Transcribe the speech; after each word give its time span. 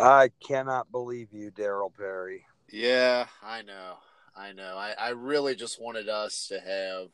I 0.00 0.30
cannot 0.46 0.90
believe 0.90 1.28
you, 1.32 1.50
Daryl 1.50 1.92
Perry. 1.94 2.44
Yeah, 2.70 3.26
I 3.42 3.62
know. 3.62 3.94
I 4.36 4.52
know. 4.52 4.76
I, 4.76 4.94
I 4.98 5.08
really 5.10 5.54
just 5.54 5.80
wanted 5.80 6.08
us 6.08 6.46
to 6.48 6.60
have 6.60 7.08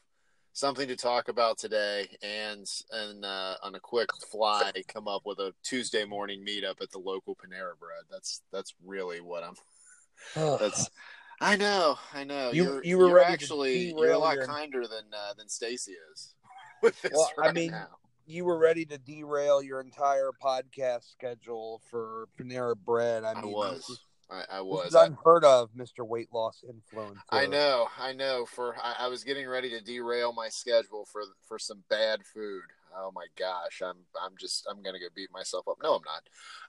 something 0.55 0.89
to 0.89 0.97
talk 0.97 1.29
about 1.29 1.57
today 1.59 2.09
and 2.23 2.67
and 2.91 3.25
uh, 3.25 3.55
on 3.63 3.75
a 3.75 3.81
quick 3.81 4.09
fly 4.31 4.71
come 4.89 5.09
up 5.09 5.23
with 5.25 5.39
a 5.39 5.55
Tuesday 5.63 6.05
morning 6.05 6.45
meetup 6.47 6.81
at 6.83 6.91
the 6.91 6.99
local 6.99 7.35
Panera 7.37 7.79
Bread. 7.79 8.05
That's 8.11 8.43
that's 8.53 8.75
really 8.85 9.21
what 9.21 9.45
I'm 9.45 9.55
that's 10.59 10.91
I 11.41 11.57
know, 11.57 11.99
I 12.15 12.25
know. 12.25 12.51
You- 12.53 12.65
you're, 12.65 12.85
you 12.85 12.99
were 12.99 13.09
you're 13.09 13.21
actually 13.23 13.91
you're 13.93 14.13
a 14.13 14.19
lot 14.19 14.37
your- 14.37 14.47
kinder 14.47 14.83
than 14.83 15.05
uh, 15.13 15.35
than 15.39 15.49
Stacy 15.49 15.95
is 16.13 16.35
with 16.83 17.01
this 17.03 17.13
Well, 17.15 17.31
I 17.39 17.41
right 17.47 17.55
mean, 17.55 17.71
now. 17.71 17.87
You 18.33 18.45
were 18.45 18.59
ready 18.59 18.85
to 18.87 18.99
derail 18.99 19.63
your 19.63 19.81
entire 19.81 20.31
podcast 20.43 21.11
schedule 21.13 21.81
for 21.91 22.29
Panera 22.39 22.75
Bread. 22.77 23.25
I 23.25 23.33
I, 23.33 23.43
mean, 23.43 23.53
was. 23.53 23.85
This 23.89 23.99
I, 24.31 24.57
I 24.59 24.61
was. 24.63 24.95
unheard 24.95 25.45
of, 25.45 25.69
Mister 25.75 26.05
Weight 26.05 26.29
Loss 26.33 26.65
Influencer. 26.67 27.17
I 27.31 27.45
know, 27.47 27.89
I 27.99 28.13
know. 28.15 28.47
For 28.47 28.75
I, 28.83 28.95
I 29.01 29.09
was 29.09 29.25
getting 29.25 29.47
ready 29.47 29.69
to 29.71 29.81
derail 29.83 30.33
my 30.33 30.49
schedule 30.49 31.05
for 31.05 31.23
for 31.47 31.59
some 31.59 31.85
bad 31.91 32.25
food. 32.25 32.63
Oh 32.97 33.11
my 33.15 33.27
gosh, 33.39 33.83
I'm 33.85 33.97
I'm 34.23 34.33
just 34.39 34.67
I'm 34.71 34.83
gonna 34.83 34.99
go 34.99 35.07
beat 35.15 35.31
myself 35.33 35.69
up. 35.69 35.77
No, 35.83 36.01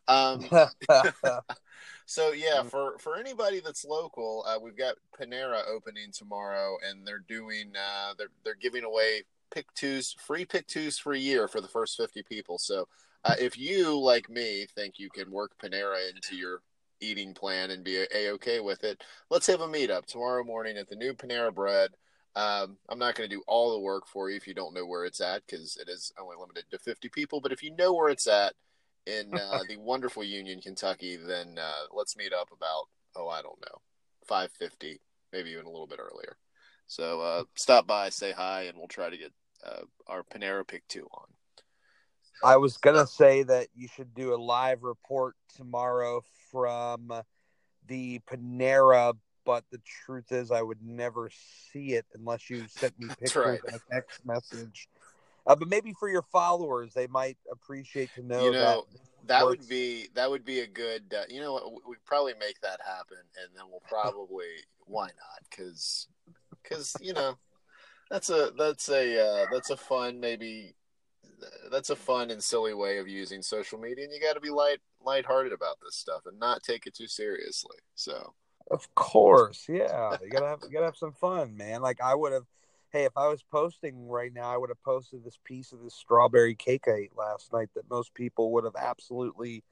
I'm 0.08 0.42
not. 0.50 0.64
Um, 0.90 1.42
so 2.06 2.32
yeah, 2.32 2.62
Mm. 2.64 2.70
for 2.70 2.98
for 3.00 3.18
anybody 3.18 3.62
that's 3.62 3.86
local, 3.86 4.46
uh, 4.48 4.60
we've 4.62 4.78
got 4.78 4.96
Panera 5.18 5.66
opening 5.68 6.12
tomorrow, 6.12 6.78
and 6.88 7.08
they're 7.08 7.24
doing 7.28 7.72
uh, 7.78 8.14
they're 8.18 8.32
they're 8.44 8.56
giving 8.56 8.84
away 8.84 9.24
pick 9.54 9.74
twos, 9.74 10.16
free 10.20 10.46
pick 10.46 10.68
twos 10.68 10.98
for 10.98 11.14
a 11.14 11.20
year 11.20 11.48
for 11.48 11.62
the 11.62 11.68
first 11.68 11.98
fifty 11.98 12.24
people. 12.24 12.58
So 12.58 12.88
uh, 13.24 13.36
if 13.40 13.58
you 13.58 13.98
like 14.00 14.30
me 14.30 14.66
think 14.76 15.00
you 15.00 15.10
can 15.10 15.32
work 15.32 15.52
Panera 15.62 16.10
into 16.10 16.36
your 16.36 16.62
eating 17.00 17.34
plan 17.34 17.72
and 17.72 17.84
be 17.84 17.98
a 18.14 18.32
okay 18.32 18.60
with 18.60 18.84
it, 18.84 19.04
let's 19.30 19.48
have 19.48 19.62
a 19.62 19.68
meetup 19.68 20.06
tomorrow 20.06 20.44
morning 20.44 20.78
at 20.78 20.90
the 20.90 20.96
new 20.96 21.14
Panera 21.14 21.54
Bread. 21.54 21.92
Um, 22.36 22.78
I'm 22.90 22.98
not 22.98 23.16
going 23.16 23.30
to 23.30 23.36
do 23.36 23.44
all 23.48 23.74
the 23.74 23.80
work 23.80 24.08
for 24.08 24.30
you 24.30 24.38
if 24.38 24.48
you 24.48 24.56
don't 24.56 24.74
know 24.74 24.86
where 24.86 25.06
it's 25.06 25.22
at 25.22 25.44
because 25.46 25.78
it 25.78 25.88
is 25.88 26.12
only 26.20 26.36
limited 26.40 26.66
to 26.72 26.80
50 26.80 27.10
people. 27.10 27.40
But 27.40 27.52
if 27.52 27.62
you 27.62 27.76
know 27.76 27.94
where 27.94 28.10
it's 28.10 28.26
at 28.28 28.54
in 29.06 29.34
uh, 29.36 29.60
the 29.70 29.78
wonderful 29.78 30.24
Union, 30.24 30.60
Kentucky, 30.60 31.16
then 31.16 31.58
uh, 31.60 31.86
let's 31.94 32.18
meet 32.18 32.34
up 32.34 32.50
about 32.52 32.86
oh 33.16 33.30
I 33.30 33.42
don't 33.42 33.62
know 33.62 33.82
5:50, 34.30 34.98
maybe 35.32 35.52
even 35.52 35.66
a 35.66 35.70
little 35.70 35.88
bit 35.88 36.00
earlier. 36.00 36.38
So 36.88 37.22
uh, 37.22 37.44
stop 37.56 37.88
by, 37.88 38.10
say 38.10 38.32
hi, 38.32 38.64
and 38.64 38.78
we'll 38.78 38.88
try 38.88 39.10
to 39.10 39.18
get 39.18 39.32
uh, 39.66 39.82
our 40.08 40.24
Panera 40.24 40.66
Pick 40.68 40.88
Two 40.88 41.08
on. 41.14 41.28
I 42.44 42.58
was 42.58 42.78
gonna 42.78 43.08
say 43.08 43.44
that 43.44 43.68
you 43.76 43.88
should 43.88 44.14
do 44.14 44.34
a 44.34 44.38
live 44.38 44.84
report 44.84 45.36
tomorrow 45.56 46.22
from 46.52 47.12
the 47.88 48.20
Panera, 48.20 49.14
but 49.46 49.64
the 49.72 49.80
truth 50.06 50.32
is, 50.32 50.52
I 50.52 50.62
would 50.62 50.82
never 50.82 51.30
see 51.72 51.94
it 51.94 52.06
unless 52.14 52.50
you 52.50 52.66
sent 52.68 53.00
me 53.00 53.08
pictures 53.20 53.36
right. 53.46 53.60
and 53.68 53.76
a 53.76 53.94
text 53.94 54.26
message. 54.26 54.88
Uh, 55.46 55.56
but 55.56 55.68
maybe 55.68 55.94
for 56.00 56.10
your 56.10 56.22
followers, 56.22 56.94
they 56.94 57.08
might 57.08 57.38
appreciate 57.52 58.10
to 58.16 58.26
know, 58.26 58.46
You 58.46 58.52
know, 58.54 58.86
that 59.28 59.28
That 59.28 59.46
would 59.46 59.68
be 59.68 60.08
that 60.16 60.30
would 60.30 60.46
be 60.46 60.62
a 60.62 60.68
good. 60.68 61.14
Uh, 61.18 61.24
you 61.30 61.42
know 61.42 61.54
what? 61.54 61.72
We 61.72 61.80
we 61.90 61.96
probably 62.06 62.34
make 62.40 62.60
that 62.62 62.80
happen, 62.86 63.18
and 63.42 63.56
then 63.56 63.66
we'll 63.70 63.84
probably 63.88 64.48
why 64.86 65.08
not? 65.08 65.44
Because 65.50 66.08
because 66.62 66.96
you 67.02 67.14
know 67.14 67.38
that's 68.10 68.30
a 68.30 68.52
that's 68.58 68.90
a 68.90 69.20
uh, 69.20 69.46
that's 69.52 69.70
a 69.70 69.78
fun 69.78 70.20
maybe 70.20 70.76
that's 71.72 71.90
a 71.90 71.96
fun 71.96 72.32
and 72.32 72.44
silly 72.44 72.74
way 72.74 72.98
of 72.98 73.08
using 73.08 73.42
social 73.42 73.80
media, 73.80 74.06
and 74.06 74.14
you 74.14 74.22
got 74.22 74.34
to 74.34 74.40
be 74.40 74.50
light 74.50 74.80
lighthearted 75.04 75.54
about 75.54 75.78
this 75.84 75.96
stuff 75.96 76.22
and 76.26 76.40
not 76.40 76.64
take 76.64 76.88
it 76.88 76.96
too 76.96 77.08
seriously. 77.08 77.78
So 77.96 78.34
Of 78.72 78.94
course, 78.96 79.66
yeah. 79.68 80.18
You 80.24 80.30
gotta 80.30 80.48
have 80.48 80.60
you 80.64 80.72
gotta 80.72 80.86
have 80.86 80.98
some 80.98 81.14
fun, 81.14 81.56
man. 81.58 81.82
Like 81.82 82.02
I 82.02 82.16
would 82.16 82.34
have. 82.34 82.46
Hey, 82.92 83.06
if 83.06 83.18
I 83.18 83.28
was 83.28 83.42
posting 83.42 84.08
right 84.08 84.32
now, 84.32 84.54
I 84.54 84.58
would 84.58 84.70
have 84.70 84.84
posted 84.84 85.24
this 85.24 85.40
piece 85.44 85.72
of 85.72 85.82
this 85.82 85.96
strawberry 85.96 86.54
cake 86.54 86.84
I 86.88 86.92
ate 86.92 87.18
last 87.18 87.52
night 87.52 87.70
that 87.74 87.90
most 87.90 88.14
people 88.14 88.52
would 88.52 88.66
have 88.66 88.76
absolutely 88.78 89.64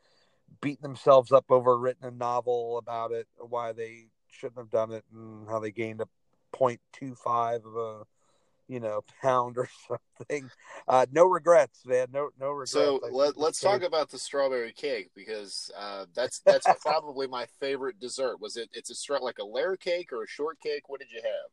beaten 0.59 0.81
themselves 0.81 1.31
up 1.31 1.45
over, 1.51 1.77
written 1.77 2.07
a 2.07 2.09
novel 2.09 2.79
about 2.79 3.11
it, 3.11 3.27
why 3.37 3.73
they 3.73 4.07
shouldn't 4.27 4.57
have 4.57 4.71
done 4.71 4.91
it, 4.91 5.05
and 5.13 5.47
how 5.47 5.59
they 5.59 5.69
gained 5.69 6.01
a 6.01 6.07
0.25 6.57 7.63
of 7.63 7.75
a 7.75 8.05
you 8.71 8.79
know 8.79 9.01
pound 9.21 9.57
or 9.57 9.69
something. 9.87 10.49
Uh, 10.87 11.05
no 11.11 11.25
regrets, 11.25 11.85
man. 11.85 12.07
No 12.13 12.29
no 12.39 12.51
regrets. 12.51 12.71
so 12.71 12.99
I 13.03 13.09
let, 13.11 13.37
let's 13.37 13.59
this 13.59 13.69
talk 13.69 13.83
about 13.83 14.09
the 14.09 14.17
strawberry 14.17 14.71
cake 14.71 15.11
because 15.13 15.69
uh, 15.77 16.05
that's 16.15 16.39
that's 16.45 16.67
probably 16.81 17.27
my 17.27 17.45
favorite 17.59 17.99
dessert. 17.99 18.39
Was 18.39 18.55
it? 18.55 18.69
It's 18.73 18.89
a 18.89 19.13
like 19.19 19.39
a 19.39 19.45
layer 19.45 19.75
cake 19.75 20.13
or 20.13 20.23
a 20.23 20.27
shortcake? 20.27 20.87
What 20.87 21.01
did 21.01 21.11
you 21.11 21.21
have? 21.21 21.51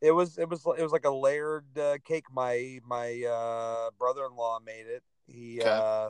It 0.00 0.12
was 0.12 0.38
it 0.38 0.48
was 0.48 0.66
it 0.78 0.82
was 0.82 0.92
like 0.92 1.04
a 1.04 1.10
layered 1.10 1.78
uh, 1.78 1.98
cake. 2.04 2.24
My 2.32 2.80
my 2.86 3.22
uh, 3.22 3.90
brother 3.98 4.24
in 4.24 4.34
law 4.34 4.58
made 4.64 4.86
it. 4.86 5.02
He 5.26 5.60
Okay. 5.60 5.70
uh, 5.70 6.08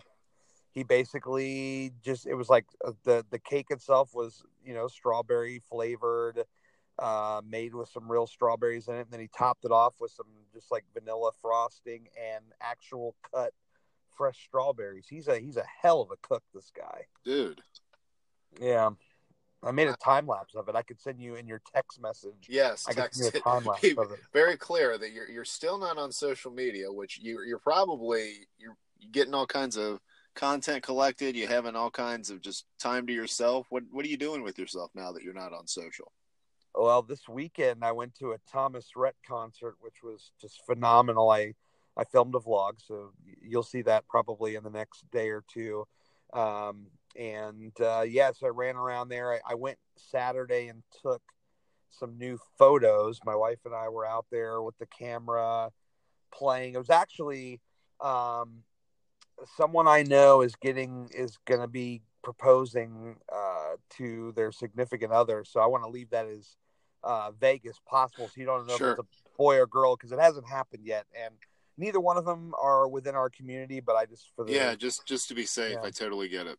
he 0.73 0.83
basically 0.83 1.93
just 2.03 2.27
it 2.27 2.35
was 2.35 2.49
like 2.49 2.67
uh, 2.85 2.93
the 3.05 3.25
the 3.31 3.39
cake 3.39 3.67
itself 3.71 4.11
was 4.15 4.45
you 4.65 4.75
know 4.75 4.89
strawberry 4.89 5.61
flavored, 5.69 6.45
uh, 6.99 7.41
made 7.49 7.75
with 7.75 7.89
some 7.89 8.11
real 8.11 8.27
strawberries 8.27 8.89
in 8.89 8.95
it. 8.95 9.01
And 9.03 9.11
then 9.11 9.21
he 9.21 9.29
topped 9.37 9.65
it 9.65 9.73
off 9.73 9.95
with 10.01 10.11
some 10.13 10.27
just 10.53 10.71
like 10.71 10.85
vanilla 10.95 11.31
frosting 11.43 12.09
and 12.35 12.45
actual 12.61 13.15
cut 13.35 13.53
fresh 14.17 14.39
strawberries. 14.47 15.07
He's 15.09 15.27
a 15.29 15.39
he's 15.39 15.57
a 15.57 15.65
hell 15.83 16.01
of 16.01 16.11
a 16.11 16.17
cook. 16.23 16.43
This 16.55 16.71
guy. 16.77 17.03
Dude, 17.25 17.61
Yeah. 18.61 18.91
I 19.67 19.71
made 19.71 19.89
a 19.89 19.97
time 19.97 20.27
lapse 20.27 20.55
of 20.55 20.69
it. 20.69 20.75
I 20.77 20.83
could 20.83 21.01
send 21.01 21.19
you 21.23 21.37
in 21.37 21.47
your 21.49 21.63
text 21.75 21.99
message. 21.99 22.49
yes, 22.51 22.85
I 22.87 22.93
could 22.93 23.15
send 23.15 23.33
you 23.33 23.41
a 23.41 23.43
time 23.43 23.65
lapse 23.67 23.83
of 23.97 24.13
it. 24.13 24.21
very 24.33 24.59
clear 24.59 24.99
that 24.99 25.11
you're 25.13 25.29
you're 25.31 25.45
still 25.47 25.79
not 25.79 25.97
on 25.97 26.13
social 26.13 26.51
media, 26.51 26.93
which 26.93 27.19
you 27.19 27.41
you're 27.47 27.59
probably 27.59 28.47
you're 28.59 28.77
getting 29.11 29.33
all 29.33 29.47
kinds 29.47 29.77
of 29.79 30.01
content 30.35 30.83
collected. 30.83 31.35
You're 31.35 31.49
having 31.49 31.77
all 31.77 31.91
kinds 31.91 32.29
of 32.29 32.43
just 32.43 32.67
time 32.79 33.07
to 33.07 33.13
yourself. 33.15 33.67
What 33.71 33.85
what 33.91 34.05
are 34.05 34.09
you 34.09 34.19
doing 34.19 34.43
with 34.43 34.59
yourself 34.59 34.91
now 34.95 35.13
that 35.13 35.23
you're 35.23 35.33
not 35.33 35.55
on 35.55 35.67
social? 35.67 36.13
Well, 36.75 37.03
this 37.03 37.29
weekend 37.29 37.85
I 37.85 37.93
went 37.93 38.15
to 38.17 38.33
a 38.33 38.39
Thomas 38.51 38.91
Rhett 38.97 39.15
concert, 39.27 39.77
which 39.81 40.03
was 40.03 40.33
just 40.41 40.65
phenomenal. 40.67 41.31
I 41.31 41.55
I 41.97 42.05
filmed 42.05 42.35
a 42.35 42.39
vlog, 42.39 42.85
so 42.85 43.13
you'll 43.41 43.63
see 43.63 43.83
that 43.83 44.09
probably 44.09 44.57
in 44.57 44.65
the 44.65 44.71
next 44.71 45.09
day 45.13 45.29
or 45.29 45.45
two. 45.49 45.87
Um, 46.33 46.87
and 47.17 47.73
uh, 47.81 48.05
yeah, 48.09 48.33
so 48.33 48.49
I 48.49 48.51
ran 48.51 48.75
around 48.75 49.09
there. 49.09 49.35
I, 49.35 49.53
I 49.53 49.55
went 49.55 49.79
Saturday 49.97 50.67
and 50.67 50.83
took 51.03 51.23
some 51.91 52.19
new 52.19 52.39
photos. 52.59 53.21
My 53.25 53.37
wife 53.37 53.61
and 53.65 53.75
I 53.75 53.89
were 53.89 54.05
out 54.05 54.27
there 54.33 54.61
with 54.61 54.77
the 54.79 54.87
camera 54.87 55.71
playing. 56.33 56.75
It 56.75 56.79
was 56.79 56.91
actually 56.91 57.61
um, 58.01 58.65
someone 59.57 59.87
I 59.87 60.03
know 60.03 60.41
is 60.41 60.57
getting 60.57 61.09
is 61.15 61.39
going 61.47 61.61
to 61.61 61.69
be 61.69 62.03
proposing 62.25 63.17
uh, 63.33 63.77
to 63.91 64.33
their 64.35 64.51
significant 64.51 65.13
other. 65.13 65.45
So 65.45 65.61
I 65.61 65.67
want 65.67 65.85
to 65.85 65.91
leave 65.91 66.11
that 66.11 66.27
as 66.27 66.57
uh, 67.05 67.31
vague 67.33 67.67
as 67.67 67.79
possible, 67.89 68.29
so 68.29 68.41
you 68.41 68.47
don't 68.47 68.67
know 68.67 68.77
Sure. 68.77 68.93
if 68.93 68.99
it's 68.99 69.07
a 69.07 69.37
boy 69.37 69.59
or 69.59 69.67
girl 69.67 69.97
because 69.97 70.13
it 70.13 70.19
hasn't 70.21 70.49
happened 70.49 70.85
yet, 70.85 71.07
and 71.15 71.35
neither 71.77 72.01
one 72.01 72.17
of 72.17 72.25
them 72.25 72.55
are 72.61 72.89
within 72.89 73.15
our 73.15 73.31
community. 73.31 73.81
But 73.81 73.97
I 73.97 74.07
just 74.07 74.31
for 74.35 74.45
the 74.45 74.53
Yeah, 74.53 74.75
just 74.75 75.07
just 75.07 75.29
to 75.29 75.35
be 75.35 75.45
safe. 75.47 75.79
I 75.83 75.91
totally 75.91 76.29
get 76.29 76.47
it. 76.47 76.59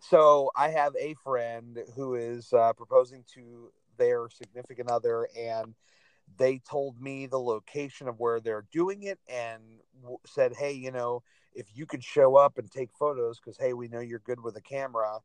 so 0.00 0.50
I 0.56 0.68
have 0.70 0.94
a 0.96 1.14
friend 1.24 1.78
who 1.94 2.14
is 2.14 2.52
uh, 2.52 2.72
proposing 2.72 3.24
to 3.34 3.70
their 3.98 4.28
significant 4.28 4.90
other, 4.90 5.28
and 5.38 5.74
they 6.38 6.58
told 6.58 7.00
me 7.00 7.26
the 7.26 7.38
location 7.38 8.08
of 8.08 8.18
where 8.18 8.40
they're 8.40 8.66
doing 8.72 9.04
it, 9.04 9.18
and 9.28 9.62
w- 10.02 10.18
said, 10.26 10.54
"Hey, 10.54 10.72
you 10.72 10.90
know, 10.90 11.22
if 11.54 11.66
you 11.74 11.86
could 11.86 12.04
show 12.04 12.36
up 12.36 12.58
and 12.58 12.70
take 12.70 12.90
photos, 12.98 13.38
because 13.38 13.56
hey, 13.58 13.72
we 13.72 13.88
know 13.88 14.00
you're 14.00 14.18
good 14.20 14.40
with 14.42 14.56
a 14.56 14.60
camera. 14.60 15.20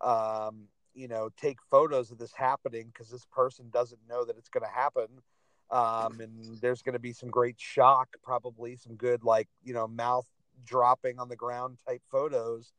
Um, 0.00 0.68
you 0.94 1.08
know, 1.08 1.30
take 1.36 1.58
photos 1.70 2.10
of 2.10 2.18
this 2.18 2.32
happening 2.32 2.90
because 2.92 3.10
this 3.10 3.26
person 3.30 3.70
doesn't 3.70 4.00
know 4.08 4.24
that 4.24 4.36
it's 4.38 4.48
going 4.48 4.64
to 4.64 4.70
happen." 4.70 5.06
Um, 5.70 6.20
and 6.20 6.60
there's 6.60 6.82
going 6.82 6.94
to 6.94 6.98
be 6.98 7.12
some 7.12 7.30
great 7.30 7.60
shock, 7.60 8.08
probably 8.24 8.74
some 8.74 8.96
good, 8.96 9.22
like, 9.22 9.48
you 9.62 9.72
know, 9.72 9.86
mouth 9.86 10.26
dropping 10.64 11.18
on 11.20 11.28
the 11.28 11.36
ground 11.36 11.78
type 11.86 12.02
photos. 12.10 12.72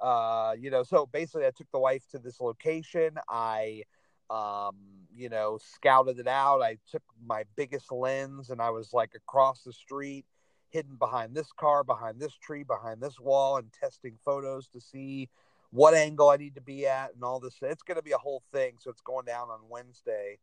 Uh 0.00 0.54
you 0.58 0.70
know 0.70 0.82
so 0.82 1.06
basically 1.06 1.46
i 1.46 1.50
took 1.50 1.70
the 1.72 1.78
wife 1.78 2.04
to 2.10 2.18
this 2.18 2.40
location. 2.40 3.16
I 3.28 3.84
um 4.28 4.76
you 5.14 5.28
know 5.28 5.58
scouted 5.62 6.18
it 6.18 6.26
out. 6.26 6.62
I 6.62 6.78
took 6.90 7.02
my 7.24 7.44
biggest 7.56 7.92
lens 7.92 8.50
and 8.50 8.60
i 8.60 8.70
was 8.70 8.92
like 8.92 9.14
across 9.14 9.62
the 9.62 9.72
street 9.72 10.26
hidden 10.70 10.96
behind 10.96 11.34
this 11.34 11.52
car 11.52 11.84
behind 11.84 12.18
this 12.20 12.34
tree 12.34 12.64
behind 12.64 13.00
this 13.00 13.20
wall 13.20 13.56
and 13.56 13.72
testing 13.72 14.18
photos 14.24 14.68
to 14.68 14.80
see 14.80 15.28
what 15.74 15.94
angle 15.94 16.30
i 16.30 16.36
need 16.36 16.54
to 16.54 16.60
be 16.60 16.86
at 16.86 17.14
and 17.14 17.22
all 17.22 17.40
this 17.40 17.56
it's 17.62 17.82
going 17.82 17.96
to 17.96 18.02
be 18.02 18.12
a 18.12 18.18
whole 18.18 18.42
thing 18.52 18.74
so 18.78 18.90
it's 18.90 19.00
going 19.00 19.24
down 19.24 19.48
on 19.48 19.58
wednesday 19.68 20.38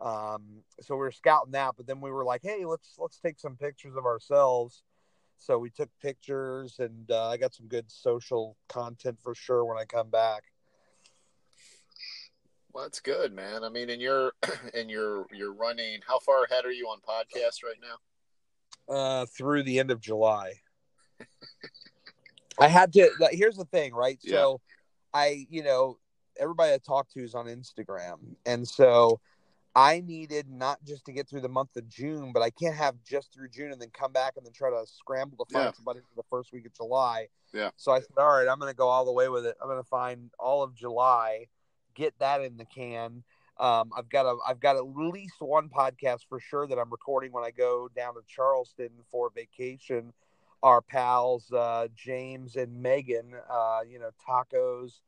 um 0.00 0.42
so 0.80 0.94
we 0.94 1.00
were 1.00 1.10
scouting 1.10 1.52
that 1.52 1.74
but 1.76 1.86
then 1.86 2.00
we 2.00 2.10
were 2.10 2.24
like 2.24 2.40
hey 2.42 2.64
let's 2.64 2.94
let's 2.98 3.18
take 3.18 3.38
some 3.38 3.56
pictures 3.56 3.96
of 3.96 4.04
ourselves 4.04 4.82
so 5.38 5.58
we 5.58 5.70
took 5.70 5.90
pictures, 6.00 6.76
and 6.78 7.10
uh, 7.10 7.28
I 7.28 7.36
got 7.36 7.54
some 7.54 7.66
good 7.66 7.90
social 7.90 8.56
content 8.68 9.18
for 9.22 9.34
sure 9.34 9.64
when 9.64 9.76
I 9.76 9.84
come 9.84 10.08
back. 10.08 10.44
Well, 12.72 12.84
that's 12.84 13.00
good, 13.00 13.32
man. 13.32 13.62
I 13.62 13.68
mean, 13.68 13.90
and 13.90 14.00
you're 14.00 14.32
and 14.74 14.90
you're 14.90 15.26
you're 15.32 15.52
running. 15.52 16.00
How 16.06 16.18
far 16.18 16.44
ahead 16.44 16.64
are 16.64 16.72
you 16.72 16.86
on 16.86 16.98
podcasts 17.00 17.62
right 17.62 17.76
now? 17.80 18.94
Uh, 18.94 19.26
through 19.26 19.62
the 19.64 19.78
end 19.78 19.90
of 19.90 20.00
July. 20.00 20.54
I 22.58 22.68
had 22.68 22.92
to. 22.94 23.10
Like, 23.20 23.34
here's 23.34 23.56
the 23.56 23.64
thing, 23.66 23.92
right? 23.92 24.18
Yeah. 24.22 24.36
So, 24.36 24.60
I, 25.14 25.46
you 25.48 25.62
know, 25.62 25.98
everybody 26.38 26.74
I 26.74 26.78
talk 26.78 27.08
to 27.10 27.20
is 27.20 27.34
on 27.34 27.46
Instagram, 27.46 28.18
and 28.44 28.66
so 28.66 29.20
I 29.76 30.00
needed 30.00 30.48
not 30.50 30.78
just 30.84 31.04
to 31.06 31.12
get 31.12 31.28
through 31.28 31.40
the 31.40 31.48
month 31.48 31.76
of 31.76 31.88
June, 31.88 32.32
but 32.32 32.42
I 32.42 32.50
can't 32.50 32.76
have 32.76 32.94
just 33.04 33.32
through 33.32 33.48
June 33.48 33.72
and 33.72 33.80
then 33.80 33.90
come 33.90 34.12
back 34.12 34.34
and 34.36 34.44
then 34.46 34.52
try 34.52 34.70
to 34.70 34.84
scramble 34.86 35.44
to 35.44 35.52
find 35.52 35.66
Yeah. 35.66 35.72
somebody 35.72 36.00
for 36.00 36.14
the 36.14 36.22
first 36.30 36.52
week 36.52 36.66
of 36.66 36.72
July. 36.74 37.28
Yeah. 37.52 37.70
So 37.76 37.90
I 37.92 38.00
said, 38.00 38.16
all 38.16 38.28
right, 38.28 38.46
I'm 38.48 38.58
going 38.60 38.70
to 38.70 38.76
go 38.76 38.88
all 38.88 39.04
the 39.04 39.12
way 39.12 39.28
with 39.28 39.46
it. 39.46 39.56
I'm 39.60 39.68
going 39.68 39.82
to 39.82 39.88
find 39.88 40.30
all 40.38 40.62
of 40.62 40.74
July, 40.74 41.48
get 41.94 42.16
that 42.20 42.40
in 42.40 42.56
the 42.56 42.64
can. 42.64 43.24
Um, 43.58 43.90
I've 43.96 44.08
got 44.08 44.26
a, 44.26 44.36
I've 44.46 44.60
got 44.60 44.76
at 44.76 44.84
least 44.96 45.40
one 45.40 45.68
podcast 45.68 46.20
for 46.28 46.38
sure 46.40 46.66
that 46.68 46.78
I'm 46.78 46.90
recording 46.90 47.32
when 47.32 47.44
I 47.44 47.50
go 47.50 47.88
down 47.96 48.14
to 48.14 48.20
Charleston 48.26 48.90
for 49.10 49.30
vacation. 49.34 50.12
Our 50.64 50.80
pals 50.80 51.52
uh, 51.52 51.88
James 51.94 52.56
and 52.56 52.82
Megan, 52.82 53.34
uh, 53.50 53.80
you 53.86 53.98
know, 53.98 54.08
tacos, 54.26 55.00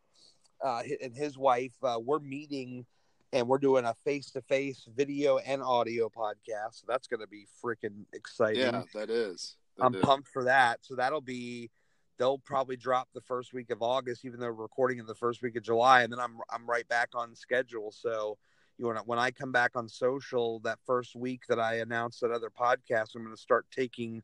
uh, 0.62 0.82
and 1.02 1.16
his 1.16 1.38
wife. 1.38 1.72
Uh, 1.82 1.98
we're 1.98 2.18
meeting, 2.18 2.84
and 3.32 3.48
we're 3.48 3.56
doing 3.56 3.86
a 3.86 3.94
face-to-face 4.04 4.86
video 4.94 5.38
and 5.38 5.62
audio 5.62 6.10
podcast. 6.10 6.74
So 6.74 6.84
that's 6.86 7.06
going 7.06 7.20
to 7.20 7.26
be 7.26 7.46
freaking 7.64 8.04
exciting. 8.12 8.60
Yeah, 8.60 8.82
that 8.92 9.08
is. 9.08 9.56
That 9.78 9.84
I'm 9.84 9.94
is. 9.94 10.02
pumped 10.02 10.28
for 10.28 10.44
that. 10.44 10.80
So 10.82 10.94
that'll 10.94 11.22
be 11.22 11.70
they'll 12.18 12.38
probably 12.38 12.76
drop 12.76 13.08
the 13.14 13.22
first 13.22 13.54
week 13.54 13.70
of 13.70 13.80
August, 13.80 14.26
even 14.26 14.40
though 14.40 14.48
we're 14.48 14.62
recording 14.62 14.98
in 14.98 15.06
the 15.06 15.14
first 15.14 15.40
week 15.40 15.56
of 15.56 15.62
July, 15.62 16.02
and 16.02 16.12
then 16.12 16.20
I'm 16.20 16.38
I'm 16.50 16.68
right 16.68 16.86
back 16.88 17.10
on 17.14 17.34
schedule. 17.34 17.90
So 17.92 18.36
you 18.76 18.92
know 18.92 19.00
when 19.06 19.18
I 19.18 19.30
come 19.30 19.52
back 19.52 19.72
on 19.74 19.88
social 19.88 20.60
that 20.60 20.80
first 20.84 21.16
week 21.16 21.42
that 21.48 21.58
I 21.58 21.76
announced 21.76 22.20
that 22.20 22.30
other 22.30 22.50
podcast, 22.50 23.14
I'm 23.14 23.24
going 23.24 23.34
to 23.34 23.40
start 23.40 23.64
taking 23.70 24.22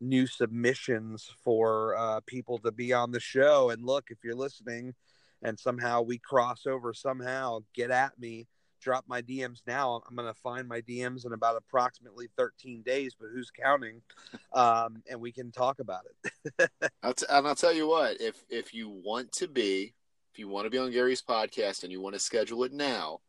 new 0.00 0.26
submissions 0.26 1.30
for 1.42 1.96
uh, 1.96 2.20
people 2.26 2.58
to 2.58 2.72
be 2.72 2.92
on 2.92 3.10
the 3.10 3.20
show. 3.20 3.70
And 3.70 3.84
look, 3.84 4.06
if 4.10 4.18
you're 4.22 4.34
listening, 4.34 4.94
and 5.42 5.58
somehow 5.58 6.02
we 6.02 6.18
cross 6.18 6.66
over, 6.66 6.92
somehow 6.92 7.60
get 7.74 7.90
at 7.90 8.18
me. 8.18 8.46
Drop 8.80 9.04
my 9.08 9.22
DMs 9.22 9.60
now. 9.66 10.00
I'm 10.08 10.14
going 10.14 10.32
to 10.32 10.40
find 10.40 10.68
my 10.68 10.80
DMs 10.80 11.26
in 11.26 11.32
about 11.32 11.56
approximately 11.56 12.28
13 12.36 12.82
days, 12.82 13.14
but 13.18 13.28
who's 13.32 13.50
counting? 13.50 14.02
Um, 14.52 15.02
and 15.08 15.20
we 15.20 15.30
can 15.30 15.52
talk 15.52 15.78
about 15.78 16.02
it. 16.24 16.70
I'll 17.02 17.14
t- 17.14 17.26
and 17.28 17.46
I'll 17.46 17.54
tell 17.54 17.72
you 17.72 17.86
what, 17.86 18.20
if 18.20 18.42
if 18.48 18.74
you 18.74 18.88
want 18.88 19.30
to 19.32 19.46
be, 19.46 19.94
if 20.32 20.38
you 20.38 20.48
want 20.48 20.64
to 20.66 20.70
be 20.70 20.78
on 20.78 20.90
Gary's 20.90 21.22
podcast 21.22 21.82
and 21.82 21.92
you 21.92 22.00
want 22.00 22.14
to 22.14 22.20
schedule 22.20 22.64
it 22.64 22.72
now, 22.72 23.20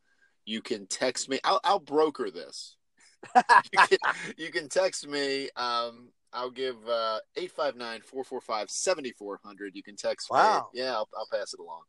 you 0.45 0.61
can 0.61 0.87
text 0.87 1.29
me. 1.29 1.39
I'll, 1.43 1.59
I'll 1.63 1.79
broker 1.79 2.31
this. 2.31 2.77
you, 3.35 3.79
can, 3.87 3.97
you 4.37 4.51
can 4.51 4.69
text 4.69 5.07
me. 5.07 5.49
Um, 5.55 6.09
I'll 6.33 6.51
give 6.51 6.75
uh, 6.87 7.19
859-445-7400. 7.37 9.71
You 9.73 9.83
can 9.83 9.95
text 9.95 10.29
Wow. 10.29 10.69
me. 10.73 10.81
Yeah, 10.81 10.93
I'll, 10.93 11.09
I'll 11.17 11.27
pass 11.31 11.53
it 11.53 11.59
along. 11.59 11.81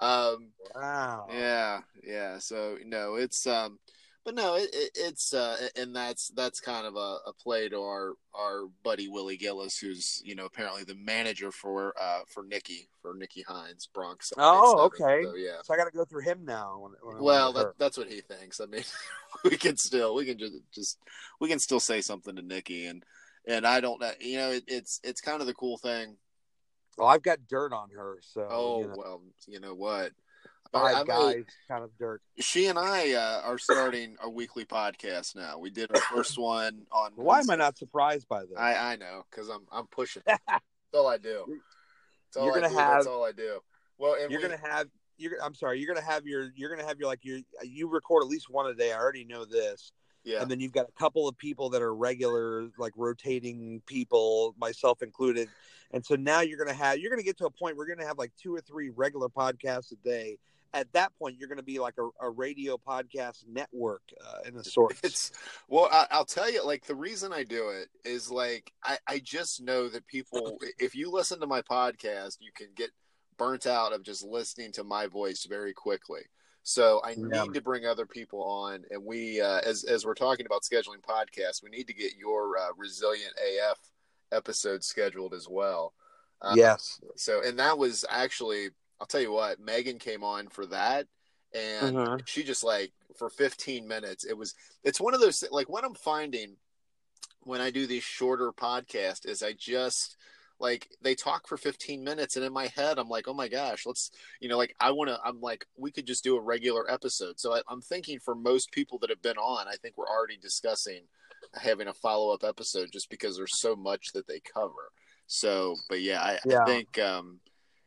Um, 0.00 0.48
wow. 0.74 1.26
yeah, 1.30 1.80
yeah. 2.02 2.38
So 2.38 2.78
no, 2.84 3.14
it's 3.14 3.46
um, 3.46 3.78
but 4.24 4.34
no, 4.34 4.56
it, 4.56 4.70
it, 4.72 4.90
it's 4.94 5.34
uh, 5.34 5.56
and 5.76 5.94
that's 5.94 6.30
that's 6.30 6.60
kind 6.60 6.86
of 6.86 6.96
a, 6.96 7.18
a 7.26 7.32
play 7.40 7.68
to 7.68 7.80
our 7.80 8.14
our 8.34 8.64
buddy 8.82 9.08
Willie 9.08 9.36
Gillis, 9.36 9.78
who's 9.78 10.22
you 10.24 10.34
know 10.34 10.44
apparently 10.44 10.84
the 10.84 10.94
manager 10.94 11.52
for 11.52 11.94
uh 12.00 12.20
for 12.28 12.44
Nikki 12.44 12.88
for 13.00 13.14
Nikki 13.14 13.42
Hines 13.42 13.88
Bronx. 13.92 14.32
Oh, 14.38 14.80
okay. 14.86 15.24
So, 15.24 15.34
yeah. 15.34 15.58
So 15.62 15.74
I 15.74 15.76
got 15.76 15.84
to 15.84 15.96
go 15.96 16.04
through 16.04 16.22
him 16.22 16.44
now. 16.44 16.78
When, 16.80 16.92
when 17.02 17.22
Well, 17.22 17.52
that, 17.52 17.78
that's 17.78 17.98
what 17.98 18.10
he 18.10 18.22
thinks. 18.22 18.60
I 18.60 18.66
mean, 18.66 18.84
we 19.44 19.56
can 19.56 19.76
still 19.76 20.14
we 20.14 20.24
can 20.24 20.38
just 20.38 20.54
just 20.72 20.98
we 21.40 21.48
can 21.48 21.58
still 21.58 21.80
say 21.80 22.00
something 22.00 22.36
to 22.36 22.42
Nikki 22.42 22.86
and 22.86 23.04
and 23.46 23.66
I 23.66 23.80
don't 23.80 24.00
know. 24.00 24.10
You 24.20 24.36
know, 24.38 24.50
it, 24.52 24.64
it's 24.66 25.00
it's 25.02 25.20
kind 25.20 25.40
of 25.40 25.46
the 25.46 25.54
cool 25.54 25.78
thing. 25.78 26.16
well, 26.98 27.08
I've 27.08 27.22
got 27.22 27.46
dirt 27.48 27.72
on 27.72 27.90
her. 27.90 28.18
So 28.22 28.46
Oh 28.50 28.80
you 28.80 28.86
know, 28.88 28.94
well, 28.96 29.22
you 29.46 29.60
know 29.60 29.74
what. 29.74 30.12
five 30.72 30.94
I 30.94 30.98
mean, 30.98 31.06
guys, 31.06 31.44
kind 31.68 31.84
of 31.84 31.90
dirt. 31.98 32.22
She 32.38 32.66
and 32.66 32.78
I 32.78 33.12
uh, 33.12 33.42
are 33.44 33.58
starting 33.58 34.16
a 34.22 34.30
weekly 34.30 34.64
podcast 34.64 35.36
now. 35.36 35.58
We 35.58 35.70
did 35.70 35.90
our 35.94 36.00
first 36.00 36.38
one 36.38 36.82
on. 36.92 37.12
Why 37.16 37.40
am 37.40 37.50
I 37.50 37.56
not 37.56 37.76
surprised 37.78 38.28
by 38.28 38.40
this? 38.42 38.56
I 38.58 38.74
I 38.92 38.96
know 38.96 39.24
because 39.30 39.48
I'm 39.48 39.66
I'm 39.70 39.86
pushing. 39.86 40.22
That's 40.26 40.62
all 40.94 41.06
I 41.06 41.18
do. 41.18 41.44
That's 42.34 42.36
all 42.38 42.46
You're 42.46 42.52
I 42.56 42.60
gonna 42.60 42.68
do. 42.70 42.76
That's 42.76 43.06
have- 43.06 43.12
all 43.12 43.24
I 43.24 43.32
do. 43.32 43.60
Well, 43.98 44.16
and 44.20 44.30
you're 44.30 44.40
we- 44.40 44.48
gonna 44.48 44.60
have. 44.70 44.86
You're. 45.18 45.32
I'm 45.42 45.54
sorry. 45.54 45.78
You're 45.78 45.94
gonna 45.94 46.04
have 46.06 46.26
your. 46.26 46.48
You're 46.56 46.74
gonna 46.74 46.88
have 46.88 46.98
your 46.98 47.08
like 47.08 47.24
your. 47.24 47.40
You 47.62 47.88
record 47.88 48.22
at 48.24 48.28
least 48.30 48.48
one 48.50 48.66
a 48.66 48.74
day. 48.74 48.92
I 48.92 48.96
already 48.98 49.24
know 49.24 49.44
this. 49.44 49.92
Yeah. 50.24 50.40
and 50.40 50.50
then 50.50 50.60
you've 50.60 50.72
got 50.72 50.88
a 50.88 50.92
couple 50.92 51.28
of 51.28 51.36
people 51.36 51.70
that 51.70 51.82
are 51.82 51.94
regular 51.94 52.68
like 52.78 52.92
rotating 52.96 53.82
people 53.86 54.54
myself 54.58 55.02
included 55.02 55.48
and 55.92 56.04
so 56.04 56.14
now 56.14 56.40
you're 56.40 56.58
gonna 56.58 56.72
have 56.72 56.98
you're 56.98 57.10
gonna 57.10 57.22
get 57.22 57.38
to 57.38 57.46
a 57.46 57.50
point 57.50 57.76
where 57.76 57.86
you're 57.86 57.96
gonna 57.96 58.08
have 58.08 58.18
like 58.18 58.32
two 58.40 58.54
or 58.54 58.60
three 58.60 58.90
regular 58.90 59.28
podcasts 59.28 59.92
a 59.92 59.96
day. 59.96 60.38
At 60.74 60.90
that 60.94 61.12
point 61.18 61.36
you're 61.38 61.50
gonna 61.50 61.62
be 61.62 61.78
like 61.78 61.94
a, 61.98 62.08
a 62.24 62.30
radio 62.30 62.78
podcast 62.78 63.44
network 63.46 64.02
uh, 64.26 64.48
in 64.48 64.56
a 64.56 64.64
sort 64.64 64.96
it's 65.02 65.30
well 65.68 65.88
I, 65.92 66.06
i'll 66.10 66.24
tell 66.24 66.50
you 66.50 66.64
like 66.64 66.86
the 66.86 66.94
reason 66.94 67.30
i 67.30 67.44
do 67.44 67.68
it 67.68 67.88
is 68.08 68.30
like 68.30 68.72
I, 68.82 68.96
I 69.06 69.18
just 69.18 69.60
know 69.60 69.90
that 69.90 70.06
people 70.06 70.58
if 70.78 70.94
you 70.94 71.10
listen 71.10 71.40
to 71.40 71.46
my 71.46 71.60
podcast 71.60 72.38
you 72.40 72.52
can 72.54 72.68
get 72.74 72.88
burnt 73.36 73.66
out 73.66 73.92
of 73.92 74.02
just 74.02 74.24
listening 74.24 74.72
to 74.72 74.84
my 74.84 75.08
voice 75.08 75.44
very 75.44 75.74
quickly 75.74 76.22
so 76.62 77.00
i 77.04 77.10
Yeah. 77.10 77.42
need 77.44 77.54
to 77.54 77.60
bring 77.60 77.86
other 77.86 78.06
people 78.06 78.42
on 78.42 78.84
and 78.90 79.04
we 79.04 79.40
uh, 79.40 79.60
as 79.64 79.84
as 79.84 80.04
we're 80.06 80.14
talking 80.14 80.46
about 80.46 80.62
scheduling 80.62 81.00
podcasts 81.02 81.62
we 81.62 81.70
need 81.70 81.86
to 81.88 81.94
get 81.94 82.14
your 82.16 82.56
uh, 82.58 82.68
resilient 82.76 83.32
af 83.38 83.78
episode 84.30 84.82
scheduled 84.84 85.34
as 85.34 85.48
well 85.48 85.92
Uh, 86.40 86.54
yes 86.56 87.00
so 87.16 87.42
and 87.44 87.58
that 87.58 87.76
was 87.76 88.04
actually 88.08 88.68
i'll 89.00 89.06
tell 89.06 89.20
you 89.20 89.32
what 89.32 89.58
megan 89.60 89.98
came 89.98 90.22
on 90.24 90.48
for 90.48 90.66
that 90.66 91.06
and 91.54 91.94
Mhm. 91.96 92.22
she 92.26 92.42
just 92.42 92.64
like 92.64 92.92
for 93.16 93.28
15 93.28 93.86
minutes 93.86 94.24
it 94.24 94.36
was 94.36 94.54
it's 94.84 95.00
one 95.00 95.14
of 95.14 95.20
those 95.20 95.44
like 95.50 95.68
what 95.68 95.84
i'm 95.84 95.94
finding 95.94 96.56
when 97.40 97.60
i 97.60 97.70
do 97.70 97.86
these 97.86 98.02
shorter 98.04 98.52
podcasts 98.52 99.26
is 99.26 99.42
i 99.42 99.52
just 99.52 100.16
like 100.62 100.88
they 101.02 101.14
talk 101.14 101.46
for 101.46 101.56
15 101.56 102.02
minutes 102.02 102.36
and 102.36 102.44
in 102.44 102.52
my 102.52 102.68
head 102.68 102.98
i'm 102.98 103.08
like 103.08 103.26
oh 103.28 103.34
my 103.34 103.48
gosh 103.48 103.84
let's 103.84 104.12
you 104.40 104.48
know 104.48 104.56
like 104.56 104.74
i 104.80 104.90
want 104.90 105.10
to 105.10 105.18
i'm 105.24 105.40
like 105.40 105.66
we 105.76 105.90
could 105.90 106.06
just 106.06 106.24
do 106.24 106.36
a 106.36 106.40
regular 106.40 106.90
episode 106.90 107.38
so 107.38 107.54
I, 107.54 107.60
i'm 107.68 107.82
thinking 107.82 108.20
for 108.20 108.34
most 108.34 108.70
people 108.70 108.98
that 109.00 109.10
have 109.10 109.20
been 109.20 109.36
on 109.36 109.66
i 109.68 109.74
think 109.82 109.98
we're 109.98 110.08
already 110.08 110.38
discussing 110.38 111.02
having 111.54 111.88
a 111.88 111.92
follow-up 111.92 112.44
episode 112.44 112.90
just 112.92 113.10
because 113.10 113.36
there's 113.36 113.58
so 113.58 113.74
much 113.74 114.12
that 114.14 114.28
they 114.28 114.40
cover 114.40 114.92
so 115.26 115.74
but 115.88 116.00
yeah 116.00 116.22
i, 116.22 116.38
Yeah. 116.46 116.62
I 116.62 116.64
think 116.64 116.98
um 117.00 117.40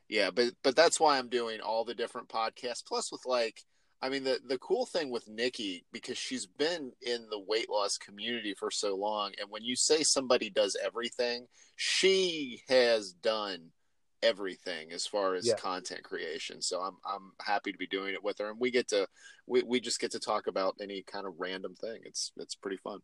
yeah 0.10 0.30
but 0.30 0.52
but 0.62 0.76
that's 0.76 1.00
why 1.00 1.18
i'm 1.18 1.30
doing 1.30 1.62
all 1.62 1.86
the 1.86 1.96
different 1.96 2.28
podcasts 2.28 2.86
plus 2.86 3.12
with 3.12 3.22
like 3.26 3.62
I 4.06 4.10
mean 4.10 4.24
the 4.24 4.40
the 4.48 4.60
cool 4.60 4.86
thing 4.86 5.10
with 5.10 5.28
Nikki 5.28 5.84
because 5.92 6.16
she's 6.16 6.46
been 6.46 6.92
in 7.02 7.26
the 7.32 7.40
weight 7.40 7.72
loss 7.72 7.98
community 7.98 8.54
for 8.54 8.70
so 8.70 8.96
long 8.96 9.32
and 9.42 9.50
when 9.50 9.64
you 9.64 9.76
say 9.76 10.04
somebody 10.04 10.52
does 10.52 10.78
everything 10.86 11.48
she 11.76 12.62
has 12.70 13.14
done 13.14 13.72
everything 14.22 14.92
as 14.92 15.08
far 15.08 15.34
as 15.34 15.48
Yeah. 15.48 15.56
content 15.56 16.04
creation. 16.04 16.62
So 16.62 16.82
I'm 16.82 16.98
I'm 17.04 17.32
happy 17.42 17.72
to 17.72 17.78
be 17.80 17.88
doing 17.88 18.14
it 18.14 18.24
with 18.24 18.38
her 18.38 18.52
and 18.52 18.60
we 18.60 18.70
get 18.70 18.88
to 18.90 19.08
we, 19.48 19.64
we 19.64 19.80
just 19.80 20.00
get 20.00 20.12
to 20.12 20.20
talk 20.20 20.46
about 20.46 20.76
any 20.80 21.02
kind 21.02 21.26
of 21.26 21.34
random 21.40 21.74
thing. 21.74 22.02
It's 22.06 22.32
it's 22.38 22.54
pretty 22.56 22.78
fun. 22.78 23.00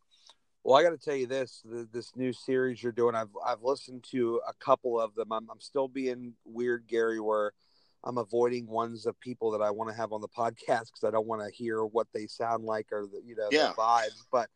Well 0.64 0.78
i 0.78 0.84
got 0.84 0.92
to 0.92 0.98
tell 1.00 1.16
you 1.16 1.26
this 1.26 1.64
the, 1.66 1.88
this 1.92 2.16
new 2.16 2.32
series 2.32 2.84
you're 2.84 2.92
doing 2.92 3.16
i've 3.16 3.36
i've 3.44 3.64
listened 3.64 4.04
to 4.12 4.40
a 4.48 4.54
couple 4.54 5.02
of 5.02 5.16
them. 5.16 5.32
I'm, 5.32 5.50
I'm 5.50 5.60
still 5.60 5.88
being 5.88 6.34
weird 6.46 6.86
gary 6.88 7.20
where 7.20 7.54
I'm 8.04 8.18
avoiding 8.18 8.68
ones 8.68 9.06
of 9.06 9.20
people 9.20 9.52
that 9.52 9.62
I 9.62 9.70
want 9.72 9.90
to 9.92 9.96
have 9.96 10.12
on 10.12 10.22
the 10.22 10.28
podcast 10.28 10.88
because 10.88 11.04
I 11.06 11.12
don't 11.12 11.28
want 11.28 11.44
to 11.44 11.52
hear 11.56 11.84
what 11.86 12.08
they 12.14 12.28
sound 12.28 12.64
like 12.64 12.88
or 12.92 13.06
the 13.06 13.22
you 13.26 13.36
know 13.36 13.50
Yeah. 13.52 13.70
the 13.70 13.82
vibes. 13.82 14.26
But 14.32 14.50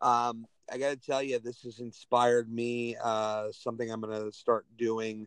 um, 0.00 0.46
I 0.72 0.78
got 0.78 0.90
to 0.90 0.96
tell 0.96 1.22
you, 1.22 1.38
this 1.38 1.62
has 1.62 1.80
inspired 1.80 2.50
me. 2.52 2.96
Uh, 3.02 3.48
something 3.52 3.90
I'm 3.90 4.00
going 4.00 4.20
to 4.22 4.32
start 4.32 4.66
doing. 4.76 5.26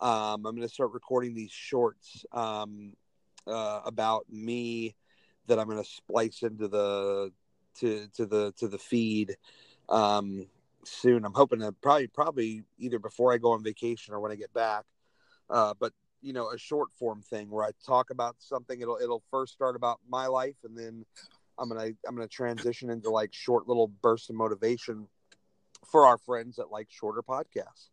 Um, 0.00 0.44
I'm 0.46 0.54
going 0.54 0.68
to 0.68 0.68
start 0.68 0.92
recording 0.92 1.34
these 1.34 1.50
shorts 1.50 2.24
um, 2.32 2.92
uh, 3.46 3.80
about 3.84 4.26
me 4.30 4.94
that 5.46 5.58
I'm 5.58 5.66
going 5.68 5.82
to 5.82 5.88
splice 5.88 6.42
into 6.42 6.68
the 6.68 7.32
to 7.80 8.08
to 8.14 8.26
the 8.26 8.52
to 8.58 8.68
the 8.68 8.78
feed 8.78 9.36
um, 9.88 10.46
soon. 10.84 11.24
I'm 11.24 11.32
hoping 11.34 11.60
to 11.60 11.72
probably 11.72 12.08
probably 12.08 12.62
either 12.78 12.98
before 12.98 13.32
I 13.32 13.38
go 13.38 13.52
on 13.52 13.62
vacation 13.64 14.12
or 14.12 14.20
when 14.20 14.32
I 14.32 14.36
get 14.36 14.52
back. 14.52 14.84
Uh, 15.48 15.72
but 15.78 15.92
you 16.22 16.32
know, 16.32 16.50
a 16.50 16.58
short 16.58 16.88
form 16.98 17.22
thing 17.22 17.50
where 17.50 17.64
I 17.64 17.70
talk 17.84 18.10
about 18.10 18.36
something. 18.38 18.80
It'll 18.80 18.98
it'll 19.02 19.22
first 19.30 19.52
start 19.52 19.76
about 19.76 20.00
my 20.08 20.26
life, 20.26 20.56
and 20.64 20.76
then 20.76 21.04
I'm 21.58 21.68
gonna 21.68 21.90
I'm 22.06 22.14
gonna 22.14 22.28
transition 22.28 22.90
into 22.90 23.10
like 23.10 23.32
short 23.32 23.68
little 23.68 23.88
bursts 23.88 24.30
of 24.30 24.36
motivation 24.36 25.08
for 25.90 26.06
our 26.06 26.18
friends 26.18 26.56
that 26.56 26.70
like 26.70 26.88
shorter 26.90 27.22
podcasts. 27.22 27.88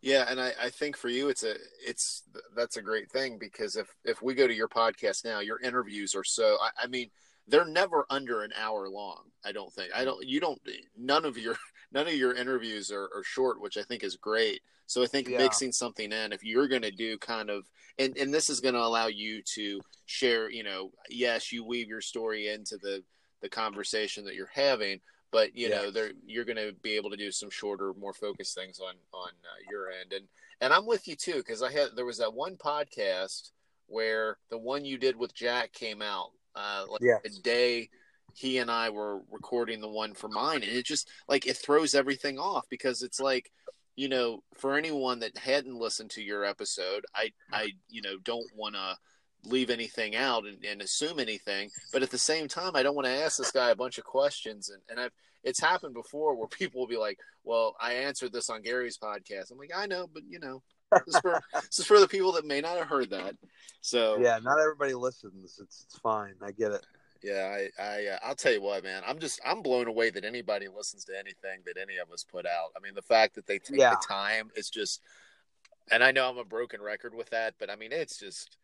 Yeah, 0.00 0.26
and 0.28 0.40
I, 0.40 0.52
I 0.60 0.70
think 0.70 0.96
for 0.96 1.08
you, 1.08 1.28
it's 1.28 1.42
a 1.42 1.54
it's 1.86 2.22
that's 2.54 2.76
a 2.76 2.82
great 2.82 3.10
thing 3.10 3.38
because 3.38 3.76
if 3.76 3.94
if 4.04 4.22
we 4.22 4.34
go 4.34 4.46
to 4.46 4.54
your 4.54 4.68
podcast 4.68 5.24
now, 5.24 5.40
your 5.40 5.60
interviews 5.60 6.14
are 6.14 6.24
so. 6.24 6.56
I, 6.60 6.84
I 6.84 6.86
mean, 6.86 7.10
they're 7.48 7.64
never 7.64 8.06
under 8.10 8.42
an 8.42 8.52
hour 8.58 8.88
long. 8.88 9.24
I 9.44 9.52
don't 9.52 9.72
think. 9.72 9.90
I 9.94 10.04
don't. 10.04 10.26
You 10.26 10.40
don't. 10.40 10.60
None 10.96 11.24
of 11.24 11.38
your 11.38 11.56
none 11.92 12.06
of 12.06 12.14
your 12.14 12.34
interviews 12.34 12.90
are, 12.90 13.08
are 13.14 13.22
short, 13.24 13.60
which 13.60 13.76
I 13.76 13.82
think 13.82 14.02
is 14.02 14.16
great. 14.16 14.60
So 14.86 15.02
I 15.02 15.06
think 15.06 15.28
yeah. 15.28 15.38
mixing 15.38 15.72
something 15.72 16.12
in, 16.12 16.32
if 16.32 16.44
you're 16.44 16.68
going 16.68 16.82
to 16.82 16.90
do 16.90 17.18
kind 17.18 17.50
of, 17.50 17.66
and 17.98 18.16
and 18.16 18.32
this 18.32 18.50
is 18.50 18.60
going 18.60 18.74
to 18.74 18.80
allow 18.80 19.06
you 19.06 19.42
to 19.54 19.80
share. 20.06 20.50
You 20.50 20.64
know, 20.64 20.90
yes, 21.08 21.52
you 21.52 21.64
weave 21.64 21.88
your 21.88 22.00
story 22.00 22.48
into 22.48 22.76
the 22.76 23.02
the 23.42 23.48
conversation 23.48 24.24
that 24.24 24.34
you're 24.34 24.50
having, 24.52 25.00
but 25.30 25.56
you 25.56 25.68
know, 25.68 25.90
there 25.90 26.10
you're 26.26 26.44
going 26.44 26.56
to 26.56 26.72
be 26.82 26.96
able 26.96 27.10
to 27.10 27.16
do 27.16 27.30
some 27.30 27.50
shorter, 27.50 27.92
more 27.94 28.14
focused 28.14 28.54
things 28.54 28.80
on 28.80 28.94
on 29.12 29.28
uh, 29.28 29.70
your 29.70 29.90
end. 29.90 30.12
And 30.12 30.26
and 30.60 30.72
I'm 30.72 30.86
with 30.86 31.06
you 31.06 31.14
too 31.14 31.36
because 31.36 31.62
I 31.62 31.70
had 31.70 31.90
there 31.94 32.06
was 32.06 32.18
that 32.18 32.34
one 32.34 32.56
podcast 32.56 33.50
where 33.86 34.38
the 34.50 34.58
one 34.58 34.84
you 34.84 34.98
did 34.98 35.16
with 35.16 35.34
Jack 35.34 35.72
came 35.72 36.02
out 36.02 36.30
uh, 36.56 36.84
like 36.88 37.00
yes. 37.02 37.20
a 37.24 37.42
day 37.42 37.88
he 38.34 38.58
and 38.58 38.70
I 38.70 38.90
were 38.90 39.20
recording 39.30 39.80
the 39.80 39.88
one 39.88 40.14
for 40.14 40.28
mine, 40.28 40.62
and 40.62 40.72
it 40.72 40.84
just 40.84 41.08
like 41.28 41.46
it 41.46 41.56
throws 41.56 41.94
everything 41.94 42.38
off 42.38 42.66
because 42.68 43.02
it's 43.02 43.20
like 43.20 43.50
you 43.94 44.08
know 44.08 44.42
for 44.54 44.76
anyone 44.76 45.20
that 45.20 45.38
hadn't 45.38 45.74
listened 45.74 46.10
to 46.10 46.22
your 46.22 46.44
episode, 46.44 47.04
I 47.14 47.30
I 47.52 47.72
you 47.88 48.02
know 48.02 48.18
don't 48.22 48.50
want 48.54 48.74
to 48.74 48.96
leave 49.44 49.70
anything 49.70 50.16
out 50.16 50.44
and, 50.44 50.64
and, 50.64 50.82
assume 50.82 51.20
anything, 51.20 51.70
but 51.92 52.02
at 52.02 52.10
the 52.10 52.18
same 52.18 52.48
time, 52.48 52.74
I 52.74 52.82
don't 52.82 52.96
want 52.96 53.06
to 53.06 53.12
ask 53.22 53.38
this 53.38 53.52
guy 53.52 53.70
a 53.70 53.76
bunch 53.76 53.96
of 53.98 54.04
questions, 54.04 54.70
and 54.70 54.82
and 54.88 55.00
I've 55.00 55.12
it's 55.42 55.60
happened 55.60 55.94
before 55.94 56.34
where 56.34 56.48
people 56.58 56.80
will 56.80 56.88
be 56.88 56.98
like, 56.98 57.18
"Well, 57.44 57.74
I 57.80 57.94
answered 57.94 58.32
this 58.32 58.50
on 58.50 58.62
Gary's 58.62 58.98
podcast." 58.98 59.50
I'm 59.50 59.58
like, 59.58 59.70
I 59.74 59.86
know, 59.86 60.08
but 60.12 60.24
you 60.28 60.40
know, 60.40 60.62
this 60.92 61.14
is 61.14 61.20
for 61.20 61.40
this 61.54 61.78
is 61.78 61.86
for 61.86 62.00
the 62.00 62.08
people 62.08 62.32
that 62.32 62.46
may 62.46 62.60
not 62.60 62.76
have 62.76 62.88
heard 62.88 63.10
that. 63.10 63.34
So 63.80 64.18
yeah, 64.18 64.38
not 64.42 64.58
everybody 64.60 64.94
listens. 64.94 65.58
It's 65.60 65.84
it's 65.84 65.98
fine. 65.98 66.34
I 66.42 66.52
get 66.52 66.72
it. 66.72 66.86
Yeah, 67.22 67.56
I, 67.78 67.82
I 67.82 68.06
uh, 68.06 68.18
I'll 68.24 68.34
tell 68.34 68.52
you 68.52 68.62
what, 68.62 68.84
man. 68.84 69.02
I'm 69.06 69.18
just 69.18 69.40
I'm 69.44 69.62
blown 69.62 69.88
away 69.88 70.10
that 70.10 70.24
anybody 70.24 70.68
listens 70.68 71.04
to 71.06 71.18
anything 71.18 71.60
that 71.66 71.80
any 71.80 71.96
of 71.96 72.10
us 72.10 72.24
put 72.24 72.46
out. 72.46 72.70
I 72.76 72.80
mean, 72.80 72.94
the 72.94 73.02
fact 73.02 73.34
that 73.34 73.46
they 73.46 73.58
take 73.58 73.78
yeah. 73.78 73.90
the 73.90 74.04
time 74.06 74.50
is 74.56 74.70
just. 74.70 75.00
And 75.92 76.02
I 76.02 76.10
know 76.10 76.28
I'm 76.28 76.38
a 76.38 76.44
broken 76.44 76.82
record 76.82 77.14
with 77.14 77.30
that, 77.30 77.54
but 77.60 77.70
I 77.70 77.76
mean, 77.76 77.92
it's 77.92 78.18
just 78.18 78.56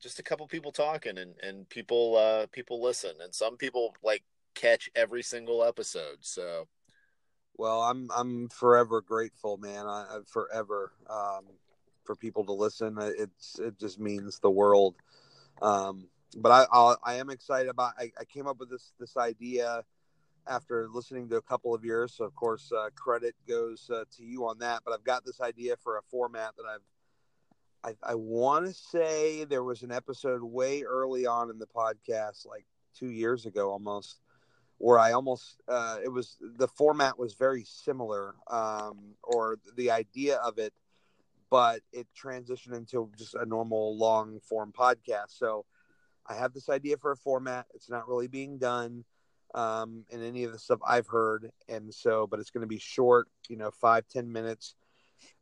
just 0.00 0.18
a 0.18 0.22
couple 0.22 0.46
people 0.46 0.72
talking 0.72 1.18
and 1.18 1.34
and 1.42 1.68
people 1.68 2.16
uh 2.16 2.46
people 2.52 2.82
listen 2.82 3.12
and 3.22 3.34
some 3.34 3.56
people 3.56 3.94
like 4.02 4.24
catch 4.54 4.90
every 4.96 5.22
single 5.22 5.62
episode 5.62 6.16
so 6.20 6.66
well 7.56 7.82
i'm 7.82 8.10
i'm 8.16 8.48
forever 8.48 9.00
grateful 9.00 9.56
man 9.56 9.86
i, 9.86 10.06
I 10.08 10.18
forever 10.26 10.92
um 11.08 11.44
for 12.04 12.16
people 12.16 12.44
to 12.46 12.52
listen 12.52 12.96
it's 12.98 13.58
it 13.58 13.78
just 13.78 14.00
means 14.00 14.38
the 14.38 14.50
world 14.50 14.96
um 15.62 16.08
but 16.36 16.52
I 16.52 16.66
I'll, 16.72 16.98
I 17.04 17.14
am 17.14 17.30
excited 17.30 17.68
about. 17.68 17.94
I, 17.98 18.10
I, 18.18 18.24
came 18.24 18.46
up 18.46 18.58
with 18.58 18.70
this 18.70 18.92
this 18.98 19.16
idea 19.16 19.82
after 20.46 20.88
listening 20.88 21.28
to 21.30 21.36
a 21.36 21.42
couple 21.42 21.74
of 21.74 21.84
years. 21.84 22.14
So 22.14 22.24
of 22.24 22.34
course, 22.34 22.70
uh, 22.72 22.90
credit 22.94 23.34
goes 23.48 23.90
uh, 23.92 24.04
to 24.16 24.24
you 24.24 24.46
on 24.46 24.58
that. 24.58 24.82
But 24.84 24.94
I've 24.94 25.04
got 25.04 25.24
this 25.24 25.40
idea 25.40 25.76
for 25.76 25.98
a 25.98 26.02
format 26.10 26.52
that 26.56 26.66
I've. 26.66 26.80
I, 27.82 28.10
I 28.10 28.14
want 28.14 28.66
to 28.66 28.74
say 28.74 29.44
there 29.44 29.64
was 29.64 29.82
an 29.82 29.90
episode 29.90 30.42
way 30.42 30.82
early 30.82 31.24
on 31.24 31.48
in 31.48 31.58
the 31.58 31.66
podcast, 31.66 32.46
like 32.46 32.66
two 32.94 33.08
years 33.08 33.46
ago 33.46 33.70
almost, 33.70 34.20
where 34.80 34.98
I 34.98 35.12
almost 35.12 35.60
uh, 35.68 35.98
it 36.02 36.08
was 36.08 36.38
the 36.40 36.66
format 36.66 37.18
was 37.18 37.34
very 37.34 37.64
similar, 37.64 38.34
um, 38.50 39.14
or 39.22 39.58
the 39.76 39.90
idea 39.90 40.36
of 40.36 40.58
it, 40.58 40.72
but 41.50 41.82
it 41.92 42.06
transitioned 42.16 42.74
into 42.74 43.10
just 43.16 43.34
a 43.34 43.44
normal 43.44 43.98
long 43.98 44.40
form 44.40 44.72
podcast. 44.72 45.36
So 45.38 45.66
I 46.26 46.34
have 46.34 46.54
this 46.54 46.70
idea 46.70 46.96
for 46.96 47.12
a 47.12 47.16
format. 47.16 47.66
It's 47.74 47.90
not 47.90 48.08
really 48.08 48.26
being 48.26 48.56
done 48.56 49.04
um, 49.54 50.06
in 50.08 50.24
any 50.24 50.44
of 50.44 50.52
the 50.52 50.58
stuff 50.58 50.80
I've 50.86 51.08
heard, 51.08 51.50
and 51.68 51.92
so, 51.92 52.26
but 52.26 52.40
it's 52.40 52.50
going 52.50 52.62
to 52.62 52.66
be 52.66 52.78
short, 52.78 53.28
you 53.50 53.58
know, 53.58 53.70
five 53.70 54.08
ten 54.08 54.32
minutes, 54.32 54.76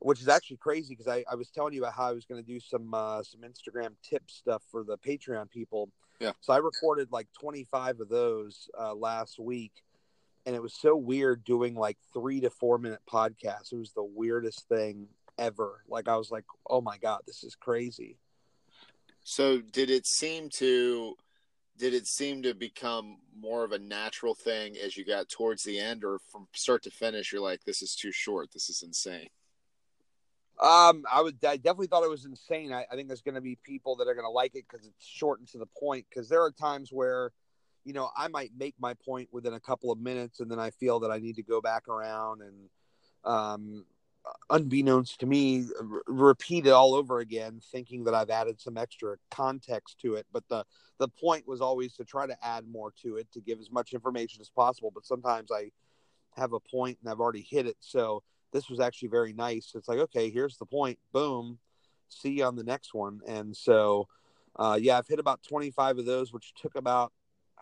which 0.00 0.20
is 0.20 0.28
actually 0.28 0.58
crazy 0.58 0.94
because 0.94 1.08
I, 1.08 1.24
I 1.30 1.34
was 1.34 1.50
telling 1.50 1.74
you 1.74 1.82
about 1.82 1.94
how 1.94 2.08
I 2.08 2.12
was 2.12 2.24
going 2.24 2.42
to 2.42 2.46
do 2.46 2.60
some 2.60 2.92
uh, 2.94 3.22
some 3.22 3.40
Instagram 3.40 3.94
tip 4.02 4.30
stuff 4.30 4.62
for 4.70 4.84
the 4.84 4.98
Patreon 4.98 5.50
people. 5.50 5.90
Yeah. 6.20 6.32
So 6.40 6.52
I 6.52 6.58
recorded 6.58 7.08
like 7.12 7.28
twenty 7.38 7.64
five 7.70 8.00
of 8.00 8.08
those 8.08 8.68
uh, 8.78 8.94
last 8.94 9.38
week, 9.38 9.72
and 10.46 10.54
it 10.54 10.62
was 10.62 10.74
so 10.80 10.96
weird 10.96 11.44
doing 11.44 11.74
like 11.74 11.98
three 12.12 12.40
to 12.40 12.50
four 12.50 12.78
minute 12.78 13.00
podcasts. 13.10 13.72
It 13.72 13.78
was 13.78 13.92
the 13.92 14.04
weirdest 14.04 14.68
thing 14.68 15.08
ever. 15.38 15.82
Like 15.88 16.08
I 16.08 16.16
was 16.16 16.30
like, 16.30 16.44
oh 16.68 16.80
my 16.80 16.98
god, 16.98 17.20
this 17.26 17.44
is 17.44 17.54
crazy. 17.54 18.16
So 19.22 19.60
did 19.60 19.90
it 19.90 20.06
seem 20.06 20.48
to 20.54 21.14
did 21.78 21.94
it 21.94 22.06
seem 22.06 22.42
to 22.42 22.54
become 22.54 23.18
more 23.38 23.64
of 23.64 23.72
a 23.72 23.78
natural 23.78 24.34
thing 24.34 24.76
as 24.76 24.96
you 24.96 25.04
got 25.04 25.28
towards 25.28 25.62
the 25.62 25.78
end 25.78 26.04
or 26.04 26.18
from 26.30 26.48
start 26.54 26.82
to 26.82 26.90
finish 26.90 27.32
you're 27.32 27.40
like 27.40 27.62
this 27.64 27.82
is 27.82 27.94
too 27.94 28.10
short 28.10 28.50
this 28.52 28.68
is 28.68 28.82
insane 28.82 29.28
um 30.60 31.04
i 31.12 31.20
would 31.20 31.36
i 31.44 31.56
definitely 31.56 31.86
thought 31.86 32.02
it 32.02 32.10
was 32.10 32.24
insane 32.24 32.72
i, 32.72 32.84
I 32.90 32.96
think 32.96 33.08
there's 33.08 33.22
going 33.22 33.34
to 33.34 33.40
be 33.40 33.56
people 33.62 33.96
that 33.96 34.08
are 34.08 34.14
going 34.14 34.26
to 34.26 34.30
like 34.30 34.54
it 34.54 34.64
because 34.68 34.86
it's 34.86 35.06
short 35.06 35.38
and 35.40 35.48
to 35.48 35.58
the 35.58 35.66
point 35.78 36.06
because 36.08 36.28
there 36.28 36.42
are 36.42 36.50
times 36.50 36.90
where 36.92 37.32
you 37.84 37.92
know 37.92 38.10
i 38.16 38.28
might 38.28 38.50
make 38.58 38.74
my 38.80 38.94
point 38.94 39.28
within 39.32 39.54
a 39.54 39.60
couple 39.60 39.92
of 39.92 39.98
minutes 39.98 40.40
and 40.40 40.50
then 40.50 40.58
i 40.58 40.70
feel 40.70 41.00
that 41.00 41.10
i 41.10 41.18
need 41.18 41.36
to 41.36 41.42
go 41.42 41.60
back 41.60 41.88
around 41.88 42.42
and 42.42 42.70
um 43.24 43.84
unbeknownst 44.50 45.20
to 45.20 45.26
me, 45.26 45.66
r- 45.80 46.02
repeat 46.06 46.66
it 46.66 46.70
all 46.70 46.94
over 46.94 47.18
again, 47.20 47.60
thinking 47.72 48.04
that 48.04 48.14
I've 48.14 48.30
added 48.30 48.60
some 48.60 48.76
extra 48.76 49.16
context 49.30 49.98
to 50.00 50.14
it. 50.14 50.26
But 50.32 50.44
the 50.48 50.64
the 50.98 51.08
point 51.08 51.46
was 51.46 51.60
always 51.60 51.94
to 51.94 52.04
try 52.04 52.26
to 52.26 52.44
add 52.44 52.66
more 52.68 52.92
to 53.02 53.16
it 53.16 53.30
to 53.32 53.40
give 53.40 53.60
as 53.60 53.70
much 53.70 53.92
information 53.92 54.40
as 54.40 54.50
possible. 54.50 54.90
But 54.92 55.06
sometimes 55.06 55.50
I 55.52 55.70
have 56.36 56.52
a 56.52 56.60
point 56.60 56.98
and 57.00 57.10
I've 57.10 57.20
already 57.20 57.46
hit 57.48 57.66
it. 57.66 57.76
So 57.80 58.22
this 58.52 58.68
was 58.68 58.80
actually 58.80 59.08
very 59.08 59.32
nice. 59.32 59.72
It's 59.74 59.88
like, 59.88 59.98
okay, 59.98 60.30
here's 60.30 60.56
the 60.56 60.66
point. 60.66 60.98
Boom. 61.12 61.58
See 62.08 62.38
you 62.38 62.44
on 62.44 62.56
the 62.56 62.64
next 62.64 62.94
one. 62.94 63.20
And 63.26 63.56
so, 63.56 64.08
uh, 64.56 64.78
yeah, 64.80 64.98
I've 64.98 65.06
hit 65.06 65.18
about 65.18 65.42
25 65.42 65.98
of 65.98 66.06
those, 66.06 66.32
which 66.32 66.54
took 66.54 66.74
about, 66.74 67.12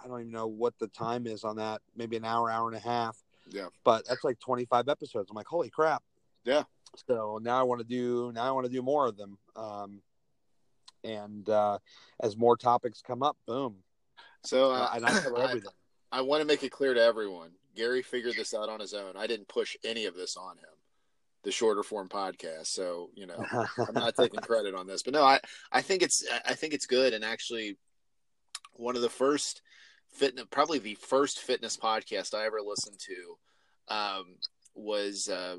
I 0.03 0.07
don't 0.07 0.21
even 0.21 0.33
know 0.33 0.47
what 0.47 0.75
the 0.79 0.89
time 0.89 1.27
is 1.27 1.45
on 1.45 1.57
that, 1.57 1.81
maybe 1.97 2.17
an 2.17 2.25
hour, 2.25 2.51
hour 2.51 2.69
and 2.69 2.77
a 2.77 2.81
half. 2.81 3.17
Yeah. 3.51 3.69
But 3.85 4.07
that's 4.09 4.25
like 4.25 4.39
25 4.41 4.89
episodes. 4.89 5.31
I'm 5.31 5.37
like, 5.37 5.47
holy 5.47 5.71
crap. 5.71 6.03
Yeah. 6.45 6.63
So 7.09 7.39
now 7.43 7.59
I 7.59 7.63
want 7.63 7.81
to 7.81 7.87
do 7.87 8.33
now 8.33 8.45
I 8.45 8.51
want 8.53 8.67
to 8.67 8.73
do 8.73 8.83
more 8.83 9.07
of 9.07 9.17
them. 9.17 9.39
Um, 9.55 10.01
and 11.05 11.49
uh, 11.49 11.79
as 12.21 12.37
more 12.37 12.57
topics 12.57 13.03
come 13.03 13.23
up, 13.23 13.37
boom. 13.47 13.77
So 14.45 14.73
uh, 14.73 14.91
and 14.95 15.05
I 15.05 15.11
cover 15.11 15.39
everything. 15.39 15.71
I, 16.11 16.19
I 16.19 16.21
want 16.23 16.41
to 16.41 16.47
make 16.47 16.63
it 16.63 16.71
clear 16.71 16.95
to 16.95 17.03
everyone. 17.03 17.51
Gary 17.77 18.03
figured 18.03 18.35
this 18.37 18.55
out 18.55 18.69
on 18.69 18.81
his 18.81 18.95
own. 18.95 19.17
I 19.17 19.27
didn't 19.27 19.49
push 19.49 19.77
any 19.85 20.07
of 20.07 20.15
this 20.15 20.37
on 20.37 20.57
him. 20.57 20.65
The 21.45 21.53
shorter 21.53 21.83
form 21.83 22.09
podcast. 22.09 22.67
So 22.67 23.11
you 23.15 23.27
know, 23.27 23.45
I'm 23.53 23.95
not 23.95 24.17
taking 24.17 24.41
credit 24.43 24.75
on 24.75 24.87
this, 24.87 25.03
but 25.03 25.15
no, 25.15 25.23
I 25.23 25.39
I 25.71 25.83
think 25.83 26.03
it's 26.03 26.27
I 26.45 26.55
think 26.55 26.75
it's 26.75 26.87
good 26.87 27.15
and 27.15 27.25
actually 27.25 27.77
one 28.73 28.97
of 28.97 29.03
the 29.03 29.09
first 29.09 29.63
fitness, 30.13 30.47
probably 30.51 30.79
the 30.79 30.95
first 30.95 31.41
fitness 31.41 31.77
podcast 31.77 32.35
I 32.35 32.47
ever 32.47 32.61
listened 32.61 32.99
to 33.01 33.95
um, 33.95 34.25
was 34.75 35.29
uh, 35.29 35.57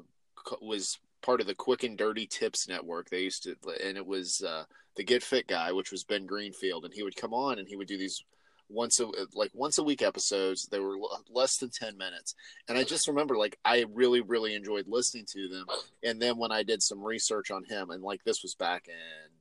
was 0.62 1.00
part 1.22 1.42
of 1.42 1.48
the 1.48 1.56
Quick 1.56 1.84
and 1.84 1.98
Dirty 1.98 2.28
Tips 2.28 2.68
Network. 2.68 3.10
They 3.10 3.22
used 3.22 3.44
to, 3.44 3.56
and 3.84 3.98
it 3.98 4.06
was 4.06 4.42
uh, 4.42 4.64
the 4.96 5.04
Get 5.04 5.24
Fit 5.24 5.48
guy, 5.48 5.72
which 5.72 5.92
was 5.92 6.04
Ben 6.04 6.26
Greenfield, 6.26 6.86
and 6.86 6.94
he 6.94 7.04
would 7.04 7.16
come 7.16 7.34
on 7.34 7.60
and 7.60 7.68
he 7.68 7.76
would 7.76 7.88
do 7.88 7.98
these 7.98 8.24
once 8.70 9.00
a 9.00 9.08
like 9.34 9.52
once 9.54 9.78
a 9.78 9.84
week 9.84 10.02
episodes. 10.02 10.68
They 10.68 10.80
were 10.80 10.98
less 11.30 11.58
than 11.58 11.70
ten 11.70 11.98
minutes, 11.98 12.36
and 12.68 12.78
I 12.78 12.84
just 12.84 13.08
remember 13.08 13.38
like 13.38 13.58
I 13.66 13.86
really 13.94 14.22
really 14.22 14.56
enjoyed 14.56 14.86
listening 14.88 15.26
to 15.34 15.48
them. 15.48 15.66
And 16.04 16.22
then 16.22 16.38
when 16.38 16.52
I 16.52 16.64
did 16.64 16.82
some 16.82 17.04
research 17.04 17.52
on 17.52 17.64
him, 17.64 17.90
and 17.90 18.04
like 18.04 18.24
this 18.24 18.44
was 18.44 18.56
back 18.56 18.88
in 18.88 19.32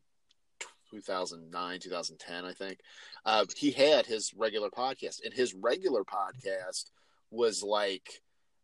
2009 0.92 1.80
2010 1.80 2.44
i 2.44 2.52
think 2.52 2.78
uh, 3.24 3.44
he 3.56 3.72
had 3.72 4.06
his 4.06 4.32
regular 4.34 4.70
podcast 4.70 5.16
and 5.24 5.34
his 5.34 5.52
regular 5.52 6.04
podcast 6.04 6.92
was 7.32 7.60
like 7.60 8.22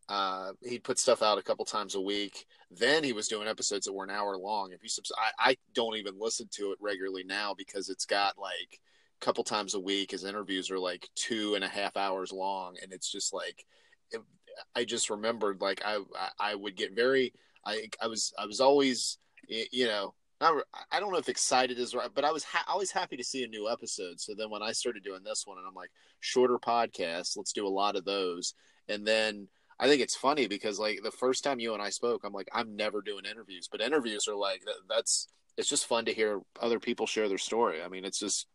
uh, 0.09 0.53
he'd 0.63 0.85
put 0.85 0.99
stuff 0.99 1.23
out 1.23 1.39
a 1.39 1.43
couple 1.43 1.65
times 1.65 1.95
a 1.95 2.01
week. 2.01 2.47
Then 2.71 3.05
he 3.05 3.13
was 3.13 3.29
doing 3.29 3.49
episodes 3.49 3.87
that 3.87 3.93
were 3.93 4.05
an 4.05 4.11
hour 4.11 4.37
long. 4.37 4.73
If 4.73 4.83
you 4.83 4.89
subs- 4.89 5.13
I, 5.17 5.53
I 5.53 5.57
don't 5.75 5.97
even 5.97 6.19
listen 6.19 6.49
to 6.53 6.73
it 6.73 6.79
regularly 6.81 7.25
now 7.25 7.55
because 7.57 7.89
it's 7.89 8.05
got 8.05 8.39
like 8.39 8.81
couple 9.23 9.45
times 9.45 9.75
a 9.75 9.81
week. 9.81 10.11
His 10.11 10.25
interviews 10.25 10.71
are 10.71 10.79
like 10.79 11.09
two 11.15 11.55
and 11.55 11.65
a 11.65 11.69
half 11.69 11.97
hours 11.97 12.33
long, 12.33 12.77
and 12.83 12.93
it's 12.93 13.11
just 13.11 13.33
like 13.33 13.65
it, 14.11 14.21
I 14.77 14.85
just 14.85 15.09
remembered 15.09 15.61
like 15.61 15.83
I 15.85 16.01
I 16.39 16.55
would 16.55 16.77
get 16.77 16.95
very 16.95 17.33
I 17.65 17.89
I 18.01 18.09
was 18.09 18.35
I 18.39 18.47
was 18.47 18.61
always 18.61 19.19
you 19.49 19.87
know 19.87 20.15
I 20.41 20.99
don't 20.99 21.13
know 21.13 21.19
if 21.19 21.29
excited 21.29 21.79
is 21.79 21.95
right, 21.95 22.11
but 22.13 22.25
I 22.25 22.33
was 22.33 22.43
ha- 22.43 22.65
always 22.67 22.91
happy 22.91 23.17
to 23.17 23.25
see 23.25 23.45
a 23.45 23.49
new 23.49 23.71
episode. 23.71 24.21
So 24.21 24.35
then 24.37 24.51
when 24.51 24.63
I 24.63 24.73
started 24.73 25.05
doing 25.05 25.23
this 25.23 25.47
one, 25.47 25.59
and 25.59 25.67
I'm 25.67 25.75
like 25.75 25.93
shorter 26.19 26.59
podcasts, 26.59 27.37
let's 27.37 27.53
do 27.53 27.67
a 27.67 27.69
lot 27.69 27.95
of 27.95 28.05
those, 28.05 28.55
and 28.89 29.07
then 29.07 29.49
I 29.79 29.87
think 29.87 30.03
it's 30.03 30.17
funny 30.17 30.49
because 30.49 30.81
like 30.81 31.01
the 31.03 31.13
first 31.13 31.45
time 31.45 31.61
you 31.61 31.75
and 31.75 31.83
I 31.83 31.91
spoke, 31.91 32.23
I'm 32.25 32.33
like, 32.33 32.49
I'm 32.53 32.77
never 32.77 33.03
doing 33.03 33.25
interviews, 33.25 33.69
but 33.71 33.81
interviews 33.81 34.27
are 34.27 34.35
like 34.35 34.63
that's 34.89 35.29
it's 35.57 35.69
just 35.69 35.87
fun 35.87 36.07
to 36.07 36.15
hear 36.15 36.41
other 36.61 36.81
people 36.81 37.07
share 37.07 37.29
their 37.29 37.39
story. 37.39 37.83
I 37.83 37.89
mean, 37.89 38.05
it's 38.05 38.19
just 38.19 38.47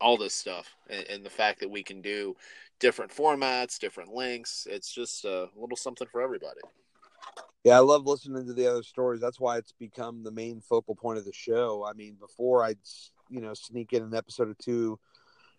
all 0.00 0.16
this 0.16 0.34
stuff 0.34 0.68
and, 0.88 1.06
and 1.08 1.24
the 1.24 1.30
fact 1.30 1.60
that 1.60 1.70
we 1.70 1.82
can 1.82 2.00
do 2.00 2.36
different 2.80 3.14
formats, 3.14 3.78
different 3.78 4.12
links. 4.12 4.66
It's 4.68 4.92
just 4.92 5.24
a 5.24 5.48
little 5.56 5.76
something 5.76 6.08
for 6.10 6.20
everybody. 6.20 6.60
Yeah, 7.64 7.76
I 7.76 7.80
love 7.80 8.06
listening 8.06 8.46
to 8.46 8.52
the 8.52 8.66
other 8.66 8.82
stories. 8.82 9.20
That's 9.20 9.38
why 9.38 9.56
it's 9.56 9.72
become 9.72 10.24
the 10.24 10.32
main 10.32 10.60
focal 10.60 10.96
point 10.96 11.18
of 11.18 11.24
the 11.24 11.32
show. 11.32 11.86
I 11.88 11.92
mean, 11.92 12.16
before 12.18 12.64
I'd 12.64 12.78
you 13.30 13.40
know 13.40 13.54
sneak 13.54 13.92
in 13.92 14.02
an 14.02 14.14
episode 14.14 14.48
or 14.48 14.56
two 14.60 14.98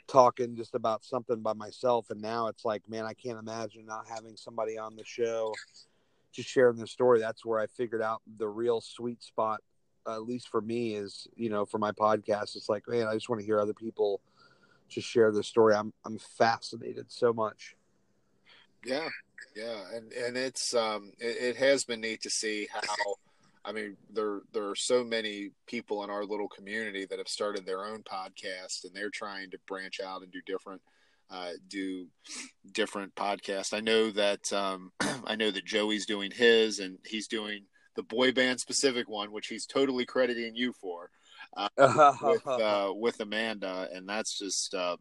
talking 0.06 0.58
just 0.58 0.76
about 0.76 1.06
something 1.06 1.42
by 1.42 1.54
myself, 1.54 2.10
and 2.10 2.22
now 2.22 2.48
it's 2.48 2.66
like, 2.66 2.88
man, 2.90 3.06
I 3.06 3.14
can't 3.14 3.40
imagine 3.40 3.86
not 3.86 4.06
having 4.14 4.36
somebody 4.36 4.78
on 4.78 4.98
the 4.98 5.06
show 5.06 5.54
just 6.34 6.50
sharing 6.50 6.76
their 6.76 6.88
story. 6.88 7.20
That's 7.20 7.46
where 7.46 7.60
I 7.60 7.68
figured 7.68 8.02
out 8.02 8.22
the 8.38 8.50
real 8.50 8.82
sweet 8.82 9.24
spot, 9.24 9.62
at 10.08 10.24
least 10.24 10.50
for 10.50 10.62
me, 10.62 10.96
is 10.96 11.28
you 11.36 11.50
know 11.50 11.66
for 11.66 11.78
my 11.78 11.92
podcast. 11.92 12.56
It's 12.56 12.70
like, 12.70 12.88
man, 12.88 13.08
I 13.08 13.14
just 13.14 13.30
want 13.30 13.40
to 13.42 13.46
hear 13.46 13.60
other 13.60 13.74
people 13.74 14.22
just 14.90 15.08
share 15.08 15.32
their 15.32 15.44
story. 15.44 15.76
I'm 15.76 15.94
I'm 16.06 16.18
fascinated 16.18 17.12
so 17.12 17.34
much. 17.34 17.76
Yeah, 18.86 19.10
yeah, 19.56 19.82
and 19.94 20.12
and 20.14 20.38
it's 20.38 20.74
um 20.74 21.12
it, 21.20 21.56
it, 21.56 21.56
has 21.58 21.86
been 21.86 22.02
neat 22.02 22.22
to 22.24 22.30
see 22.30 22.68
how 22.72 22.82
I 23.66 23.72
mean 23.72 23.96
there 24.12 24.42
there 24.52 24.70
are 24.70 24.76
so 24.76 25.04
many 25.04 25.52
people 25.68 26.04
in 26.04 26.10
our 26.10 26.26
little 26.26 26.50
community 26.50 27.06
that 27.06 27.18
have 27.18 27.28
started 27.28 27.66
their 27.66 27.86
own 27.86 28.04
podcast 28.04 28.84
and 28.84 28.94
they're 28.94 29.10
trying 29.10 29.52
to 29.52 29.58
branch 29.68 30.00
out 30.04 30.22
and 30.22 30.32
do 30.32 30.42
different 30.46 30.82
uh, 31.32 31.52
do 31.70 32.08
different 32.74 33.16
podcasts. 33.16 33.74
I 33.74 33.80
know 33.80 34.12
that 34.12 34.52
um, 34.54 34.92
I 35.26 35.36
know 35.36 35.52
that 35.52 35.66
Joey's 35.66 36.06
doing 36.06 36.32
his 36.32 36.80
and 36.80 36.98
he's 37.06 37.28
doing 37.28 37.64
the 37.96 38.04
boy 38.04 38.32
band 38.32 38.60
specific 38.60 39.10
one, 39.10 39.32
which 39.32 39.48
he's 39.48 39.66
totally 39.66 40.06
crediting 40.06 40.56
you 40.56 40.74
for 40.74 41.10
uh, 41.56 41.70
with 42.22 42.48
uh, 42.48 42.92
with 42.96 43.20
Amanda, 43.20 43.90
and 43.94 44.08
that's 44.08 44.38
just. 44.38 44.74
Um, 44.74 44.98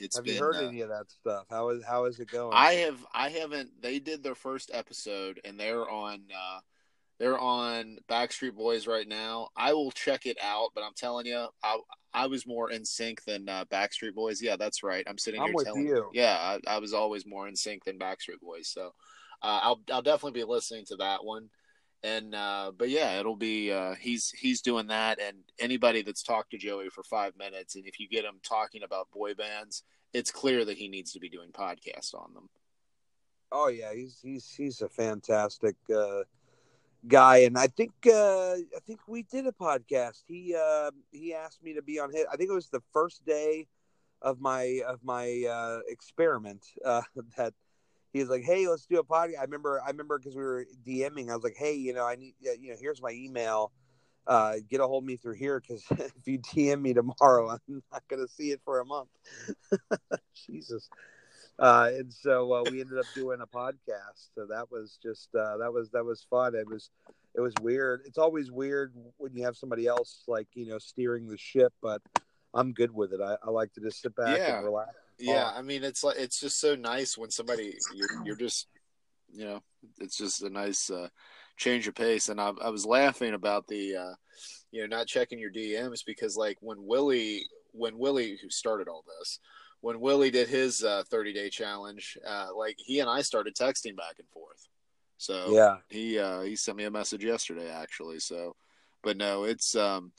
it's 0.00 0.16
have 0.16 0.24
been, 0.26 0.34
you 0.34 0.40
heard 0.40 0.56
uh, 0.56 0.66
any 0.66 0.82
of 0.82 0.90
that 0.90 1.10
stuff? 1.10 1.46
How 1.48 1.70
is 1.70 1.82
how 1.82 2.04
is 2.04 2.20
it 2.20 2.30
going? 2.30 2.52
I 2.52 2.74
have 2.74 2.98
I 3.14 3.30
haven't. 3.30 3.70
They 3.80 3.98
did 3.98 4.22
their 4.22 4.34
first 4.34 4.70
episode, 4.74 5.40
and 5.44 5.58
they're 5.58 5.88
on 5.88 6.20
uh, 6.30 6.60
they're 7.18 7.38
on 7.38 7.98
Backstreet 8.08 8.54
Boys 8.54 8.86
right 8.86 9.08
now. 9.08 9.48
I 9.56 9.72
will 9.72 9.90
check 9.90 10.26
it 10.26 10.36
out, 10.42 10.70
but 10.74 10.84
I'm 10.84 10.92
telling 10.96 11.26
you, 11.26 11.48
I 11.62 11.78
I 12.14 12.26
was 12.26 12.46
more 12.46 12.70
NSYNC 12.70 13.24
than 13.24 13.48
uh, 13.48 13.64
Backstreet 13.66 14.14
Boys. 14.14 14.40
Yeah, 14.40 14.56
that's 14.56 14.82
right. 14.82 15.04
I'm 15.08 15.18
sitting 15.18 15.40
I'm 15.40 15.48
here 15.48 15.64
telling 15.64 15.86
you. 15.86 16.10
Yeah, 16.12 16.36
I, 16.38 16.74
I, 16.74 16.78
was 16.78 16.92
always 16.92 17.26
more 17.26 17.48
NSYNC 17.48 17.84
than 17.84 17.98
Backstreet 17.98 18.40
Boys. 18.40 18.68
So 18.68 18.92
uh, 19.42 19.60
I'll 19.62 19.80
I'll 19.92 20.02
definitely 20.02 20.40
be 20.40 20.44
listening 20.44 20.84
to 20.86 20.96
that 20.96 21.24
one. 21.24 21.50
And 22.02 22.34
uh, 22.34 22.72
but 22.76 22.90
yeah, 22.90 23.18
it'll 23.18 23.36
be 23.36 23.72
uh, 23.72 23.94
he's 23.94 24.30
he's 24.30 24.60
doing 24.62 24.86
that, 24.86 25.20
and 25.20 25.38
anybody 25.58 26.02
that's 26.02 26.22
talked 26.22 26.52
to 26.52 26.58
Joey 26.58 26.90
for 26.90 27.02
five 27.02 27.36
minutes, 27.36 27.74
and 27.74 27.86
if 27.86 27.98
you 27.98 28.08
get 28.08 28.24
him 28.24 28.38
talking 28.44 28.84
about 28.84 29.10
boy 29.10 29.34
bands, 29.34 29.82
it's 30.12 30.30
clear 30.30 30.64
that 30.64 30.76
he 30.76 30.86
needs 30.86 31.12
to 31.12 31.20
be 31.20 31.28
doing 31.28 31.50
podcasts 31.50 32.14
on 32.14 32.32
them. 32.34 32.48
Oh 33.50 33.68
yeah, 33.68 33.92
he's 33.94 34.20
he's 34.22 34.48
he's 34.48 34.80
a 34.80 34.88
fantastic 34.88 35.74
uh, 35.94 36.22
guy, 37.06 37.38
and 37.38 37.58
I 37.58 37.66
think 37.66 37.92
uh, 38.06 38.52
I 38.52 38.80
think 38.86 39.00
we 39.08 39.22
did 39.22 39.46
a 39.46 39.52
podcast. 39.52 40.22
He 40.26 40.54
uh, 40.54 40.90
he 41.10 41.34
asked 41.34 41.62
me 41.62 41.74
to 41.74 41.82
be 41.82 41.98
on 41.98 42.12
his. 42.12 42.26
I 42.32 42.36
think 42.36 42.50
it 42.50 42.54
was 42.54 42.68
the 42.68 42.82
first 42.92 43.24
day 43.24 43.66
of 44.22 44.40
my 44.40 44.82
of 44.86 45.02
my 45.02 45.44
uh, 45.50 45.80
experiment 45.88 46.64
uh, 46.84 47.02
that 47.36 47.54
he 48.12 48.20
was 48.20 48.28
like, 48.28 48.42
"Hey, 48.42 48.66
let's 48.68 48.86
do 48.86 48.98
a 48.98 49.04
podcast." 49.04 49.38
I 49.38 49.42
remember, 49.42 49.82
I 49.84 49.88
remember 49.88 50.18
because 50.18 50.36
we 50.36 50.42
were 50.42 50.66
DMing. 50.86 51.30
I 51.30 51.34
was 51.34 51.44
like, 51.44 51.56
"Hey, 51.56 51.74
you 51.74 51.92
know, 51.92 52.06
I 52.06 52.16
need, 52.16 52.34
you 52.40 52.70
know, 52.70 52.76
here's 52.80 53.02
my 53.02 53.10
email. 53.10 53.72
Uh, 54.26 54.56
get 54.68 54.80
a 54.80 54.86
hold 54.86 55.04
of 55.04 55.06
me 55.06 55.16
through 55.16 55.34
here 55.34 55.60
because 55.60 55.84
if 55.90 56.26
you 56.26 56.38
DM 56.38 56.82
me 56.82 56.94
tomorrow, 56.94 57.48
I'm 57.68 57.82
not 57.92 58.02
going 58.08 58.24
to 58.24 58.32
see 58.32 58.50
it 58.50 58.60
for 58.64 58.80
a 58.80 58.84
month." 58.84 59.10
Jesus. 60.46 60.88
Uh, 61.58 61.90
and 61.92 62.12
so 62.12 62.52
uh, 62.52 62.62
we 62.70 62.80
ended 62.80 62.98
up 62.98 63.06
doing 63.14 63.40
a 63.40 63.46
podcast. 63.46 64.28
So 64.34 64.46
that 64.46 64.70
was 64.70 64.98
just 65.02 65.28
uh, 65.34 65.56
that 65.58 65.72
was 65.72 65.90
that 65.90 66.04
was 66.04 66.24
fun. 66.30 66.54
It 66.54 66.68
was 66.68 66.90
it 67.34 67.40
was 67.40 67.52
weird. 67.60 68.02
It's 68.04 68.18
always 68.18 68.50
weird 68.50 68.94
when 69.16 69.34
you 69.34 69.44
have 69.44 69.56
somebody 69.56 69.86
else 69.86 70.22
like 70.28 70.46
you 70.54 70.66
know 70.66 70.78
steering 70.78 71.28
the 71.28 71.36
ship, 71.36 71.72
but 71.82 72.00
I'm 72.54 72.72
good 72.72 72.94
with 72.94 73.12
it. 73.12 73.20
I, 73.20 73.36
I 73.44 73.50
like 73.50 73.72
to 73.74 73.80
just 73.80 74.00
sit 74.00 74.14
back 74.14 74.38
yeah. 74.38 74.56
and 74.56 74.64
relax 74.64 74.94
yeah 75.18 75.50
i 75.54 75.62
mean 75.62 75.82
it's 75.82 76.04
like 76.04 76.16
it's 76.18 76.40
just 76.40 76.60
so 76.60 76.74
nice 76.74 77.18
when 77.18 77.30
somebody 77.30 77.76
you're, 77.94 78.24
you're 78.24 78.36
just 78.36 78.68
you 79.32 79.44
know 79.44 79.60
it's 79.98 80.16
just 80.16 80.42
a 80.42 80.50
nice 80.50 80.90
uh, 80.90 81.08
change 81.58 81.88
of 81.88 81.94
pace. 81.94 82.28
And 82.28 82.40
I, 82.40 82.52
I 82.62 82.70
was 82.70 82.86
laughing 82.86 83.34
about 83.34 83.66
the 83.66 83.96
uh, 83.96 84.14
you 84.70 84.80
know 84.86 84.96
not 84.96 85.06
checking 85.06 85.38
your 85.38 85.50
dms 85.50 86.00
because 86.06 86.36
like 86.36 86.56
when 86.60 86.78
willie 86.80 87.44
when 87.72 87.98
willie 87.98 88.38
who 88.40 88.50
started 88.50 88.88
all 88.88 89.04
this 89.18 89.40
when 89.80 90.00
willie 90.00 90.30
did 90.30 90.48
his 90.48 90.82
uh, 90.82 91.02
30 91.10 91.32
day 91.32 91.50
challenge 91.50 92.16
uh, 92.26 92.48
like 92.56 92.76
he 92.78 93.00
and 93.00 93.10
i 93.10 93.22
started 93.22 93.54
texting 93.54 93.96
back 93.96 94.16
and 94.18 94.28
forth. 94.28 94.68
So 95.20 95.50
yeah. 95.50 95.76
he 95.88 96.18
uh, 96.18 96.42
he 96.42 96.54
sent 96.54 96.76
me 96.78 96.84
a 96.84 96.90
message 96.90 97.24
yesterday 97.24 97.70
actually. 97.70 98.20
So 98.20 98.54
but 99.02 99.16
no 99.16 99.44
it's 99.44 99.74
um 99.74 100.12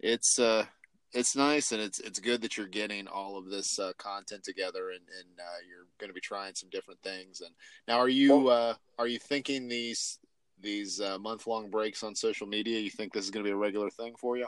it's 0.00 0.38
uh 0.38 0.64
it's 1.12 1.36
nice 1.36 1.72
and 1.72 1.80
it's 1.80 1.98
it's 2.00 2.18
good 2.18 2.40
that 2.40 2.56
you're 2.56 2.66
getting 2.66 3.06
all 3.06 3.36
of 3.36 3.50
this 3.50 3.78
uh, 3.78 3.92
content 3.98 4.42
together 4.42 4.90
and, 4.90 5.00
and 5.18 5.38
uh, 5.38 5.60
you're 5.68 5.86
going 5.98 6.08
to 6.08 6.14
be 6.14 6.20
trying 6.20 6.54
some 6.54 6.70
different 6.70 7.00
things 7.02 7.40
and 7.40 7.50
now 7.86 7.98
are 7.98 8.08
you 8.08 8.48
uh, 8.48 8.74
are 8.98 9.06
you 9.06 9.18
thinking 9.18 9.68
these 9.68 10.18
these 10.60 11.00
uh, 11.00 11.18
month 11.18 11.46
long 11.46 11.70
breaks 11.70 12.02
on 12.02 12.14
social 12.14 12.46
media 12.46 12.78
you 12.78 12.90
think 12.90 13.12
this 13.12 13.24
is 13.24 13.30
going 13.30 13.44
to 13.44 13.48
be 13.48 13.52
a 13.52 13.56
regular 13.56 13.90
thing 13.90 14.14
for 14.18 14.36
you? 14.36 14.46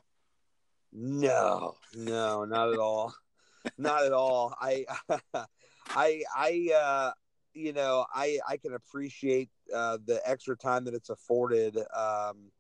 No 0.93 1.75
no 1.95 2.45
not 2.45 2.73
at 2.73 2.79
all. 2.79 3.15
Not 3.79 4.05
at 4.05 4.13
all. 4.13 4.55
I 4.61 4.85
i 5.89 6.23
i 6.37 6.71
uh 6.77 7.13
you 7.55 7.73
know 7.73 8.05
i 8.15 8.39
i 8.47 8.59
can 8.59 8.75
appreciate 8.75 9.49
uh 9.75 9.97
the 10.05 10.21
extra 10.27 10.55
time 10.55 10.85
that 10.85 10.93
it's 10.93 11.09
afforded 11.09 11.79
um 11.97 12.51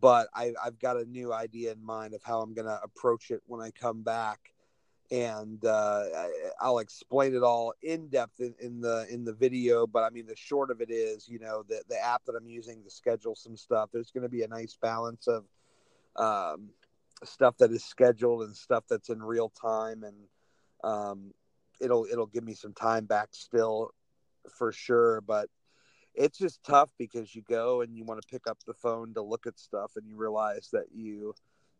but 0.00 0.28
I, 0.34 0.52
I've 0.62 0.78
got 0.78 0.96
a 0.96 1.04
new 1.04 1.32
idea 1.32 1.72
in 1.72 1.84
mind 1.84 2.14
of 2.14 2.22
how 2.22 2.40
I'm 2.40 2.54
going 2.54 2.66
to 2.66 2.80
approach 2.82 3.30
it 3.30 3.42
when 3.46 3.60
I 3.60 3.70
come 3.70 4.02
back, 4.02 4.52
and 5.10 5.64
uh, 5.64 6.04
I'll 6.60 6.78
explain 6.78 7.34
it 7.34 7.42
all 7.42 7.72
in 7.82 8.08
depth 8.08 8.40
in, 8.40 8.54
in, 8.60 8.80
the 8.80 9.06
in 9.10 9.24
the 9.24 9.32
video. 9.32 9.86
But 9.86 10.04
I 10.04 10.10
mean, 10.10 10.26
the 10.26 10.36
short 10.36 10.70
of 10.70 10.80
it 10.80 10.90
is, 10.90 11.28
you 11.28 11.38
know, 11.38 11.64
the 11.66 11.82
the 11.88 12.02
app 12.02 12.24
that 12.26 12.34
I'm 12.34 12.46
using 12.46 12.82
to 12.84 12.90
schedule 12.90 13.34
some 13.34 13.56
stuff. 13.56 13.90
There's 13.92 14.10
going 14.10 14.24
to 14.24 14.28
be 14.28 14.42
a 14.42 14.48
nice 14.48 14.76
balance 14.80 15.26
of 15.26 15.44
um, 16.16 16.70
stuff 17.24 17.56
that 17.58 17.72
is 17.72 17.84
scheduled 17.84 18.42
and 18.42 18.54
stuff 18.54 18.84
that's 18.88 19.08
in 19.08 19.22
real 19.22 19.48
time, 19.50 20.04
and 20.04 20.16
um, 20.84 21.32
it'll 21.80 22.06
it'll 22.10 22.26
give 22.26 22.44
me 22.44 22.54
some 22.54 22.74
time 22.74 23.06
back 23.06 23.28
still 23.32 23.92
for 24.58 24.72
sure. 24.72 25.22
But 25.22 25.48
it's 26.18 26.36
just 26.36 26.64
tough 26.64 26.90
because 26.98 27.34
you 27.34 27.42
go 27.48 27.80
and 27.82 27.96
you 27.96 28.04
want 28.04 28.20
to 28.20 28.28
pick 28.28 28.48
up 28.48 28.58
the 28.66 28.74
phone 28.74 29.14
to 29.14 29.22
look 29.22 29.46
at 29.46 29.58
stuff 29.58 29.92
and 29.96 30.06
you 30.08 30.16
realize 30.16 30.68
that 30.72 30.86
you 30.92 31.32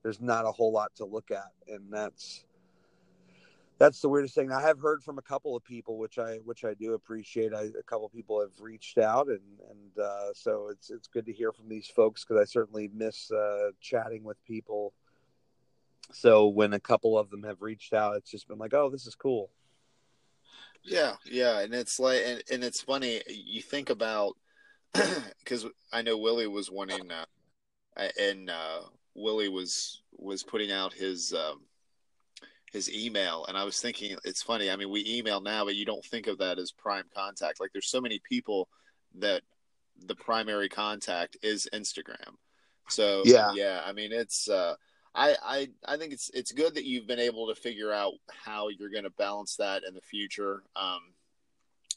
there's 0.04 0.20
not 0.20 0.46
a 0.46 0.52
whole 0.52 0.72
lot 0.72 0.94
to 0.96 1.04
look 1.04 1.32
at. 1.32 1.50
And 1.66 1.92
that's 1.92 2.44
that's 3.78 4.00
the 4.00 4.08
weirdest 4.08 4.36
thing. 4.36 4.52
I 4.52 4.62
have 4.62 4.80
heard 4.80 5.02
from 5.02 5.18
a 5.18 5.22
couple 5.22 5.56
of 5.56 5.64
people 5.64 5.98
which 5.98 6.18
i 6.18 6.36
which 6.44 6.64
i 6.64 6.74
do 6.74 6.94
appreciate. 6.94 7.52
I, 7.52 7.62
a 7.78 7.82
couple 7.82 8.06
of 8.06 8.12
people 8.12 8.40
have 8.40 8.60
reached 8.60 8.98
out 8.98 9.26
and 9.26 9.40
and 9.70 9.98
uh, 10.04 10.32
so 10.34 10.68
it's 10.70 10.88
it's 10.90 11.08
good 11.08 11.26
to 11.26 11.32
hear 11.32 11.52
from 11.52 11.68
these 11.68 11.88
folks 11.88 12.24
because 12.24 12.40
i 12.40 12.44
certainly 12.44 12.88
miss 12.94 13.30
uh, 13.32 13.70
chatting 13.80 14.22
with 14.22 14.42
people. 14.44 14.94
So 16.12 16.46
when 16.46 16.72
a 16.72 16.80
couple 16.80 17.18
of 17.18 17.28
them 17.28 17.42
have 17.42 17.60
reached 17.60 17.92
out 17.92 18.16
it's 18.16 18.30
just 18.30 18.46
been 18.46 18.58
like 18.58 18.72
oh 18.72 18.88
this 18.88 19.06
is 19.06 19.16
cool 19.16 19.50
yeah, 20.84 21.14
yeah, 21.24 21.60
and 21.60 21.74
it's 21.74 21.98
like, 21.98 22.22
and, 22.24 22.42
and 22.50 22.64
it's 22.64 22.80
funny. 22.80 23.22
You 23.28 23.62
think 23.62 23.90
about 23.90 24.36
because 24.92 25.66
I 25.92 26.02
know 26.02 26.16
Willie 26.16 26.46
was 26.46 26.70
wanting, 26.70 27.10
uh, 27.10 28.08
and 28.18 28.50
uh, 28.50 28.80
Willie 29.14 29.48
was 29.48 30.02
was 30.12 30.42
putting 30.42 30.72
out 30.72 30.92
his 30.92 31.32
um, 31.32 31.62
his 32.72 32.92
email, 32.92 33.44
and 33.46 33.56
I 33.56 33.64
was 33.64 33.80
thinking 33.80 34.16
it's 34.24 34.42
funny. 34.42 34.70
I 34.70 34.76
mean, 34.76 34.90
we 34.90 35.04
email 35.06 35.40
now, 35.40 35.64
but 35.64 35.76
you 35.76 35.84
don't 35.84 36.04
think 36.04 36.26
of 36.26 36.38
that 36.38 36.58
as 36.58 36.72
prime 36.72 37.04
contact. 37.14 37.60
Like, 37.60 37.70
there's 37.72 37.90
so 37.90 38.00
many 38.00 38.20
people 38.28 38.68
that 39.18 39.42
the 40.06 40.14
primary 40.14 40.68
contact 40.68 41.36
is 41.42 41.68
Instagram. 41.72 42.34
So 42.88 43.22
yeah, 43.24 43.52
yeah. 43.54 43.82
I 43.84 43.92
mean, 43.92 44.12
it's 44.12 44.48
uh, 44.48 44.74
I, 45.14 45.36
I 45.42 45.68
I 45.86 45.96
think 45.96 46.12
it's 46.12 46.30
it's 46.34 46.52
good 46.52 46.74
that 46.74 46.84
you've 46.84 47.06
been 47.06 47.18
able 47.18 47.48
to 47.48 47.60
figure 47.60 47.92
out 47.92 48.14
how 48.44 48.68
you're 48.68 48.90
going 48.90 49.04
to 49.04 49.10
balance 49.10 49.56
that 49.56 49.82
in 49.86 49.94
the 49.94 50.00
future. 50.00 50.62
Um, 50.76 51.00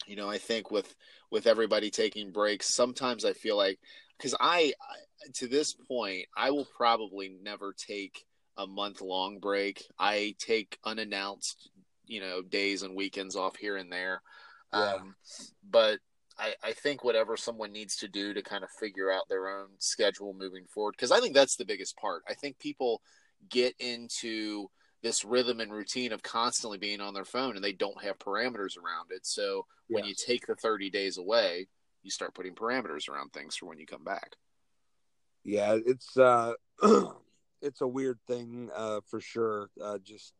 you 0.06 0.16
know, 0.16 0.30
I 0.30 0.38
think 0.38 0.72
with 0.72 0.94
with 1.30 1.48
everybody 1.48 1.90
taking 1.90 2.32
breaks, 2.32 2.74
sometimes 2.74 3.26
I 3.26 3.34
feel 3.34 3.58
like 3.58 3.80
because 4.18 4.36
I, 4.40 4.74
I 4.82 5.30
to 5.36 5.48
this 5.48 5.74
point 5.74 6.26
I 6.36 6.52
will 6.52 6.68
probably 6.78 7.30
never 7.42 7.74
take 7.74 8.26
a 8.58 8.68
month 8.68 9.02
long 9.02 9.40
break. 9.40 9.84
I 9.98 10.36
take 10.40 10.78
unannounced, 10.84 11.70
you 12.06 12.22
know, 12.22 12.42
days 12.42 12.84
and 12.84 12.96
weekends 12.96 13.36
off 13.36 13.56
here 13.56 13.78
and 13.78 13.92
there. 13.92 14.22
Yeah. 14.74 14.94
Um, 14.96 15.16
but 15.70 16.00
I, 16.42 16.56
I 16.64 16.72
think 16.74 17.04
whatever 17.04 17.38
someone 17.38 17.72
needs 17.72 17.96
to 17.98 18.08
do 18.08 18.34
to 18.34 18.42
kind 18.42 18.64
of 18.64 18.72
figure 18.72 19.12
out 19.12 19.30
their 19.30 19.48
own 19.48 19.68
schedule 19.78 20.34
moving 20.34 20.66
forward, 20.66 20.96
because 20.98 21.12
I 21.12 21.20
think 21.20 21.36
that's 21.36 21.56
the 21.56 21.66
biggest 21.66 21.96
part. 21.98 22.24
I 22.28 22.34
think 22.34 22.58
people 22.58 23.02
get 23.50 23.76
into 23.80 24.68
this 25.04 25.24
rhythm 25.24 25.60
and 25.60 25.72
routine 25.72 26.12
of 26.12 26.24
constantly 26.24 26.78
being 26.78 27.02
on 27.02 27.14
their 27.14 27.26
phone 27.26 27.56
and 27.56 27.64
they 27.64 27.74
don't 27.74 28.04
have 28.04 28.20
parameters 28.20 28.78
around 28.78 29.12
it. 29.12 29.26
So 29.26 29.66
when 29.88 30.06
you 30.06 30.14
take 30.14 30.48
the 30.48 30.56
30 30.56 30.90
days 30.90 31.18
away, 31.18 31.68
you 32.04 32.12
start 32.12 32.34
putting 32.34 32.56
parameters 32.56 33.10
around 33.10 33.34
things 33.34 33.56
for 33.56 33.68
when 33.68 33.80
you 33.80 33.86
come 33.86 34.04
back. 34.04 34.36
Yeah, 35.44 35.78
it's 35.86 36.18
uh 36.18 36.54
it's 37.62 37.82
a 37.82 37.88
weird 37.88 38.20
thing 38.28 38.70
uh 38.76 39.02
for 39.08 39.20
sure. 39.20 39.70
Uh 39.82 39.98
just 40.04 40.34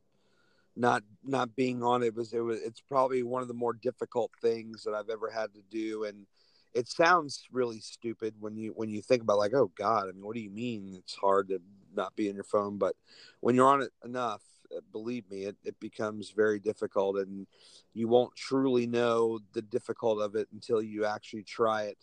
not 0.76 1.04
not 1.24 1.56
being 1.56 1.84
on 1.84 2.04
it 2.04 2.16
was 2.16 2.34
it 2.34 2.40
was 2.40 2.60
it's 2.62 2.82
probably 2.82 3.24
one 3.24 3.42
of 3.42 3.48
the 3.48 3.54
more 3.54 3.74
difficult 3.74 4.32
things 4.42 4.84
that 4.84 4.94
I've 4.94 5.10
ever 5.10 5.30
had 5.30 5.54
to 5.54 5.62
do. 5.70 6.06
And 6.06 6.26
it 6.74 6.88
sounds 6.88 7.44
really 7.52 7.80
stupid 7.80 8.36
when 8.40 8.56
you 8.56 8.72
when 8.76 8.90
you 8.90 9.02
think 9.02 9.22
about 9.22 9.38
like 9.38 9.54
oh 9.54 9.72
god 9.76 10.08
I 10.08 10.12
mean 10.14 10.26
what 10.26 10.36
do 10.36 10.42
you 10.42 10.50
mean 10.50 10.94
it's 10.98 11.16
hard 11.16 11.50
to 11.50 11.60
not 11.94 12.16
be 12.16 12.30
on 12.30 12.36
your 12.36 12.44
phone? 12.44 12.78
But 12.78 12.96
when 13.42 13.56
you're 13.56 13.68
on 13.68 13.82
it 13.82 13.92
enough 14.06 14.42
uh, 14.76 14.80
believe 14.92 15.30
me 15.30 15.44
it, 15.44 15.58
it 15.66 15.80
becomes 15.80 16.32
very 16.32 16.60
difficult 16.60 17.18
and 17.18 17.46
you 17.94 18.08
won't 18.08 18.36
truly 18.36 18.88
know 18.88 19.40
the 19.54 19.62
difficult 19.62 20.22
of 20.22 20.36
it 20.36 20.48
until 20.54 20.82
you 20.82 21.06
actually 21.06 21.44
try 21.44 21.84
it. 21.84 21.98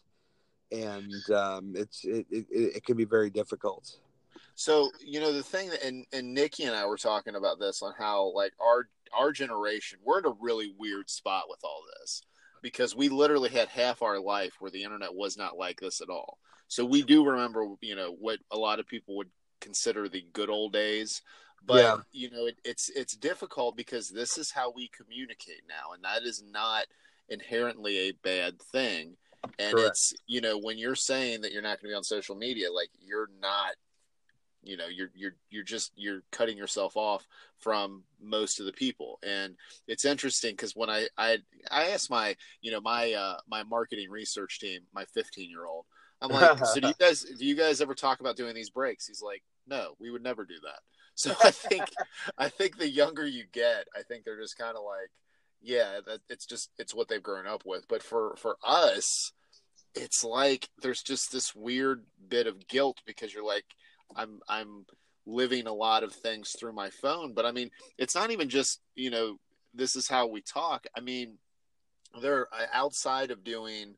And 0.70 1.31
um, 1.31 1.72
it's 1.74 2.04
it, 2.04 2.26
it, 2.31 2.46
it 2.50 2.85
can 2.85 2.98
be 2.98 3.07
very 3.07 3.31
difficult 3.31 3.98
so 4.58 4.90
you 5.00 5.20
know 5.20 5.32
the 5.32 5.40
thing 5.40 5.70
that 5.70 5.84
and, 5.84 6.04
and 6.12 6.34
Nikki 6.34 6.64
and 6.64 6.74
I 6.74 6.84
were 6.84 6.96
talking 6.96 7.36
about 7.36 7.60
this 7.60 7.80
on 7.80 7.92
how 7.96 8.32
like 8.34 8.52
our 8.60 8.88
our 9.16 9.30
generation 9.30 10.00
we're 10.02 10.18
in 10.18 10.26
a 10.26 10.34
really 10.40 10.74
weird 10.76 11.08
spot 11.08 11.44
with 11.48 11.60
all 11.62 11.84
this 12.00 12.22
because 12.60 12.96
we 12.96 13.08
literally 13.08 13.50
had 13.50 13.68
half 13.68 14.02
our 14.02 14.18
life 14.18 14.54
where 14.58 14.72
the 14.72 14.82
internet 14.82 15.14
was 15.14 15.36
not 15.36 15.56
like 15.56 15.78
this 15.78 16.00
at 16.00 16.10
all. 16.10 16.38
So 16.66 16.84
we 16.84 17.04
do 17.04 17.24
remember 17.24 17.68
you 17.80 17.94
know 17.94 18.16
what 18.18 18.40
a 18.50 18.58
lot 18.58 18.80
of 18.80 18.88
people 18.88 19.16
would 19.18 19.30
consider 19.60 20.08
the 20.08 20.26
good 20.32 20.50
old 20.50 20.72
days. 20.72 21.22
But 21.64 21.76
yeah. 21.84 21.96
you 22.10 22.30
know 22.32 22.46
it, 22.46 22.56
it's 22.64 22.90
it's 22.90 23.16
difficult 23.16 23.76
because 23.76 24.08
this 24.08 24.36
is 24.38 24.50
how 24.50 24.72
we 24.72 24.88
communicate 24.88 25.62
now, 25.68 25.92
and 25.94 26.02
that 26.02 26.24
is 26.24 26.42
not 26.44 26.86
inherently 27.28 28.08
a 28.08 28.12
bad 28.24 28.60
thing. 28.60 29.18
And 29.60 29.72
Correct. 29.76 29.90
it's 29.90 30.14
you 30.26 30.40
know 30.40 30.58
when 30.58 30.78
you're 30.78 30.96
saying 30.96 31.42
that 31.42 31.52
you're 31.52 31.62
not 31.62 31.80
going 31.80 31.90
to 31.90 31.94
be 31.94 31.94
on 31.94 32.02
social 32.02 32.34
media, 32.34 32.72
like 32.72 32.90
you're 32.98 33.30
not 33.40 33.76
you 34.62 34.76
know 34.76 34.86
you're 34.86 35.10
you're 35.14 35.36
you're 35.50 35.64
just 35.64 35.92
you're 35.96 36.22
cutting 36.32 36.56
yourself 36.56 36.96
off 36.96 37.26
from 37.58 38.02
most 38.20 38.60
of 38.60 38.66
the 38.66 38.72
people. 38.72 39.18
And 39.22 39.56
it's 39.86 40.04
interesting 40.04 40.52
because 40.52 40.76
when 40.76 40.90
i 40.90 41.06
i 41.16 41.38
i 41.70 41.90
asked 41.90 42.10
my 42.10 42.36
you 42.60 42.70
know 42.70 42.80
my 42.80 43.12
uh 43.12 43.38
my 43.48 43.62
marketing 43.62 44.10
research 44.10 44.60
team 44.60 44.80
my 44.92 45.04
15 45.06 45.50
year 45.50 45.66
old 45.66 45.84
i'm 46.20 46.30
like 46.30 46.58
so 46.66 46.80
do 46.80 46.88
you 46.88 46.94
guys 46.98 47.24
do 47.38 47.44
you 47.44 47.54
guys 47.54 47.80
ever 47.80 47.94
talk 47.94 48.20
about 48.20 48.36
doing 48.36 48.54
these 48.54 48.70
breaks? 48.70 49.06
He's 49.06 49.22
like 49.22 49.42
no 49.66 49.94
we 49.98 50.10
would 50.10 50.22
never 50.22 50.44
do 50.44 50.56
that. 50.62 50.80
So 51.14 51.34
i 51.42 51.50
think 51.50 51.84
i 52.38 52.48
think 52.48 52.76
the 52.76 52.88
younger 52.88 53.26
you 53.26 53.44
get 53.52 53.86
i 53.96 54.02
think 54.02 54.24
they're 54.24 54.40
just 54.40 54.58
kind 54.58 54.76
of 54.76 54.84
like 54.84 55.10
yeah 55.60 56.00
that 56.06 56.20
it's 56.28 56.46
just 56.46 56.70
it's 56.78 56.94
what 56.94 57.08
they've 57.08 57.22
grown 57.22 57.46
up 57.46 57.62
with. 57.64 57.86
But 57.88 58.02
for 58.02 58.36
for 58.36 58.56
us 58.64 59.32
it's 59.94 60.22
like 60.22 60.68
there's 60.82 61.02
just 61.02 61.32
this 61.32 61.54
weird 61.54 62.04
bit 62.28 62.46
of 62.46 62.68
guilt 62.68 63.00
because 63.06 63.32
you're 63.32 63.44
like 63.44 63.64
I'm 64.16 64.40
I'm 64.48 64.86
living 65.26 65.66
a 65.66 65.72
lot 65.72 66.02
of 66.02 66.12
things 66.12 66.56
through 66.58 66.72
my 66.72 66.90
phone. 66.90 67.34
But 67.34 67.46
I 67.46 67.52
mean, 67.52 67.70
it's 67.98 68.14
not 68.14 68.30
even 68.30 68.48
just 68.48 68.80
you 68.94 69.10
know 69.10 69.38
this 69.74 69.96
is 69.96 70.08
how 70.08 70.26
we 70.26 70.40
talk. 70.40 70.86
I 70.96 71.00
mean, 71.00 71.38
there 72.20 72.48
outside 72.72 73.30
of 73.30 73.44
doing 73.44 73.94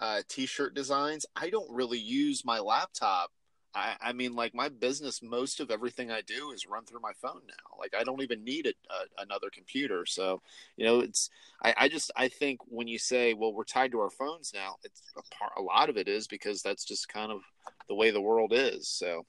uh, 0.00 0.22
t-shirt 0.28 0.74
designs, 0.74 1.26
I 1.36 1.50
don't 1.50 1.70
really 1.70 1.98
use 1.98 2.44
my 2.44 2.58
laptop. 2.58 3.30
I, 3.72 3.94
I, 4.00 4.12
mean, 4.12 4.34
like 4.34 4.52
my 4.52 4.68
business, 4.68 5.22
most 5.22 5.60
of 5.60 5.70
everything 5.70 6.10
I 6.10 6.22
do 6.22 6.50
is 6.50 6.66
run 6.66 6.84
through 6.84 7.00
my 7.00 7.12
phone 7.22 7.42
now. 7.46 7.78
Like 7.78 7.94
I 7.96 8.02
don't 8.02 8.22
even 8.22 8.42
need 8.42 8.66
a, 8.66 8.70
a, 8.70 9.22
another 9.22 9.48
computer. 9.52 10.06
So, 10.06 10.42
you 10.76 10.84
know, 10.84 11.00
it's 11.00 11.30
I, 11.62 11.74
I, 11.76 11.88
just 11.88 12.10
I 12.16 12.26
think 12.28 12.60
when 12.66 12.88
you 12.88 12.98
say, 12.98 13.34
well, 13.34 13.52
we're 13.52 13.62
tied 13.62 13.92
to 13.92 14.00
our 14.00 14.10
phones 14.10 14.52
now, 14.52 14.76
it's 14.82 15.02
a, 15.16 15.22
part, 15.34 15.52
a 15.56 15.62
lot 15.62 15.88
of 15.88 15.96
it 15.96 16.08
is 16.08 16.26
because 16.26 16.62
that's 16.62 16.84
just 16.84 17.08
kind 17.08 17.30
of 17.30 17.42
the 17.88 17.94
way 17.94 18.10
the 18.10 18.20
world 18.20 18.52
is. 18.52 18.88
So. 18.88 19.26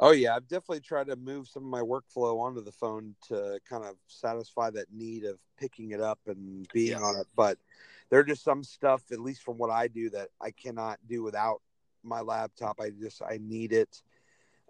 Oh 0.00 0.12
yeah, 0.12 0.36
I've 0.36 0.46
definitely 0.46 0.80
tried 0.80 1.08
to 1.08 1.16
move 1.16 1.48
some 1.48 1.64
of 1.64 1.70
my 1.70 1.80
workflow 1.80 2.40
onto 2.40 2.62
the 2.62 2.70
phone 2.70 3.16
to 3.28 3.58
kind 3.68 3.84
of 3.84 3.96
satisfy 4.06 4.70
that 4.70 4.92
need 4.92 5.24
of 5.24 5.38
picking 5.58 5.90
it 5.90 6.00
up 6.00 6.20
and 6.26 6.68
being 6.72 6.92
yeah. 6.92 7.02
on 7.02 7.16
it. 7.16 7.26
But 7.34 7.58
there 8.08 8.20
are 8.20 8.24
just 8.24 8.44
some 8.44 8.62
stuff, 8.62 9.02
at 9.10 9.18
least 9.18 9.42
from 9.42 9.58
what 9.58 9.70
I 9.70 9.88
do, 9.88 10.08
that 10.10 10.28
I 10.40 10.52
cannot 10.52 10.98
do 11.08 11.24
without 11.24 11.62
my 12.04 12.20
laptop. 12.20 12.80
I 12.80 12.90
just 12.90 13.22
I 13.22 13.40
need 13.42 13.72
it, 13.72 14.02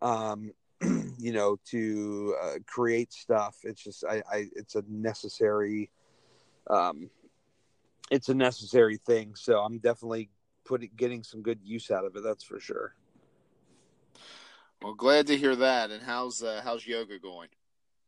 um, 0.00 0.52
you 1.18 1.32
know, 1.32 1.58
to 1.66 2.34
uh, 2.42 2.54
create 2.66 3.12
stuff. 3.12 3.58
It's 3.64 3.84
just 3.84 4.04
I, 4.04 4.22
I 4.32 4.46
it's 4.56 4.76
a 4.76 4.84
necessary, 4.88 5.90
um, 6.70 7.10
it's 8.10 8.30
a 8.30 8.34
necessary 8.34 8.96
thing. 8.96 9.34
So 9.34 9.60
I'm 9.60 9.78
definitely 9.78 10.30
putting 10.64 10.90
getting 10.96 11.22
some 11.22 11.42
good 11.42 11.60
use 11.62 11.90
out 11.90 12.06
of 12.06 12.16
it. 12.16 12.22
That's 12.22 12.44
for 12.44 12.60
sure. 12.60 12.94
Well, 14.82 14.94
glad 14.94 15.26
to 15.26 15.36
hear 15.36 15.56
that. 15.56 15.90
And 15.90 16.02
how's 16.02 16.42
uh, 16.42 16.60
how's 16.62 16.86
yoga 16.86 17.18
going? 17.18 17.48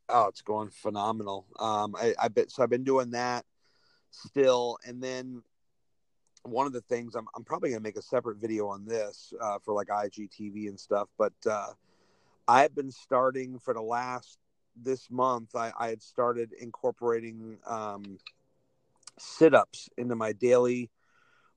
Oh, 0.09 0.27
it's 0.27 0.43
going 0.43 0.71
phenomenal. 0.71 1.47
Um, 1.59 1.95
I, 1.97 2.15
I 2.21 2.29
bet 2.29 2.51
so. 2.51 2.63
I've 2.63 2.71
been 2.71 2.85
doing 2.85 3.11
that 3.11 3.45
still, 4.11 4.79
and 4.87 5.03
then 5.03 5.43
one 6.43 6.67
of 6.67 6.73
the 6.73 6.81
things 6.83 7.15
I'm 7.15 7.27
I'm 7.35 7.45
probably 7.45 7.71
gonna 7.71 7.81
make 7.81 7.97
a 7.97 8.03
separate 8.03 8.39
video 8.39 8.69
on 8.69 8.85
this 8.85 9.33
uh, 9.41 9.59
for 9.65 9.75
like 9.75 9.89
IGTV 9.89 10.69
and 10.69 10.79
stuff. 10.79 11.09
But 11.19 11.33
uh, 11.49 11.73
I've 12.47 12.75
been 12.75 12.93
starting 12.93 13.59
for 13.59 13.75
the 13.75 13.83
last 13.83 14.39
this 14.77 15.11
month. 15.11 15.57
I, 15.57 15.73
I 15.79 15.89
had 15.89 16.03
started 16.03 16.53
incorporating 16.61 17.59
um, 17.67 18.19
sit 19.19 19.55
ups 19.55 19.89
into 19.99 20.15
my 20.15 20.33
daily 20.33 20.91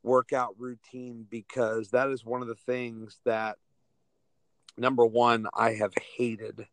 workout 0.02 0.56
routine 0.58 1.26
because 1.30 1.92
that 1.92 2.10
is 2.10 2.26
one 2.26 2.42
of 2.42 2.48
the 2.48 2.56
things 2.56 3.20
that 3.26 3.58
number 4.78 5.06
one, 5.06 5.48
I 5.54 5.74
have 5.74 5.94
hated. 6.18 6.68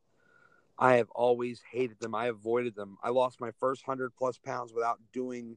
I 0.79 0.95
have 0.97 1.11
always 1.11 1.61
hated 1.71 2.01
them. 2.01 2.15
I 2.15 2.27
avoided 2.27 2.75
them. 2.75 2.97
I 3.03 3.11
lost 3.11 3.41
my 3.41 3.51
first 3.61 3.85
hundred 3.85 4.13
plus 4.17 4.39
pounds 4.39 4.73
without 4.73 4.99
doing 5.13 5.57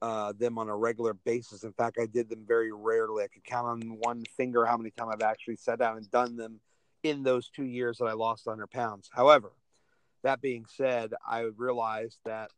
uh, 0.00 0.32
them 0.38 0.58
on 0.58 0.68
a 0.68 0.76
regular 0.76 1.14
basis. 1.14 1.64
In 1.64 1.72
fact, 1.72 1.98
I 2.00 2.06
did 2.06 2.28
them 2.28 2.44
very 2.46 2.72
rarely. 2.72 3.24
I 3.24 3.28
could 3.28 3.44
count 3.44 3.66
on 3.66 3.98
one 4.00 4.24
finger 4.36 4.64
how 4.64 4.76
many 4.76 4.90
times 4.90 5.12
I've 5.12 5.28
actually 5.28 5.56
sat 5.56 5.78
down 5.78 5.96
and 5.96 6.10
done 6.10 6.36
them 6.36 6.60
in 7.02 7.22
those 7.22 7.48
two 7.48 7.64
years 7.64 7.98
that 7.98 8.06
I 8.06 8.12
lost 8.12 8.46
100 8.46 8.68
pounds. 8.68 9.10
However, 9.12 9.52
that 10.22 10.40
being 10.40 10.66
said, 10.68 11.12
I 11.26 11.40
realized 11.56 12.18
that 12.24 12.50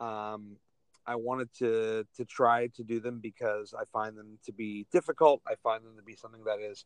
um, 0.00 0.56
I 1.06 1.16
wanted 1.16 1.52
to 1.58 2.06
to 2.16 2.24
try 2.24 2.68
to 2.68 2.84
do 2.84 3.00
them 3.00 3.20
because 3.20 3.74
I 3.78 3.84
find 3.92 4.16
them 4.16 4.38
to 4.44 4.52
be 4.52 4.86
difficult. 4.92 5.42
I 5.46 5.54
find 5.62 5.84
them 5.84 5.96
to 5.96 6.02
be 6.02 6.14
something 6.14 6.44
that 6.44 6.60
is 6.60 6.84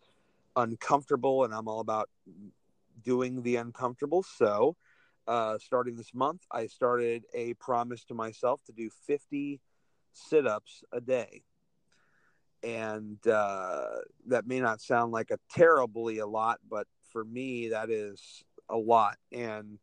uncomfortable, 0.56 1.44
and 1.44 1.54
I'm 1.54 1.68
all 1.68 1.80
about 1.80 2.08
doing 3.04 3.42
the 3.42 3.56
uncomfortable. 3.56 4.22
So, 4.22 4.76
uh, 5.28 5.58
starting 5.58 5.96
this 5.96 6.14
month, 6.14 6.42
I 6.50 6.66
started 6.66 7.24
a 7.34 7.54
promise 7.54 8.04
to 8.04 8.14
myself 8.14 8.60
to 8.66 8.72
do 8.72 8.90
50 9.06 9.60
sit 10.12 10.46
ups 10.46 10.82
a 10.92 11.00
day. 11.00 11.42
And 12.62 13.24
uh, 13.26 13.86
that 14.26 14.46
may 14.46 14.60
not 14.60 14.80
sound 14.80 15.12
like 15.12 15.30
a 15.30 15.38
terribly 15.50 16.18
a 16.18 16.26
lot, 16.26 16.58
but 16.68 16.86
for 17.12 17.24
me, 17.24 17.68
that 17.68 17.90
is 17.90 18.44
a 18.68 18.76
lot. 18.76 19.16
And 19.30 19.78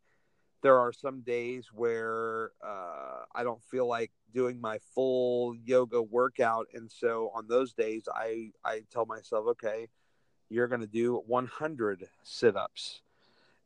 there 0.62 0.80
are 0.80 0.92
some 0.92 1.22
days 1.22 1.68
where 1.74 2.52
uh, 2.66 3.24
I 3.36 3.44
don't 3.44 3.64
feel 3.64 3.88
like 3.88 4.12
doing 4.34 4.60
my 4.60 4.80
full 4.96 5.56
yoga 5.56 6.02
workout. 6.02 6.68
And 6.74 6.92
so 6.92 7.32
on 7.36 7.48
those 7.48 7.74
days, 7.74 8.04
I, 8.14 8.52
I 8.66 8.84
tell 8.92 9.06
myself, 9.06 9.46
okay, 9.50 9.88
you're 10.50 10.68
going 10.68 10.82
to 10.82 10.88
do 10.88 11.22
100 11.28 12.08
sit-ups. 12.24 13.02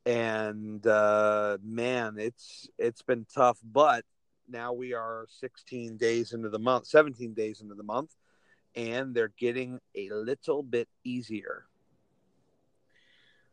And 0.06 0.86
uh, 0.88 1.58
man 1.62 2.16
it's 2.18 2.70
it's 2.78 3.02
been 3.02 3.26
tough 3.34 3.58
but 3.62 4.06
now 4.48 4.72
we 4.72 4.94
are 4.94 5.26
16 5.42 5.98
days 5.98 6.32
into 6.32 6.48
the 6.48 6.60
month 6.60 6.88
17 6.88 7.34
days 7.34 7.60
into 7.60 7.76
the 7.76 7.84
month 7.84 8.16
and 8.74 9.14
they're 9.14 9.34
getting 9.38 9.82
a 9.96 10.10
little 10.12 10.64
bit 10.64 10.88
easier. 11.04 11.66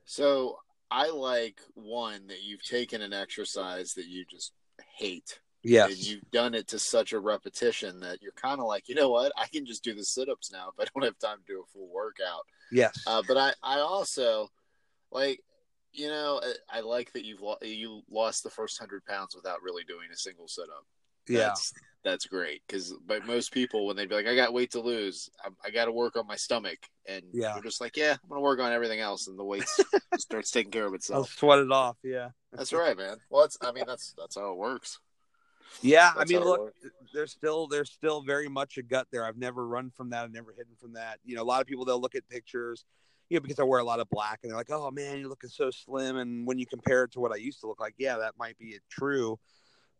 So 0.04 0.58
i 0.90 1.10
like 1.10 1.60
one 1.74 2.28
that 2.28 2.42
you've 2.42 2.62
taken 2.62 3.02
an 3.02 3.12
exercise 3.12 3.94
that 3.94 4.06
you 4.06 4.24
just 4.24 4.52
hate 4.96 5.40
Yes. 5.64 5.90
And 5.90 5.98
you've 5.98 6.31
done 6.31 6.55
it 6.55 6.68
to 6.68 6.79
such 6.79 7.12
a 7.12 7.18
repetition 7.18 7.98
that 8.00 8.22
you're 8.22 8.33
kind 8.33 8.61
of 8.61 8.66
like, 8.66 8.88
you 8.88 8.94
know 8.94 9.09
what? 9.11 9.33
I 9.37 9.46
can 9.48 9.64
just 9.66 9.83
do 9.83 9.94
the 9.94 10.05
sit 10.05 10.29
ups 10.29 10.53
now 10.53 10.68
if 10.68 10.79
I 10.79 10.85
don't 10.94 11.05
have 11.05 11.18
time 11.18 11.38
to 11.38 11.53
do 11.53 11.61
a 11.62 11.66
full 11.72 11.88
workout. 11.92 12.42
Yes. 12.70 13.03
Uh, 13.07 13.22
but 13.27 13.37
I, 13.37 13.53
I 13.62 13.79
also 13.81 14.48
like, 15.11 15.40
you 15.92 16.09
know, 16.09 16.40
I 16.68 16.81
like 16.81 17.12
that 17.12 17.24
you've 17.24 17.40
lo- 17.40 17.57
you 17.62 18.03
lost 18.11 18.42
the 18.42 18.50
first 18.50 18.79
hundred 18.79 19.05
pounds 19.07 19.35
without 19.35 19.62
really 19.62 19.85
doing 19.85 20.09
a 20.12 20.16
single 20.16 20.48
sit 20.48 20.64
up. 20.64 20.85
Yeah. 21.29 21.38
That's 21.48 21.72
that's 22.03 22.27
great 22.27 22.61
because 22.66 22.92
but 23.07 23.24
most 23.27 23.50
people 23.50 23.87
when 23.87 23.96
they'd 23.96 24.09
be 24.11 24.14
like, 24.14 24.27
I 24.27 24.35
got 24.37 24.53
weight 24.53 24.72
to 24.72 24.81
lose, 24.81 25.31
I, 25.42 25.48
I 25.64 25.70
got 25.70 25.87
to 25.87 25.92
work 25.92 26.16
on 26.16 26.27
my 26.27 26.37
stomach, 26.37 26.77
and 27.07 27.22
Yeah. 27.33 27.55
they're 27.55 27.62
just 27.62 27.81
like, 27.81 27.96
yeah, 27.96 28.12
I'm 28.22 28.29
gonna 28.29 28.42
work 28.42 28.61
on 28.61 28.72
everything 28.72 29.00
else, 29.00 29.27
and 29.29 29.38
the 29.38 29.44
weight 29.44 29.64
starts 30.18 30.50
taking 30.50 30.70
care 30.72 30.85
of 30.85 30.90
I'll 30.92 30.96
itself. 30.96 31.31
sweat 31.38 31.61
it 31.61 31.72
off. 31.72 31.96
Yeah. 32.03 32.31
That's 32.53 32.74
right, 32.74 32.94
man. 32.94 33.16
Well, 33.31 33.44
it's 33.44 33.57
I 33.62 33.72
mean 33.72 33.85
that's 33.87 34.14
that's 34.18 34.37
how 34.37 34.50
it 34.53 34.59
works. 34.59 34.98
Yeah, 35.82 36.12
I 36.16 36.24
mean, 36.24 36.40
look, 36.40 36.74
there's 37.12 37.32
still 37.32 37.66
there's 37.66 37.90
still 37.90 38.22
very 38.22 38.48
much 38.48 38.78
a 38.78 38.82
gut 38.82 39.06
there. 39.10 39.24
I've 39.24 39.37
never 39.37 39.66
run 39.66 39.90
from 39.90 40.10
that. 40.10 40.24
I've 40.24 40.32
never 40.32 40.52
hidden 40.56 40.74
from 40.80 40.94
that. 40.94 41.18
You 41.24 41.37
know, 41.37 41.42
a 41.42 41.44
lot 41.44 41.60
of 41.60 41.66
people 41.66 41.84
they'll 41.84 42.00
look 42.00 42.14
at 42.14 42.28
pictures, 42.28 42.84
you 43.28 43.37
know, 43.37 43.42
because 43.42 43.58
I 43.58 43.64
wear 43.64 43.80
a 43.80 43.84
lot 43.84 44.00
of 44.00 44.08
black, 44.10 44.40
and 44.42 44.50
they're 44.50 44.58
like, 44.58 44.70
"Oh 44.70 44.90
man, 44.90 45.18
you're 45.18 45.28
looking 45.28 45.50
so 45.50 45.70
slim." 45.70 46.16
And 46.16 46.46
when 46.46 46.58
you 46.58 46.66
compare 46.66 47.04
it 47.04 47.12
to 47.12 47.20
what 47.20 47.32
I 47.32 47.37
used 47.37 47.60
to 47.60 47.66
look 47.66 47.80
like, 47.80 47.94
yeah, 47.98 48.18
that 48.18 48.34
might 48.38 48.58
be 48.58 48.78
true, 48.90 49.38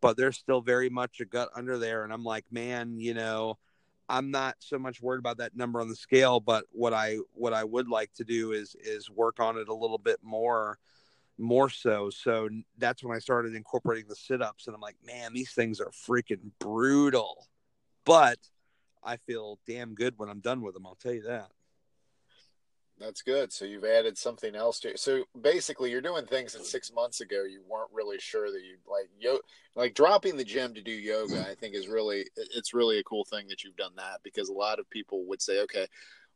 but 0.01 0.17
there's 0.17 0.37
still 0.37 0.61
very 0.61 0.89
much 0.89 1.21
a 1.21 1.25
gut 1.25 1.51
under 1.55 1.79
there. 1.79 2.05
And 2.05 2.13
I'm 2.13 2.25
like, 2.25 2.45
man, 2.51 2.99
you 2.99 3.15
know, 3.15 3.59
I'm 4.09 4.31
not 4.31 4.57
so 4.59 4.79
much 4.79 5.01
worried 5.01 5.19
about 5.19 5.39
that 5.39 5.57
number 5.57 5.81
on 5.81 5.89
the 5.89 5.97
scale, 5.97 6.41
but 6.41 6.65
what 6.73 6.93
I 6.93 7.19
what 7.33 7.53
I 7.53 7.65
would 7.65 7.89
like 7.89 8.13
to 8.15 8.25
do 8.25 8.53
is 8.53 8.77
is 8.81 9.11
work 9.11 9.41
on 9.41 9.59
it 9.59 9.69
a 9.69 9.75
little 9.75 9.99
bit 9.99 10.19
more 10.23 10.79
more 11.39 11.69
so. 11.69 12.11
So 12.11 12.49
that's 12.79 13.03
when 13.03 13.17
I 13.17 13.21
started 13.21 13.55
incorporating 13.55 14.09
the 14.09 14.17
sit 14.17 14.43
ups, 14.43 14.67
and 14.67 14.75
I'm 14.75 14.81
like, 14.81 14.97
man, 15.05 15.33
these 15.33 15.53
things 15.53 15.81
are 15.81 15.91
freaking 15.91 16.51
brutal. 16.59 17.49
But 18.05 18.39
I 19.03 19.17
feel 19.17 19.59
damn 19.67 19.95
good 19.95 20.15
when 20.17 20.29
I'm 20.29 20.41
done 20.41 20.63
with 20.63 20.75
them. 20.75 20.87
I'll 20.87 20.97
tell 20.97 21.15
you 21.15 21.23
that. 21.23 21.49
That's 22.99 23.23
good. 23.23 23.53
So 23.53 23.65
you've 23.65 23.85
added 23.85 24.17
something 24.17 24.55
else 24.55 24.79
to 24.81 24.91
it. 24.91 25.01
So 25.01 25.25
basically, 25.41 25.91
you're 25.91 26.01
doing 26.01 26.27
things 26.27 26.53
that 26.53 26.65
six 26.65 26.93
months 26.93 27.21
ago 27.21 27.43
you 27.43 27.63
weren't 27.69 27.91
really 27.93 28.19
sure 28.21 28.51
that 28.51 28.63
you 28.63 28.77
like. 28.87 29.11
Yo, 29.19 29.39
like 29.75 29.95
dropping 29.95 30.37
the 30.37 30.45
gym 30.45 30.75
to 30.75 30.81
do 30.81 30.93
yoga. 30.93 31.45
I 31.49 31.57
think 31.57 31.75
is 31.75 31.89
really 31.89 32.27
it's 32.37 32.73
really 32.73 32.99
a 32.99 33.05
cool 33.05 33.25
thing 33.25 33.49
that 33.49 33.65
you've 33.65 33.77
done 33.77 33.95
that 33.97 34.21
because 34.23 34.49
a 34.49 34.53
lot 34.53 34.79
of 34.79 34.89
people 34.91 35.27
would 35.27 35.43
say, 35.43 35.61
okay, 35.63 35.89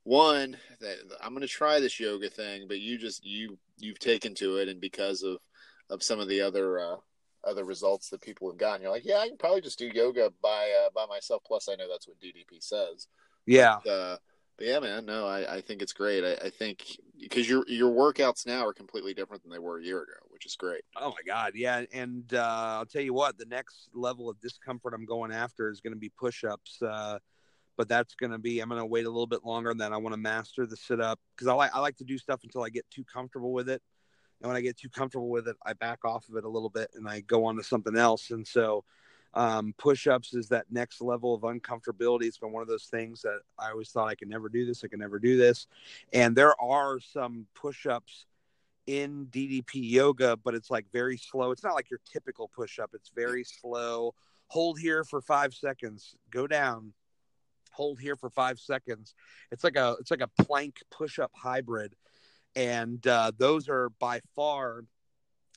one, 0.05 0.57
that 0.81 0.97
I'm 1.23 1.31
going 1.31 1.43
to 1.43 1.49
try 1.49 1.81
this 1.81 2.01
yoga 2.01 2.31
thing, 2.31 2.67
but 2.69 2.81
you 2.81 2.99
just 2.99 3.25
you 3.25 3.59
you've 3.79 3.99
taken 3.99 4.35
to 4.37 4.57
it, 4.57 4.69
and 4.69 4.81
because 4.81 5.23
of 5.23 5.39
of 5.91 6.03
some 6.03 6.21
of 6.21 6.29
the 6.29 6.41
other 6.41 6.79
uh, 6.79 6.97
other 7.45 7.65
results 7.65 8.11
that 8.11 8.21
people 8.21 8.51
have 8.51 8.59
gotten, 8.59 8.83
you're 8.83 8.91
like, 8.91 9.05
yeah, 9.05 9.19
I 9.19 9.29
can 9.29 9.39
probably 9.39 9.61
just 9.61 9.79
do 9.79 9.91
yoga 9.93 10.33
by 10.43 10.73
uh, 10.85 10.91
by 10.95 11.07
myself. 11.07 11.43
Plus, 11.47 11.69
I 11.69 11.77
know 11.77 11.89
that's 11.89 12.09
what 12.09 12.21
DDP 12.21 12.63
says. 12.63 13.09
Yeah. 13.47 13.77
Uh, 13.77 14.17
but 14.59 14.67
yeah, 14.67 14.81
man, 14.81 15.07
no, 15.07 15.27
I, 15.27 15.57
I 15.57 15.61
think 15.61 15.83
it's 15.83 15.93
great. 15.93 16.25
I, 16.25 16.47
I 16.47 16.51
think 16.51 16.85
because 17.21 17.49
your 17.49 17.65
your 17.69 17.93
workouts 17.93 18.45
now 18.45 18.67
are 18.67 18.73
completely 18.73 19.15
different 19.15 19.43
than 19.43 19.53
they 19.53 19.61
were 19.61 19.79
a 19.79 19.85
year 19.85 20.03
ago, 20.03 20.15
which 20.31 20.47
is 20.47 20.57
great. 20.57 20.83
Oh 20.97 21.11
my 21.11 21.23
God. 21.25 21.53
Yeah. 21.55 21.85
And 21.93 22.25
uh, 22.35 22.79
I'll 22.79 22.87
tell 22.87 23.03
you 23.03 23.15
what, 23.15 23.39
the 23.39 23.47
next 23.47 23.89
level 23.95 24.29
of 24.29 24.41
discomfort 24.41 24.95
I'm 24.95 25.07
going 25.07 25.33
after 25.33 25.71
is 25.71 25.81
going 25.81 25.93
to 25.93 25.99
be 25.99 26.09
push 26.09 26.43
ups. 26.43 26.83
Uh, 26.83 27.21
but 27.79 27.89
that's 27.89 28.17
going 28.17 28.33
to 28.33 28.39
be, 28.39 28.59
I'm 28.61 28.69
going 28.69 28.81
to 28.81 28.85
wait 28.85 29.07
a 29.07 29.09
little 29.09 29.29
bit 29.29 29.45
longer 29.45 29.73
than 29.73 29.93
I 29.93 29.97
want 29.97 30.13
to 30.13 30.21
master 30.21 30.67
the 30.67 30.77
sit 30.77 31.01
up 31.01 31.21
because 31.35 31.47
I 31.47 31.55
like, 31.55 31.75
I 31.75 31.79
like 31.79 31.97
to 31.99 32.05
do 32.05 32.19
stuff 32.19 32.41
until 32.43 32.63
I 32.63 32.69
get 32.69 32.85
too 32.91 33.05
comfortable 33.05 33.53
with 33.53 33.71
it. 33.71 33.81
And 34.43 34.49
when 34.49 34.57
I 34.57 34.61
get 34.61 34.77
too 34.77 34.89
comfortable 34.89 35.29
with 35.29 35.47
it, 35.49 35.57
I 35.65 35.73
back 35.75 36.05
off 36.05 36.29
of 36.29 36.37
it 36.37 36.45
a 36.45 36.49
little 36.49 36.71
bit 36.71 36.91
and 36.95 37.09
I 37.09 37.21
go 37.21 37.45
on 37.45 37.57
to 37.57 37.63
something 37.63 37.97
else. 37.97 38.31
And 38.31 38.47
so, 38.47 38.85
um, 39.35 39.75
push 39.79 40.09
ups 40.09 40.35
is 40.35 40.49
that 40.49 40.67
next 40.71 41.01
level 41.01 41.35
of 41.35 41.43
uncomfortability. 41.43 42.25
It's 42.25 42.39
been 42.39 42.53
one 42.53 42.63
of 42.63 42.69
those 42.69 42.87
things 42.87 43.23
that 43.23 43.41
I 43.59 43.71
always 43.71 43.91
thought 43.91 44.09
I 44.09 44.17
could 44.17 44.29
never 44.29 44.49
do 44.49 44.67
this. 44.67 44.83
I 44.83 44.89
can 44.89 44.99
never 44.99 45.21
do 45.21 45.37
this. 45.37 45.69
And 46.13 46.35
there 46.35 46.61
are 46.61 46.99
some 46.99 47.47
push 47.55 47.87
ups 47.87 48.27
in 48.89 49.27
DDP 49.27 49.75
yoga, 49.75 50.37
but 50.37 50.55
it's 50.55 50.71
like 50.71 50.87
very 50.93 51.19
slow. 51.19 51.53
It's 51.53 51.63
not 51.63 51.75
like 51.75 51.91
your 51.91 52.01
typical 52.11 52.49
push 52.49 52.81
up, 52.81 52.91
it's 52.95 53.11
very 53.15 53.45
slow. 53.45 54.15
Hold 54.49 54.81
here 54.81 55.05
for 55.05 55.21
five 55.21 55.53
seconds, 55.53 56.17
go 56.31 56.47
down, 56.47 56.95
hold 57.73 58.01
here 58.01 58.17
for 58.17 58.31
five 58.31 58.59
seconds. 58.59 59.15
It's 59.51 59.65
like 59.65 59.77
a 59.77 59.97
it's 60.01 60.11
like 60.11 60.21
a 60.21 60.43
plank 60.45 60.81
push 60.91 61.19
up 61.19 61.33
hybrid. 61.35 61.95
And 62.57 63.07
uh, 63.07 63.33
those 63.37 63.69
are 63.69 63.91
by 64.01 64.21
far 64.35 64.85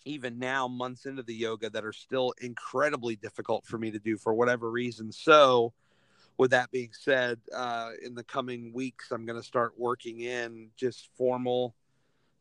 even 0.06 0.40
now 0.40 0.68
months 0.68 1.06
into 1.06 1.24
the 1.24 1.34
yoga 1.34 1.70
that 1.70 1.86
are 1.86 1.94
still 1.94 2.34
incredibly 2.42 3.16
difficult 3.16 3.66
for 3.66 3.78
me 3.78 3.92
to 3.92 4.00
do 4.00 4.18
for 4.18 4.34
whatever 4.34 4.70
reason. 4.70 5.12
So 5.12 5.74
with 6.38 6.52
that 6.52 6.72
being 6.72 6.90
said, 6.92 7.40
uh, 7.56 7.92
in 8.04 8.16
the 8.16 8.24
coming 8.24 8.74
weeks, 8.74 9.12
I'm 9.12 9.26
going 9.26 9.40
to 9.40 9.46
start 9.46 9.74
working 9.78 10.22
in 10.22 10.70
just 10.76 11.10
formal 11.16 11.76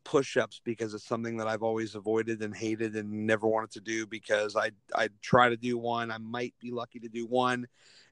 push-ups 0.04 0.60
because 0.64 0.94
it's 0.94 1.06
something 1.06 1.36
that 1.36 1.46
I've 1.46 1.62
always 1.62 1.94
avoided 1.94 2.42
and 2.42 2.54
hated 2.54 2.96
and 2.96 3.26
never 3.26 3.46
wanted 3.46 3.70
to 3.72 3.80
do 3.80 4.06
because 4.06 4.56
I 4.56 4.70
I 4.94 5.08
try 5.22 5.48
to 5.48 5.56
do 5.56 5.78
one, 5.78 6.10
I 6.10 6.18
might 6.18 6.54
be 6.60 6.70
lucky 6.70 6.98
to 7.00 7.08
do 7.08 7.26
one, 7.26 7.66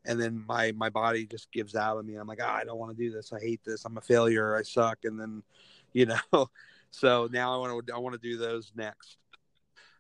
and 0.05 0.21
then 0.21 0.45
my 0.47 0.73
my 0.73 0.91
body 0.91 1.27
just 1.27 1.51
gives 1.53 1.75
out 1.75 1.97
on 1.97 2.07
me. 2.07 2.17
I'm 2.17 2.27
like, 2.27 2.41
oh, 2.43 2.49
I 2.49 2.65
don't 2.65 2.79
want 2.79 2.97
to 2.97 3.03
do 3.03 3.11
this. 3.11 3.33
I 3.33 3.41
hate 3.41 3.61
this. 3.65 3.85
I'm 3.85 3.97
a 3.97 4.03
failure. 4.03 4.57
I 4.57 4.63
suck. 4.63 4.99
And 5.05 5.19
then, 5.19 5.43
you 5.93 6.07
know, 6.07 6.51
so 6.91 7.29
now 7.33 7.55
I 7.55 7.59
want 7.59 7.87
to 7.87 7.95
I 7.95 7.99
want 7.99 8.15
to 8.15 8.29
do 8.29 8.37
those 8.37 8.73
next. 8.77 9.19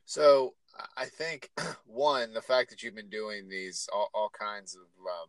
So 0.04 0.54
I 0.96 1.06
think 1.06 1.50
one, 1.86 2.32
the 2.32 2.42
fact 2.42 2.70
that 2.70 2.82
you've 2.82 2.94
been 2.94 3.10
doing 3.10 3.48
these 3.48 3.88
all, 3.92 4.10
all 4.14 4.30
kinds 4.30 4.74
of 4.74 4.86
um, 5.06 5.28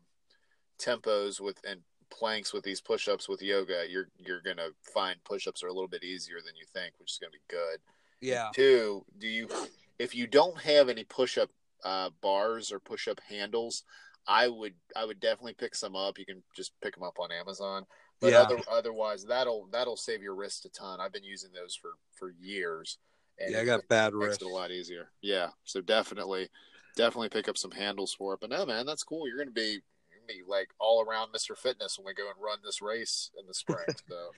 tempos 0.80 1.41
with 1.41 1.58
and 1.67 1.82
planks 2.10 2.54
with 2.54 2.63
these 2.63 2.82
push-ups 2.82 3.28
with 3.30 3.41
yoga, 3.41 3.86
you're 3.89 4.10
you're 4.17 4.41
gonna 4.41 4.69
find 4.93 5.24
push-ups 5.24 5.63
are 5.63 5.67
a 5.67 5.74
little 5.74 5.88
bit 5.88 6.04
easier 6.04 6.38
than 6.45 6.56
you 6.56 6.65
think, 6.74 6.93
which 7.00 7.12
is 7.12 7.17
gonna 7.19 7.32
be 7.32 7.39
good. 7.48 7.80
Yeah. 8.22 8.50
Two, 8.54 9.06
do 9.17 9.28
you 9.28 9.48
if 10.00 10.15
you 10.15 10.28
don't 10.28 10.58
have 10.62 10.89
any 10.89 11.04
push-up 11.04 11.50
uh, 11.84 12.10
bars 12.22 12.72
or 12.72 12.80
push-up 12.80 13.19
handles, 13.28 13.84
I 14.28 14.48
would 14.48 14.74
I 14.95 15.06
would 15.06 15.19
definitely 15.19 15.54
pick 15.54 15.76
some 15.76 15.95
up. 15.95 16.17
You 16.19 16.26
can 16.26 16.43
just 16.56 16.72
pick 16.82 16.93
them 16.93 17.04
up 17.04 17.19
on 17.19 17.32
Amazon. 17.32 17.86
But 18.22 18.34
Yeah. 18.34 18.41
other, 18.41 18.60
otherwise, 18.69 19.24
that'll 19.26 19.67
that'll 19.72 19.95
save 19.98 20.22
your 20.22 20.36
wrist 20.36 20.65
a 20.65 20.69
ton. 20.69 21.00
I've 21.00 21.13
been 21.13 21.24
using 21.24 21.52
those 21.54 21.76
for 21.76 21.91
for 22.13 22.32
years. 22.32 22.98
And 23.38 23.52
Yeah, 23.54 23.60
I 23.60 23.62
it- 23.62 23.65
got 23.65 23.88
bad 23.88 24.13
makes 24.13 24.28
wrist. 24.28 24.41
it 24.41 24.45
a 24.45 24.50
lot 24.50 24.72
easier. 24.72 25.10
Yeah, 25.22 25.52
so 25.63 25.80
definitely, 25.80 26.50
definitely 26.98 27.30
pick 27.30 27.48
up 27.48 27.58
some 27.58 27.72
handles 27.72 28.13
for 28.13 28.34
it. 28.34 28.41
But 28.41 28.50
no, 28.50 28.65
man, 28.65 28.86
that's 28.86 29.04
cool. 29.04 29.26
You're 29.28 29.38
gonna 29.38 29.52
be 29.52 29.80
you're 30.30 30.44
gonna 30.44 30.46
be 30.46 30.50
like 30.50 30.70
all 30.80 31.04
around 31.04 31.30
Mr. 31.34 31.58
Fitness 31.58 31.98
when 31.98 32.06
we 32.06 32.13
go 32.13 32.30
and 32.30 32.42
run 32.44 32.60
this 32.63 32.82
race 32.82 33.32
in 33.39 33.48
the 33.48 33.54
spring. 33.54 33.80
So 34.08 34.32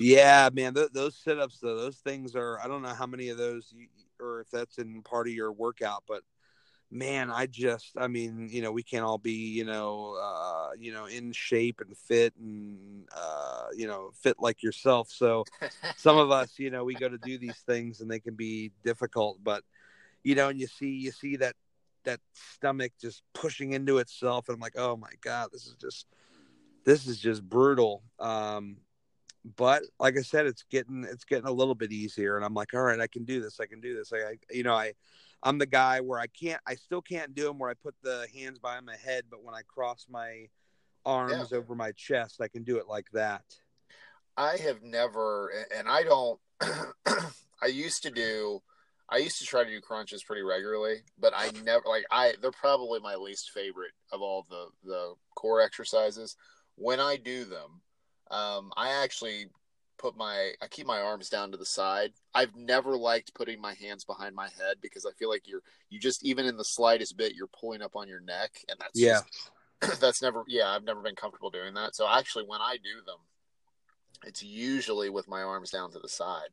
Yeah, 0.00 0.48
man, 0.52 0.74
th- 0.74 0.92
those 0.92 1.16
sit-ups 1.16 1.58
though, 1.60 1.76
those 1.76 1.96
things 1.98 2.34
are 2.34 2.58
I 2.60 2.68
don't 2.68 2.82
know 2.82 2.94
how 2.94 3.06
many 3.06 3.28
of 3.28 3.38
those 3.38 3.72
you, 3.76 3.88
or 4.20 4.40
if 4.40 4.50
that's 4.50 4.78
in 4.78 5.02
part 5.02 5.28
of 5.28 5.34
your 5.34 5.52
workout, 5.52 6.04
but 6.06 6.22
man, 6.90 7.30
I 7.30 7.46
just 7.46 7.92
I 7.96 8.08
mean, 8.08 8.48
you 8.50 8.62
know, 8.62 8.72
we 8.72 8.82
can't 8.82 9.04
all 9.04 9.18
be, 9.18 9.32
you 9.32 9.64
know, 9.64 10.16
uh, 10.22 10.70
you 10.78 10.92
know, 10.92 11.06
in 11.06 11.32
shape 11.32 11.80
and 11.80 11.96
fit 11.96 12.34
and 12.38 13.06
uh, 13.14 13.66
you 13.76 13.86
know, 13.86 14.10
fit 14.14 14.36
like 14.38 14.62
yourself. 14.62 15.10
So 15.10 15.44
some 15.96 16.16
of 16.16 16.30
us, 16.30 16.58
you 16.58 16.70
know, 16.70 16.84
we 16.84 16.94
go 16.94 17.08
to 17.08 17.18
do 17.18 17.38
these 17.38 17.58
things 17.66 18.00
and 18.00 18.10
they 18.10 18.20
can 18.20 18.34
be 18.34 18.70
difficult, 18.84 19.38
but 19.42 19.62
you 20.24 20.34
know, 20.34 20.48
and 20.48 20.58
you 20.60 20.66
see 20.66 20.90
you 20.90 21.10
see 21.10 21.36
that 21.36 21.54
that 22.08 22.20
stomach 22.32 22.92
just 23.00 23.22
pushing 23.34 23.72
into 23.72 23.98
itself 23.98 24.48
and 24.48 24.54
I'm 24.54 24.60
like, 24.60 24.76
"Oh 24.76 24.96
my 24.96 25.12
god, 25.20 25.50
this 25.52 25.66
is 25.66 25.74
just 25.74 26.06
this 26.84 27.06
is 27.06 27.18
just 27.18 27.48
brutal." 27.48 28.02
Um 28.18 28.78
but 29.56 29.82
like 30.00 30.18
I 30.18 30.22
said, 30.22 30.46
it's 30.46 30.64
getting 30.70 31.04
it's 31.08 31.24
getting 31.24 31.46
a 31.46 31.52
little 31.52 31.74
bit 31.74 31.92
easier, 31.92 32.36
and 32.36 32.44
I'm 32.44 32.54
like, 32.54 32.74
all 32.74 32.82
right, 32.82 33.00
I 33.00 33.06
can 33.06 33.24
do 33.24 33.40
this. 33.40 33.60
I 33.60 33.66
can 33.66 33.80
do 33.80 33.94
this. 33.94 34.12
I, 34.12 34.16
I 34.16 34.34
you 34.50 34.62
know, 34.62 34.74
I 34.74 34.92
I'm 35.42 35.58
the 35.58 35.66
guy 35.66 36.00
where 36.00 36.18
I 36.18 36.26
can't, 36.26 36.60
I 36.66 36.74
still 36.74 37.00
can't 37.00 37.34
do 37.34 37.44
them 37.44 37.58
where 37.58 37.70
I 37.70 37.74
put 37.74 37.94
the 38.02 38.26
hands 38.34 38.58
behind 38.58 38.86
my 38.86 38.96
head, 38.96 39.24
but 39.30 39.44
when 39.44 39.54
I 39.54 39.62
cross 39.68 40.06
my 40.10 40.48
arms 41.06 41.52
over 41.52 41.74
my 41.74 41.92
chest, 41.92 42.40
I 42.40 42.48
can 42.48 42.64
do 42.64 42.78
it 42.78 42.88
like 42.88 43.06
that. 43.12 43.44
I 44.36 44.56
have 44.56 44.82
never, 44.82 45.52
and 45.76 45.88
I 45.88 46.02
don't. 46.02 46.40
I 47.62 47.66
used 47.66 48.02
to 48.04 48.10
do. 48.10 48.62
I 49.10 49.18
used 49.18 49.38
to 49.38 49.46
try 49.46 49.64
to 49.64 49.70
do 49.70 49.80
crunches 49.80 50.22
pretty 50.22 50.42
regularly, 50.42 50.96
but 51.18 51.32
I 51.34 51.50
never 51.64 51.84
like 51.86 52.04
I. 52.10 52.34
They're 52.40 52.50
probably 52.50 53.00
my 53.00 53.14
least 53.14 53.50
favorite 53.50 53.92
of 54.12 54.20
all 54.20 54.46
the 54.48 54.66
the 54.84 55.14
core 55.34 55.60
exercises. 55.62 56.36
When 56.76 57.00
I 57.00 57.16
do 57.16 57.44
them, 57.44 57.80
um, 58.30 58.72
I 58.76 58.90
actually 59.02 59.46
put 59.98 60.16
my 60.16 60.52
I 60.62 60.68
keep 60.68 60.86
my 60.86 61.00
arms 61.00 61.28
down 61.28 61.50
to 61.52 61.56
the 61.56 61.64
side. 61.64 62.12
I've 62.34 62.54
never 62.54 62.96
liked 62.96 63.34
putting 63.34 63.60
my 63.60 63.74
hands 63.74 64.04
behind 64.04 64.34
my 64.34 64.48
head 64.48 64.76
because 64.80 65.06
I 65.06 65.12
feel 65.18 65.28
like 65.30 65.48
you're 65.48 65.62
you 65.90 65.98
just 65.98 66.24
even 66.24 66.46
in 66.46 66.56
the 66.56 66.64
slightest 66.64 67.16
bit 67.16 67.34
you're 67.34 67.48
pulling 67.48 67.82
up 67.82 67.96
on 67.96 68.08
your 68.08 68.20
neck, 68.20 68.52
and 68.68 68.78
that's 68.78 69.00
Yeah, 69.00 69.20
just, 69.80 70.00
that's 70.00 70.22
never 70.22 70.44
yeah 70.48 70.68
I've 70.68 70.84
never 70.84 71.00
been 71.00 71.16
comfortable 71.16 71.50
doing 71.50 71.74
that. 71.74 71.94
So 71.96 72.06
actually, 72.08 72.44
when 72.46 72.60
I 72.60 72.76
do 72.76 73.02
them, 73.06 73.18
it's 74.24 74.42
usually 74.42 75.10
with 75.10 75.28
my 75.28 75.42
arms 75.42 75.70
down 75.70 75.92
to 75.92 75.98
the 75.98 76.08
side. 76.08 76.50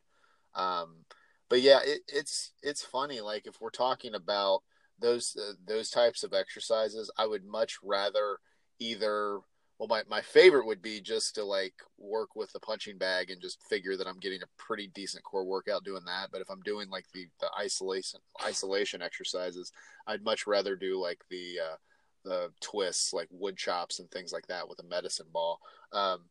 Um, 0.54 1.06
but 1.50 1.62
yeah, 1.62 1.80
it, 1.84 2.02
it's 2.08 2.54
it's 2.64 2.84
funny. 2.84 3.22
Like 3.22 3.48
if 3.48 3.62
we're 3.62 3.70
talking 3.70 4.16
about 4.16 4.62
those 5.00 5.36
uh, 5.40 5.54
those 5.68 5.90
types 5.90 6.24
of 6.24 6.34
exercises, 6.34 7.12
I 7.18 7.26
would 7.28 7.46
much 7.46 7.78
rather 7.84 8.40
either. 8.80 9.40
Well, 9.78 9.90
my, 9.90 10.04
my 10.10 10.22
favorite 10.22 10.66
would 10.68 10.82
be 10.82 11.02
just 11.02 11.36
to 11.36 11.44
like 11.44 11.74
work 11.98 12.34
with 12.34 12.50
the 12.54 12.62
punching 12.62 12.98
bag 12.98 13.30
and 13.30 13.42
just 13.42 13.62
figure 13.70 13.98
that 13.98 14.08
I'm 14.08 14.20
getting 14.20 14.42
a 14.42 14.48
pretty 14.58 14.88
decent 14.96 15.26
core 15.26 15.44
workout 15.44 15.84
doing 15.84 16.04
that. 16.06 16.30
But 16.32 16.40
if 16.40 16.50
I'm 16.50 16.62
doing 16.62 16.90
like 16.90 17.04
the, 17.14 17.28
the 17.42 17.50
isolation 17.60 18.22
isolation 18.42 19.02
exercises, 19.02 19.74
I'd 20.08 20.24
much 20.24 20.48
rather 20.48 20.78
do 20.78 20.98
like 21.02 21.20
the 21.30 21.60
uh, 21.62 21.76
the 22.24 22.52
twists 22.62 23.12
like 23.14 23.28
wood 23.32 23.58
chops 23.58 24.00
and 24.00 24.10
things 24.12 24.32
like 24.32 24.48
that 24.48 24.68
with 24.68 24.80
a 24.80 24.84
medicine 24.84 25.28
ball. 25.34 25.60
Um, 25.92 26.22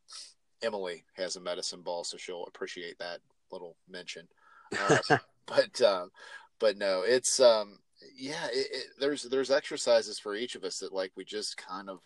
Emily 0.63 1.05
has 1.17 1.37
a 1.37 1.41
medicine 1.41 1.83
ball, 1.83 2.05
so 2.05 2.17
she'll 2.17 2.47
appreciate 2.47 2.99
that 2.99 3.21
little 3.53 3.77
mention. 3.89 4.27
But 5.47 5.81
uh, 5.81 6.07
but 6.59 6.77
no, 6.77 7.03
it's 7.03 7.41
um, 7.41 7.79
yeah, 8.17 8.47
it, 8.53 8.69
it, 8.73 8.85
there's 8.99 9.25
there's 9.25 9.51
exercises 9.51 10.19
for 10.19 10.35
each 10.35 10.55
of 10.55 10.65
us 10.65 10.79
that 10.79 10.93
like 10.93 11.13
we 11.17 11.25
just 11.25 11.57
kind 11.57 11.89
of 11.89 12.01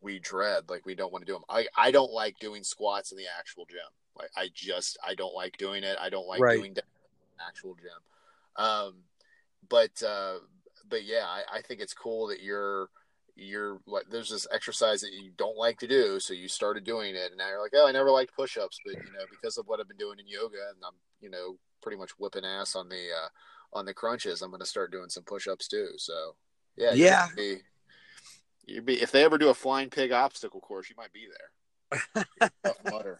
we 0.00 0.18
dread, 0.18 0.64
like 0.68 0.86
we 0.86 0.94
don't 0.94 1.12
want 1.12 1.26
to 1.26 1.30
do 1.30 1.34
them. 1.34 1.44
I 1.48 1.66
I 1.76 1.90
don't 1.90 2.12
like 2.12 2.38
doing 2.38 2.62
squats 2.62 3.12
in 3.12 3.18
the 3.18 3.26
actual 3.38 3.66
gym. 3.66 3.80
Like 4.16 4.30
I 4.36 4.48
just 4.52 4.98
I 5.06 5.14
don't 5.14 5.34
like 5.34 5.56
doing 5.56 5.84
it. 5.84 5.96
I 6.00 6.10
don't 6.10 6.26
like 6.26 6.40
right. 6.40 6.58
doing 6.58 6.76
actual 7.46 7.74
gym. 7.74 8.64
Um, 8.64 8.94
but 9.68 10.02
uh, 10.02 10.38
but 10.88 11.04
yeah, 11.04 11.24
I, 11.26 11.58
I 11.58 11.62
think 11.62 11.80
it's 11.80 11.94
cool 11.94 12.28
that 12.28 12.42
you're 12.42 12.88
you're 13.36 13.80
like 13.86 14.04
there's 14.10 14.30
this 14.30 14.46
exercise 14.52 15.00
that 15.02 15.12
you 15.12 15.30
don't 15.36 15.56
like 15.56 15.78
to 15.78 15.86
do, 15.86 16.18
so 16.18 16.34
you 16.34 16.48
started 16.48 16.84
doing 16.84 17.14
it, 17.14 17.30
and 17.30 17.38
now 17.38 17.48
you're 17.48 17.62
like, 17.62 17.72
oh, 17.74 17.86
I 17.86 17.92
never 17.92 18.10
liked 18.10 18.34
push-ups, 18.34 18.80
but 18.84 18.94
you 18.94 19.12
know 19.12 19.24
because 19.30 19.58
of 19.58 19.66
what 19.66 19.80
I've 19.80 19.88
been 19.88 19.96
doing 19.96 20.18
in 20.18 20.26
yoga, 20.26 20.58
and 20.74 20.82
I'm 20.84 20.94
you 21.20 21.30
know 21.30 21.56
pretty 21.82 21.98
much 21.98 22.12
whipping 22.18 22.44
ass 22.44 22.76
on 22.76 22.88
the 22.88 22.96
uh, 22.96 23.28
on 23.72 23.84
the 23.84 23.94
crunches, 23.94 24.42
I'm 24.42 24.50
going 24.50 24.60
to 24.60 24.66
start 24.66 24.92
doing 24.92 25.08
some 25.08 25.24
push-ups 25.24 25.68
too. 25.68 25.90
So 25.96 26.34
yeah, 26.76 26.92
yeah. 26.94 27.28
Be, 27.36 27.56
you'd 28.66 28.86
be 28.86 29.00
if 29.00 29.12
they 29.12 29.24
ever 29.24 29.38
do 29.38 29.48
a 29.48 29.54
flying 29.54 29.90
pig 29.90 30.12
obstacle 30.12 30.60
course, 30.60 30.88
you 30.88 30.96
might 30.96 31.12
be 31.12 31.26
there. 31.28 32.50
Tough 32.64 33.18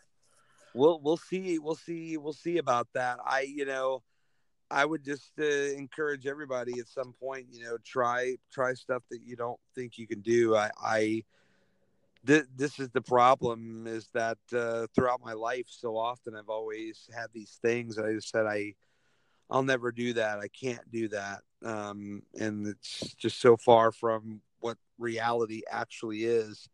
We'll 0.74 1.00
we'll 1.00 1.16
see 1.16 1.58
we'll 1.58 1.74
see 1.74 2.18
we'll 2.18 2.34
see 2.34 2.58
about 2.58 2.88
that. 2.94 3.18
I 3.24 3.40
you 3.40 3.64
know 3.64 4.02
I 4.70 4.84
would 4.84 5.04
just 5.04 5.32
uh, 5.38 5.44
encourage 5.44 6.26
everybody 6.26 6.78
at 6.78 6.88
some 6.88 7.14
point, 7.18 7.46
you 7.50 7.64
know, 7.64 7.78
try 7.84 8.36
try 8.52 8.74
stuff 8.74 9.02
that 9.10 9.22
you 9.24 9.34
don't 9.34 9.58
think 9.74 9.98
you 9.98 10.06
can 10.06 10.20
do. 10.20 10.56
I, 10.56 10.70
I 10.82 11.24
th- 12.26 12.46
this 12.54 12.78
is 12.78 12.90
the 12.90 13.00
problem 13.00 13.86
is 13.86 14.08
that 14.14 14.38
uh, 14.54 14.86
throughout 14.94 15.20
my 15.24 15.32
life, 15.32 15.66
so 15.68 15.96
often 15.96 16.34
I've 16.36 16.48
always 16.48 17.08
had 17.14 17.26
these 17.32 17.58
things. 17.62 17.98
I 17.98 18.12
just 18.12 18.30
said 18.30 18.46
I, 18.46 18.74
I'll 19.50 19.62
never 19.62 19.92
do 19.92 20.12
that. 20.14 20.38
I 20.38 20.48
can't 20.48 20.90
do 20.90 21.08
that, 21.08 21.40
um, 21.64 22.22
and 22.38 22.66
it's 22.66 23.14
just 23.14 23.40
so 23.40 23.56
far 23.56 23.92
from 23.92 24.40
what 24.60 24.76
reality 24.98 25.62
actually 25.70 26.24
is. 26.24 26.68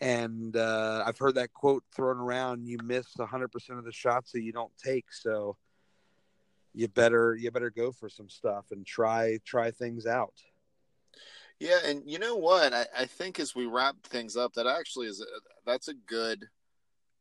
And 0.00 0.56
uh, 0.56 1.04
I've 1.06 1.18
heard 1.18 1.36
that 1.36 1.52
quote 1.52 1.84
thrown 1.94 2.18
around: 2.18 2.66
"You 2.66 2.78
miss 2.82 3.06
100% 3.16 3.78
of 3.78 3.84
the 3.84 3.92
shots 3.92 4.32
that 4.32 4.42
you 4.42 4.52
don't 4.52 4.76
take." 4.82 5.12
So 5.12 5.56
you 6.74 6.88
better 6.88 7.36
you 7.36 7.50
better 7.50 7.70
go 7.70 7.92
for 7.92 8.08
some 8.08 8.28
stuff 8.28 8.66
and 8.72 8.84
try 8.84 9.38
try 9.44 9.70
things 9.70 10.06
out. 10.06 10.34
Yeah, 11.60 11.78
and 11.84 12.02
you 12.04 12.18
know 12.18 12.36
what? 12.36 12.72
I, 12.72 12.86
I 12.96 13.06
think 13.06 13.38
as 13.38 13.54
we 13.54 13.66
wrap 13.66 13.96
things 14.04 14.36
up, 14.36 14.54
that 14.54 14.66
actually 14.66 15.06
is 15.06 15.20
a, 15.20 15.24
that's 15.64 15.88
a 15.88 15.94
good 15.94 16.48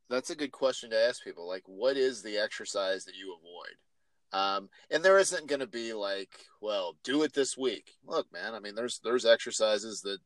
that's 0.09 0.29
a 0.29 0.35
good 0.35 0.51
question 0.51 0.89
to 0.91 0.99
ask 1.07 1.23
people. 1.23 1.47
Like, 1.47 1.63
what 1.65 1.97
is 1.97 2.21
the 2.21 2.37
exercise 2.37 3.05
that 3.05 3.15
you 3.15 3.35
avoid? 3.35 3.77
Um, 4.33 4.69
and 4.89 5.03
there 5.03 5.19
isn't 5.19 5.47
going 5.47 5.59
to 5.59 5.67
be 5.67 5.93
like, 5.93 6.47
well, 6.61 6.97
do 7.03 7.23
it 7.23 7.33
this 7.33 7.57
week. 7.57 7.91
Look, 8.05 8.31
man. 8.33 8.55
I 8.55 8.59
mean, 8.59 8.75
there's 8.75 8.99
there's 9.03 9.25
exercises 9.25 10.01
that 10.01 10.17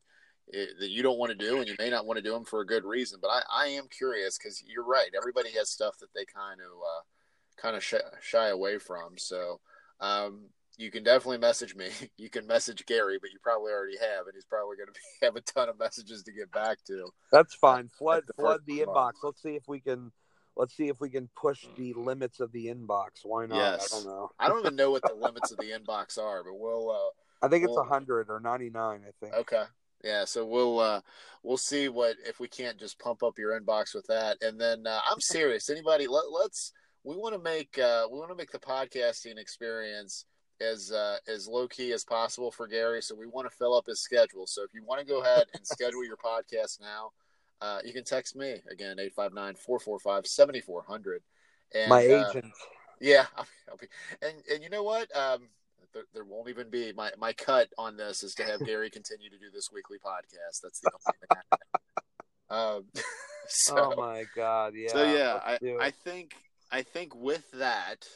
eh, 0.54 0.66
that 0.80 0.90
you 0.90 1.04
don't 1.04 1.20
want 1.20 1.32
to 1.32 1.38
do, 1.38 1.58
and 1.58 1.68
you 1.68 1.76
may 1.78 1.90
not 1.90 2.06
want 2.06 2.18
to 2.18 2.24
do 2.24 2.32
them 2.32 2.46
for 2.46 2.62
a 2.62 2.66
good 2.66 2.86
reason. 2.86 3.20
But 3.22 3.30
I, 3.30 3.42
I 3.66 3.68
am 3.68 3.88
curious 3.90 4.38
because 4.38 4.64
you're 4.66 4.86
right. 4.86 5.10
Everybody 5.16 5.52
has 5.58 5.70
stuff 5.70 5.98
that 6.00 6.14
they 6.16 6.26
kind 6.26 6.62
of 6.62 6.72
uh, 6.72 7.62
kind 7.62 7.76
of 7.76 7.84
shy, 7.84 8.00
shy 8.22 8.48
away 8.48 8.78
from. 8.78 9.18
So 9.18 9.60
um, 10.00 10.46
you 10.78 10.92
can 10.92 11.04
definitely 11.04 11.40
message 11.40 11.76
me. 11.76 11.90
You 12.18 12.30
can 12.30 12.48
message 12.48 12.86
Gary, 12.86 13.20
but 13.22 13.32
you 13.32 13.40
probably 13.42 13.72
already 13.72 13.98
have, 13.98 14.26
and 14.26 14.34
he's 14.34 14.46
probably 14.46 14.78
going 14.78 14.88
to 14.94 15.26
have 15.26 15.36
a 15.36 15.42
ton 15.42 15.70
of 15.70 15.78
messages 15.80 16.24
to 16.24 16.32
get 16.32 16.52
back 16.52 16.78
to. 16.88 17.10
That's 17.32 17.54
fine. 17.56 17.90
Flood 17.90 18.24
the 18.28 18.34
flood 18.34 18.62
the 18.66 18.80
inbox. 18.80 19.14
Let's 19.24 19.42
see 19.42 19.56
if 19.56 19.64
we 19.68 19.80
can. 19.80 20.12
Let's 20.56 20.76
see 20.76 20.88
if 20.88 21.00
we 21.00 21.10
can 21.10 21.30
push 21.40 21.66
the 21.78 21.94
limits 21.94 22.40
of 22.40 22.52
the 22.52 22.68
inbox. 22.68 23.22
Why 23.24 23.46
not? 23.46 23.58
Yes. 23.58 23.94
I 23.94 23.98
don't 23.98 24.08
know. 24.08 24.30
I 24.40 24.48
don't 24.48 24.60
even 24.60 24.76
know 24.76 24.90
what 24.90 25.04
the 25.04 25.14
limits 25.22 25.52
of 25.52 25.58
the 25.58 25.72
inbox 25.72 26.18
are, 26.18 26.44
but 26.44 26.58
we'll. 26.58 26.90
Uh, 26.90 27.46
I 27.46 27.50
think 27.50 27.64
it's 27.64 27.72
a 27.72 27.76
we'll... 27.76 27.84
hundred 27.84 28.30
or 28.30 28.40
ninety 28.40 28.70
nine. 28.70 29.02
I 29.08 29.12
think. 29.22 29.36
Okay. 29.36 29.64
Yeah, 30.04 30.26
so 30.26 30.46
we'll 30.46 30.80
uh, 30.80 31.02
we'll 31.44 31.58
see 31.58 31.90
what 31.90 32.16
if 32.26 32.40
we 32.40 32.48
can't 32.48 32.80
just 32.80 33.00
pump 33.00 33.24
up 33.24 33.40
your 33.40 33.60
inbox 33.60 33.96
with 33.96 34.06
that, 34.08 34.38
and 34.42 34.60
then 34.60 34.86
uh, 34.86 35.00
I'm 35.10 35.20
serious. 35.20 35.70
Anybody, 35.70 36.08
let, 36.08 36.26
let's 36.32 36.72
we 37.04 37.16
want 37.16 37.34
to 37.36 37.42
make 37.42 37.78
uh, 37.80 38.08
we 38.12 38.20
want 38.20 38.30
to 38.30 38.36
make 38.36 38.52
the 38.52 38.60
podcasting 38.60 39.38
experience 39.38 40.26
as 40.62 40.92
uh, 40.92 41.18
as 41.28 41.48
low 41.48 41.68
key 41.68 41.92
as 41.94 42.04
possible 42.04 42.52
for 42.52 42.68
Gary. 42.68 43.02
So 43.02 43.16
we 43.16 43.26
want 43.28 43.50
to 43.50 43.56
fill 43.56 43.76
up 43.76 43.86
his 43.88 44.02
schedule. 44.02 44.46
So 44.48 44.64
if 44.64 44.74
you 44.74 44.84
want 44.84 45.00
to 45.00 45.06
go 45.06 45.22
ahead 45.22 45.46
and 45.54 45.66
schedule 45.68 46.04
your 46.06 46.18
podcast 46.18 46.82
now, 46.82 47.12
uh, 47.62 47.80
you 47.84 47.94
can 47.94 48.04
text 48.04 48.36
me 48.36 48.62
again 48.72 48.98
859-445-7400. 49.18 51.18
And 51.76 51.90
my 51.90 52.08
uh, 52.08 52.30
agent. 52.30 52.54
yeah, 53.00 53.26
I'll 53.70 53.78
be, 53.78 53.88
and 54.22 54.36
and 54.52 54.64
you 54.64 54.70
know 54.70 54.84
what? 54.84 55.16
Um, 55.16 55.50
there, 55.94 56.04
there, 56.14 56.26
won't 56.26 56.50
even 56.50 56.70
be 56.70 56.92
my 56.94 57.12
my 57.18 57.34
cut 57.34 57.70
on 57.78 57.98
this 57.98 58.24
is 58.24 58.34
to 58.36 58.44
have 58.44 58.60
Gary 58.66 58.90
continue 58.90 59.30
to 59.30 59.38
do 59.38 59.52
this 59.54 59.70
weekly 59.74 59.98
podcast. 59.98 60.62
That's 60.64 60.80
the 60.80 60.92
only 60.94 61.04
thing. 61.20 61.28
Um, 62.50 62.86
so, 63.50 63.94
oh 63.94 63.98
my 63.98 64.24
god! 64.36 64.74
Yeah. 64.76 64.90
So 64.90 65.04
yeah, 65.04 65.40
I, 65.46 65.60
I 65.88 65.92
think 65.92 66.36
I 66.72 66.82
think 66.84 67.14
with 67.16 67.50
that, 67.52 68.08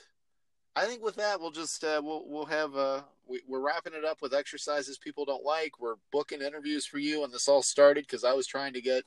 I 0.75 0.85
think 0.85 1.03
with 1.03 1.15
that 1.15 1.39
we'll 1.39 1.51
just 1.51 1.83
uh, 1.83 2.01
we'll 2.03 2.23
we'll 2.27 2.45
have 2.45 2.75
uh 2.75 3.01
we, 3.27 3.41
we're 3.47 3.65
wrapping 3.65 3.93
it 3.93 4.05
up 4.05 4.21
with 4.21 4.33
exercises 4.33 4.97
people 4.97 5.25
don't 5.25 5.43
like. 5.43 5.79
We're 5.79 5.95
booking 6.11 6.41
interviews 6.41 6.85
for 6.85 6.97
you, 6.97 7.23
and 7.23 7.33
this 7.33 7.47
all 7.47 7.63
started 7.63 8.05
because 8.05 8.23
I 8.23 8.33
was 8.33 8.47
trying 8.47 8.73
to 8.73 8.81
get 8.81 9.03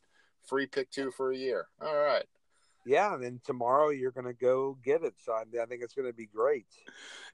free 0.47 0.67
pick 0.67 0.91
two 0.91 1.11
for 1.11 1.33
a 1.33 1.37
year. 1.37 1.67
All 1.81 1.97
right. 1.97 2.27
Yeah, 2.87 3.15
and 3.15 3.25
then 3.25 3.41
tomorrow 3.45 3.89
you're 3.89 4.11
going 4.11 4.27
to 4.27 4.35
go 4.35 4.77
get 4.85 5.03
it. 5.03 5.15
So 5.19 5.33
I, 5.33 5.45
I 5.63 5.65
think 5.65 5.81
it's 5.83 5.95
going 5.95 6.09
to 6.09 6.13
be 6.13 6.27
great. 6.27 6.67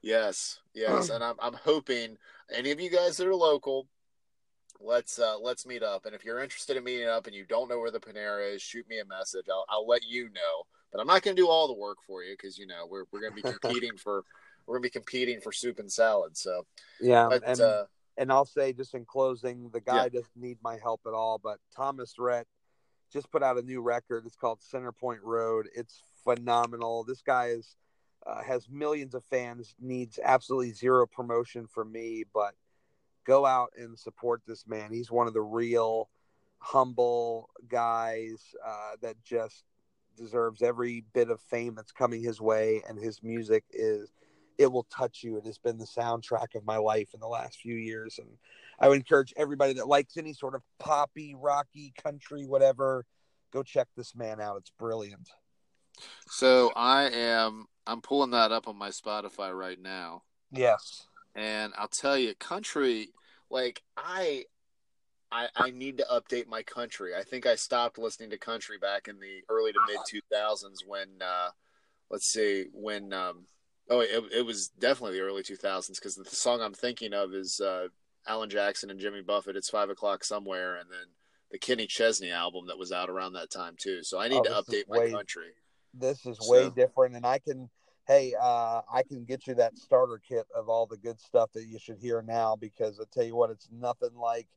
Yes, 0.01 0.61
yes, 0.73 1.09
and 1.13 1.23
I'm 1.23 1.35
I'm 1.41 1.55
hoping 1.55 2.17
any 2.53 2.71
of 2.71 2.79
you 2.79 2.89
guys 2.89 3.17
that 3.17 3.27
are 3.27 3.35
local, 3.35 3.87
let's 4.79 5.19
uh, 5.19 5.37
let's 5.39 5.65
meet 5.65 5.83
up. 5.83 6.05
And 6.05 6.15
if 6.15 6.23
you're 6.23 6.39
interested 6.39 6.77
in 6.77 6.83
meeting 6.83 7.07
up 7.07 7.27
and 7.27 7.35
you 7.35 7.45
don't 7.45 7.69
know 7.69 7.79
where 7.79 7.91
the 7.91 7.99
Panera 7.99 8.53
is, 8.53 8.61
shoot 8.61 8.87
me 8.87 8.99
a 8.99 9.05
message. 9.05 9.45
I'll 9.49 9.65
I'll 9.69 9.87
let 9.87 10.03
you 10.03 10.25
know 10.25 10.65
but 10.91 10.99
I'm 10.99 11.07
not 11.07 11.21
going 11.21 11.35
to 11.35 11.41
do 11.41 11.47
all 11.47 11.67
the 11.67 11.73
work 11.73 11.97
for 12.05 12.23
you 12.23 12.33
because 12.33 12.57
you 12.57 12.67
know 12.67 12.87
we're 12.89 13.05
we're 13.11 13.21
going 13.21 13.35
to 13.35 13.41
be 13.41 13.49
competing 13.59 13.97
for 13.97 14.23
we're 14.65 14.75
going 14.75 14.83
to 14.83 14.87
be 14.87 14.99
competing 14.99 15.41
for 15.41 15.51
soup 15.51 15.79
and 15.79 15.91
salad. 15.91 16.37
So 16.37 16.65
yeah, 16.99 17.27
but, 17.29 17.43
and 17.45 17.61
uh, 17.61 17.83
and 18.17 18.31
I'll 18.31 18.45
say 18.45 18.73
just 18.73 18.93
in 18.93 19.05
closing, 19.05 19.69
the 19.71 19.81
guy 19.81 20.03
yeah. 20.03 20.09
doesn't 20.09 20.35
need 20.35 20.57
my 20.63 20.77
help 20.81 21.01
at 21.07 21.13
all. 21.13 21.39
But 21.41 21.59
Thomas 21.75 22.15
Rhett 22.17 22.47
just 23.11 23.31
put 23.31 23.43
out 23.43 23.57
a 23.57 23.61
new 23.61 23.81
record. 23.81 24.25
It's 24.25 24.35
called 24.35 24.61
Center 24.61 24.91
Point 24.91 25.21
Road. 25.23 25.67
It's 25.75 26.01
phenomenal. 26.23 27.03
This 27.03 27.21
guy 27.21 27.47
is 27.47 27.75
uh, 28.25 28.41
has 28.43 28.69
millions 28.69 29.15
of 29.15 29.23
fans. 29.25 29.75
Needs 29.79 30.19
absolutely 30.23 30.73
zero 30.73 31.07
promotion 31.07 31.67
from 31.67 31.91
me, 31.91 32.25
but 32.33 32.53
go 33.25 33.45
out 33.45 33.71
and 33.77 33.97
support 33.97 34.41
this 34.45 34.67
man. 34.67 34.91
He's 34.91 35.11
one 35.11 35.27
of 35.27 35.33
the 35.33 35.41
real 35.41 36.09
humble 36.59 37.49
guys 37.67 38.43
uh, 38.65 38.95
that 39.01 39.15
just 39.23 39.63
deserves 40.17 40.61
every 40.61 41.03
bit 41.13 41.29
of 41.29 41.41
fame 41.41 41.75
that's 41.75 41.91
coming 41.91 42.21
his 42.21 42.41
way, 42.41 42.81
and 42.87 42.97
his 42.97 43.21
music 43.23 43.63
is 43.71 44.11
it 44.57 44.71
will 44.71 44.85
touch 44.95 45.23
you. 45.23 45.37
It 45.37 45.45
has 45.45 45.57
been 45.57 45.77
the 45.77 45.85
soundtrack 45.85 46.55
of 46.55 46.65
my 46.65 46.77
life 46.77 47.09
in 47.13 47.19
the 47.19 47.27
last 47.27 47.59
few 47.59 47.75
years, 47.75 48.19
and 48.19 48.29
I 48.79 48.87
would 48.87 48.97
encourage 48.97 49.33
everybody 49.37 49.73
that 49.73 49.87
likes 49.87 50.17
any 50.17 50.33
sort 50.33 50.55
of 50.55 50.61
poppy, 50.79 51.35
rocky, 51.35 51.93
country, 52.01 52.45
whatever, 52.45 53.05
go 53.51 53.63
check 53.63 53.87
this 53.95 54.15
man 54.15 54.39
out. 54.39 54.57
It's 54.57 54.71
brilliant. 54.77 55.29
So 56.27 56.71
I 56.75 57.09
am 57.09 57.67
I'm 57.87 58.01
pulling 58.01 58.31
that 58.31 58.51
up 58.51 58.67
on 58.67 58.77
my 58.77 58.89
Spotify 58.89 59.53
right 59.57 59.79
now. 59.79 60.23
Yes. 60.51 61.07
And 61.35 61.73
I'll 61.77 61.87
tell 61.87 62.17
you, 62.17 62.35
country 62.35 63.09
like 63.49 63.81
I 63.97 64.45
I, 65.31 65.47
I 65.55 65.71
need 65.71 65.97
to 65.97 66.05
update 66.11 66.47
my 66.47 66.61
country. 66.63 67.15
I 67.15 67.23
think 67.23 67.45
I 67.45 67.55
stopped 67.55 67.97
listening 67.97 68.31
to 68.31 68.37
country 68.37 68.77
back 68.77 69.07
in 69.07 69.19
the 69.19 69.41
early 69.49 69.71
to 69.71 69.79
mid 69.87 69.99
2000s 70.33 70.85
when, 70.85 71.07
uh, 71.21 71.49
let's 72.09 72.27
see, 72.27 72.65
when, 72.73 73.13
um, 73.13 73.45
oh, 73.89 74.01
it, 74.01 74.23
it 74.35 74.45
was 74.45 74.67
definitely 74.67 75.17
the 75.17 75.23
early 75.23 75.43
2000s 75.43 75.95
because 75.95 76.15
the 76.15 76.25
song 76.25 76.61
I'm 76.61 76.73
thinking 76.73 77.13
of 77.13 77.33
is 77.33 77.61
uh, 77.61 77.87
Alan 78.27 78.49
Jackson 78.49 78.89
and 78.89 78.99
Jimmy 78.99 79.21
Buffett. 79.21 79.55
It's 79.55 79.69
five 79.69 79.89
o'clock 79.89 80.23
somewhere, 80.23 80.75
and 80.75 80.89
then 80.89 81.07
the 81.51 81.57
Kenny 81.57 81.87
Chesney 81.87 82.31
album 82.31 82.67
that 82.67 82.77
was 82.77 82.91
out 82.91 83.09
around 83.09 83.33
that 83.33 83.51
time 83.51 83.75
too. 83.77 84.03
So 84.03 84.19
I 84.19 84.27
need 84.27 84.39
oh, 84.39 84.43
to 84.43 84.49
update 84.49 84.89
my 84.89 84.99
way, 84.99 85.11
country. 85.11 85.51
This 85.93 86.25
is 86.25 86.37
so. 86.41 86.51
way 86.51 86.69
different, 86.69 87.15
and 87.15 87.25
I 87.25 87.39
can. 87.39 87.69
Hey, 88.07 88.33
uh, 88.41 88.81
I 88.91 89.03
can 89.03 89.23
get 89.25 89.45
you 89.45 89.53
that 89.55 89.77
starter 89.77 90.19
kit 90.27 90.45
of 90.55 90.67
all 90.67 90.87
the 90.87 90.97
good 90.97 91.19
stuff 91.19 91.51
that 91.53 91.65
you 91.67 91.77
should 91.79 91.97
hear 91.97 92.21
now 92.21 92.55
because 92.55 92.99
I 92.99 93.03
tell 93.13 93.23
you 93.23 93.35
what, 93.35 93.51
it's 93.51 93.69
nothing 93.71 94.15
like 94.15 94.47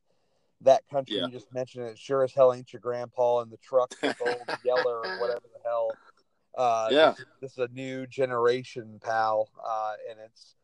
that 0.65 0.87
country 0.89 1.17
yeah. 1.17 1.25
you 1.25 1.31
just 1.31 1.51
mentioned. 1.53 1.85
It 1.85 1.97
sure 1.97 2.23
as 2.23 2.33
hell 2.33 2.53
ain't 2.53 2.73
your 2.73 2.81
grandpa 2.81 3.41
in 3.41 3.49
the 3.49 3.57
truck 3.57 3.93
with 4.03 4.17
old 4.25 4.57
Yeller 4.63 4.97
or 4.97 5.19
whatever 5.19 5.45
the 5.53 5.59
hell. 5.63 5.91
Uh, 6.57 6.87
yeah, 6.91 7.13
this, 7.17 7.25
this, 7.41 7.51
is 7.53 7.57
a 7.57 7.67
new 7.73 8.07
generation, 8.07 8.99
pal, 9.03 9.49
uh, 9.65 9.93
and 10.09 10.19
it's 10.23 10.55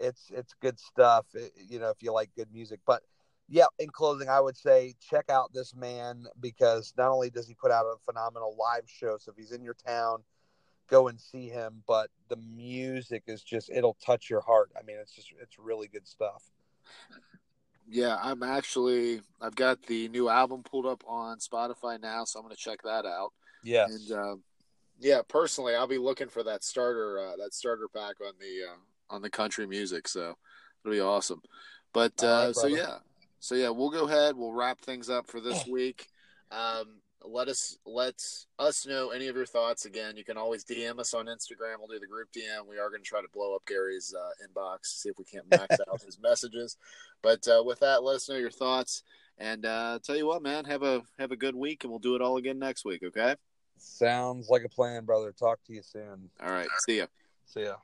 it's 0.00 0.30
it's 0.30 0.54
good 0.60 0.78
stuff. 0.78 1.26
It, 1.34 1.52
you 1.68 1.78
know, 1.78 1.90
if 1.90 2.02
you 2.02 2.12
like 2.12 2.30
good 2.36 2.52
music, 2.52 2.80
but 2.86 3.02
yeah, 3.48 3.64
in 3.78 3.88
closing, 3.88 4.28
I 4.28 4.40
would 4.40 4.56
say 4.56 4.94
check 5.00 5.30
out 5.30 5.52
this 5.54 5.74
man 5.74 6.26
because 6.40 6.92
not 6.98 7.10
only 7.10 7.30
does 7.30 7.48
he 7.48 7.54
put 7.54 7.70
out 7.70 7.86
a 7.86 7.96
phenomenal 8.04 8.56
live 8.58 8.84
show, 8.86 9.16
so 9.18 9.30
if 9.30 9.38
he's 9.38 9.52
in 9.52 9.62
your 9.62 9.76
town, 9.86 10.22
go 10.88 11.08
and 11.08 11.18
see 11.18 11.48
him. 11.48 11.82
But 11.86 12.10
the 12.28 12.36
music 12.36 13.24
is 13.26 13.42
just 13.42 13.70
it'll 13.70 13.96
touch 14.04 14.28
your 14.28 14.42
heart. 14.42 14.70
I 14.78 14.82
mean, 14.82 14.96
it's 15.00 15.12
just 15.12 15.32
it's 15.40 15.58
really 15.58 15.88
good 15.88 16.06
stuff. 16.06 16.42
Yeah, 17.90 18.18
I'm 18.22 18.42
actually 18.42 19.22
I've 19.40 19.54
got 19.54 19.82
the 19.82 20.08
new 20.08 20.28
album 20.28 20.62
pulled 20.62 20.86
up 20.86 21.02
on 21.06 21.38
Spotify 21.38 22.00
now, 22.00 22.24
so 22.24 22.38
I'm 22.38 22.44
going 22.44 22.54
to 22.54 22.60
check 22.60 22.82
that 22.82 23.06
out. 23.06 23.32
Yeah, 23.62 23.86
and 23.86 24.12
uh, 24.12 24.36
yeah, 25.00 25.22
personally, 25.26 25.74
I'll 25.74 25.86
be 25.86 25.98
looking 25.98 26.28
for 26.28 26.42
that 26.42 26.64
starter 26.64 27.18
uh, 27.18 27.36
that 27.42 27.54
starter 27.54 27.88
pack 27.88 28.16
on 28.24 28.32
the 28.40 28.70
uh, 28.70 29.14
on 29.14 29.22
the 29.22 29.30
country 29.30 29.66
music. 29.66 30.08
So 30.08 30.36
it'll 30.84 30.94
be 30.94 31.00
awesome. 31.00 31.40
But 31.92 32.12
uh, 32.22 32.46
right, 32.46 32.56
so 32.56 32.66
yeah, 32.66 32.98
so 33.40 33.54
yeah, 33.54 33.70
we'll 33.70 33.90
go 33.90 34.06
ahead. 34.06 34.36
We'll 34.36 34.52
wrap 34.52 34.80
things 34.80 35.08
up 35.08 35.26
for 35.26 35.40
this 35.40 35.66
week. 35.70 36.08
Um, 36.50 37.00
let 37.24 37.48
us 37.48 37.78
let 37.84 38.22
us 38.58 38.86
know 38.86 39.10
any 39.10 39.28
of 39.28 39.36
your 39.36 39.46
thoughts. 39.46 39.84
Again, 39.84 40.16
you 40.16 40.24
can 40.24 40.36
always 40.36 40.64
DM 40.64 40.98
us 40.98 41.14
on 41.14 41.26
Instagram. 41.26 41.78
We'll 41.78 41.88
do 41.88 41.98
the 41.98 42.06
group 42.06 42.28
DM. 42.32 42.66
We 42.68 42.78
are 42.78 42.90
going 42.90 43.02
to 43.02 43.08
try 43.08 43.20
to 43.20 43.28
blow 43.32 43.54
up 43.54 43.62
Gary's 43.66 44.14
uh, 44.16 44.46
inbox, 44.46 44.86
see 44.86 45.08
if 45.08 45.18
we 45.18 45.24
can't 45.24 45.48
max 45.50 45.76
out 45.90 46.02
his 46.02 46.18
messages. 46.20 46.76
But 47.22 47.46
uh, 47.48 47.62
with 47.64 47.80
that, 47.80 48.02
let 48.02 48.16
us 48.16 48.28
know 48.28 48.36
your 48.36 48.50
thoughts. 48.50 49.02
And 49.38 49.64
uh, 49.64 50.00
tell 50.04 50.16
you 50.16 50.26
what, 50.26 50.42
man, 50.42 50.64
have 50.64 50.82
a 50.82 51.02
have 51.18 51.32
a 51.32 51.36
good 51.36 51.54
week, 51.54 51.84
and 51.84 51.90
we'll 51.90 52.00
do 52.00 52.16
it 52.16 52.22
all 52.22 52.36
again 52.36 52.58
next 52.58 52.84
week. 52.84 53.02
Okay. 53.04 53.34
Sounds 53.78 54.48
like 54.48 54.64
a 54.64 54.68
plan, 54.68 55.04
brother. 55.04 55.32
Talk 55.32 55.60
to 55.66 55.72
you 55.72 55.82
soon. 55.82 56.30
All 56.42 56.50
right. 56.50 56.68
See 56.86 56.98
ya. 56.98 57.06
See 57.46 57.62
ya. 57.62 57.76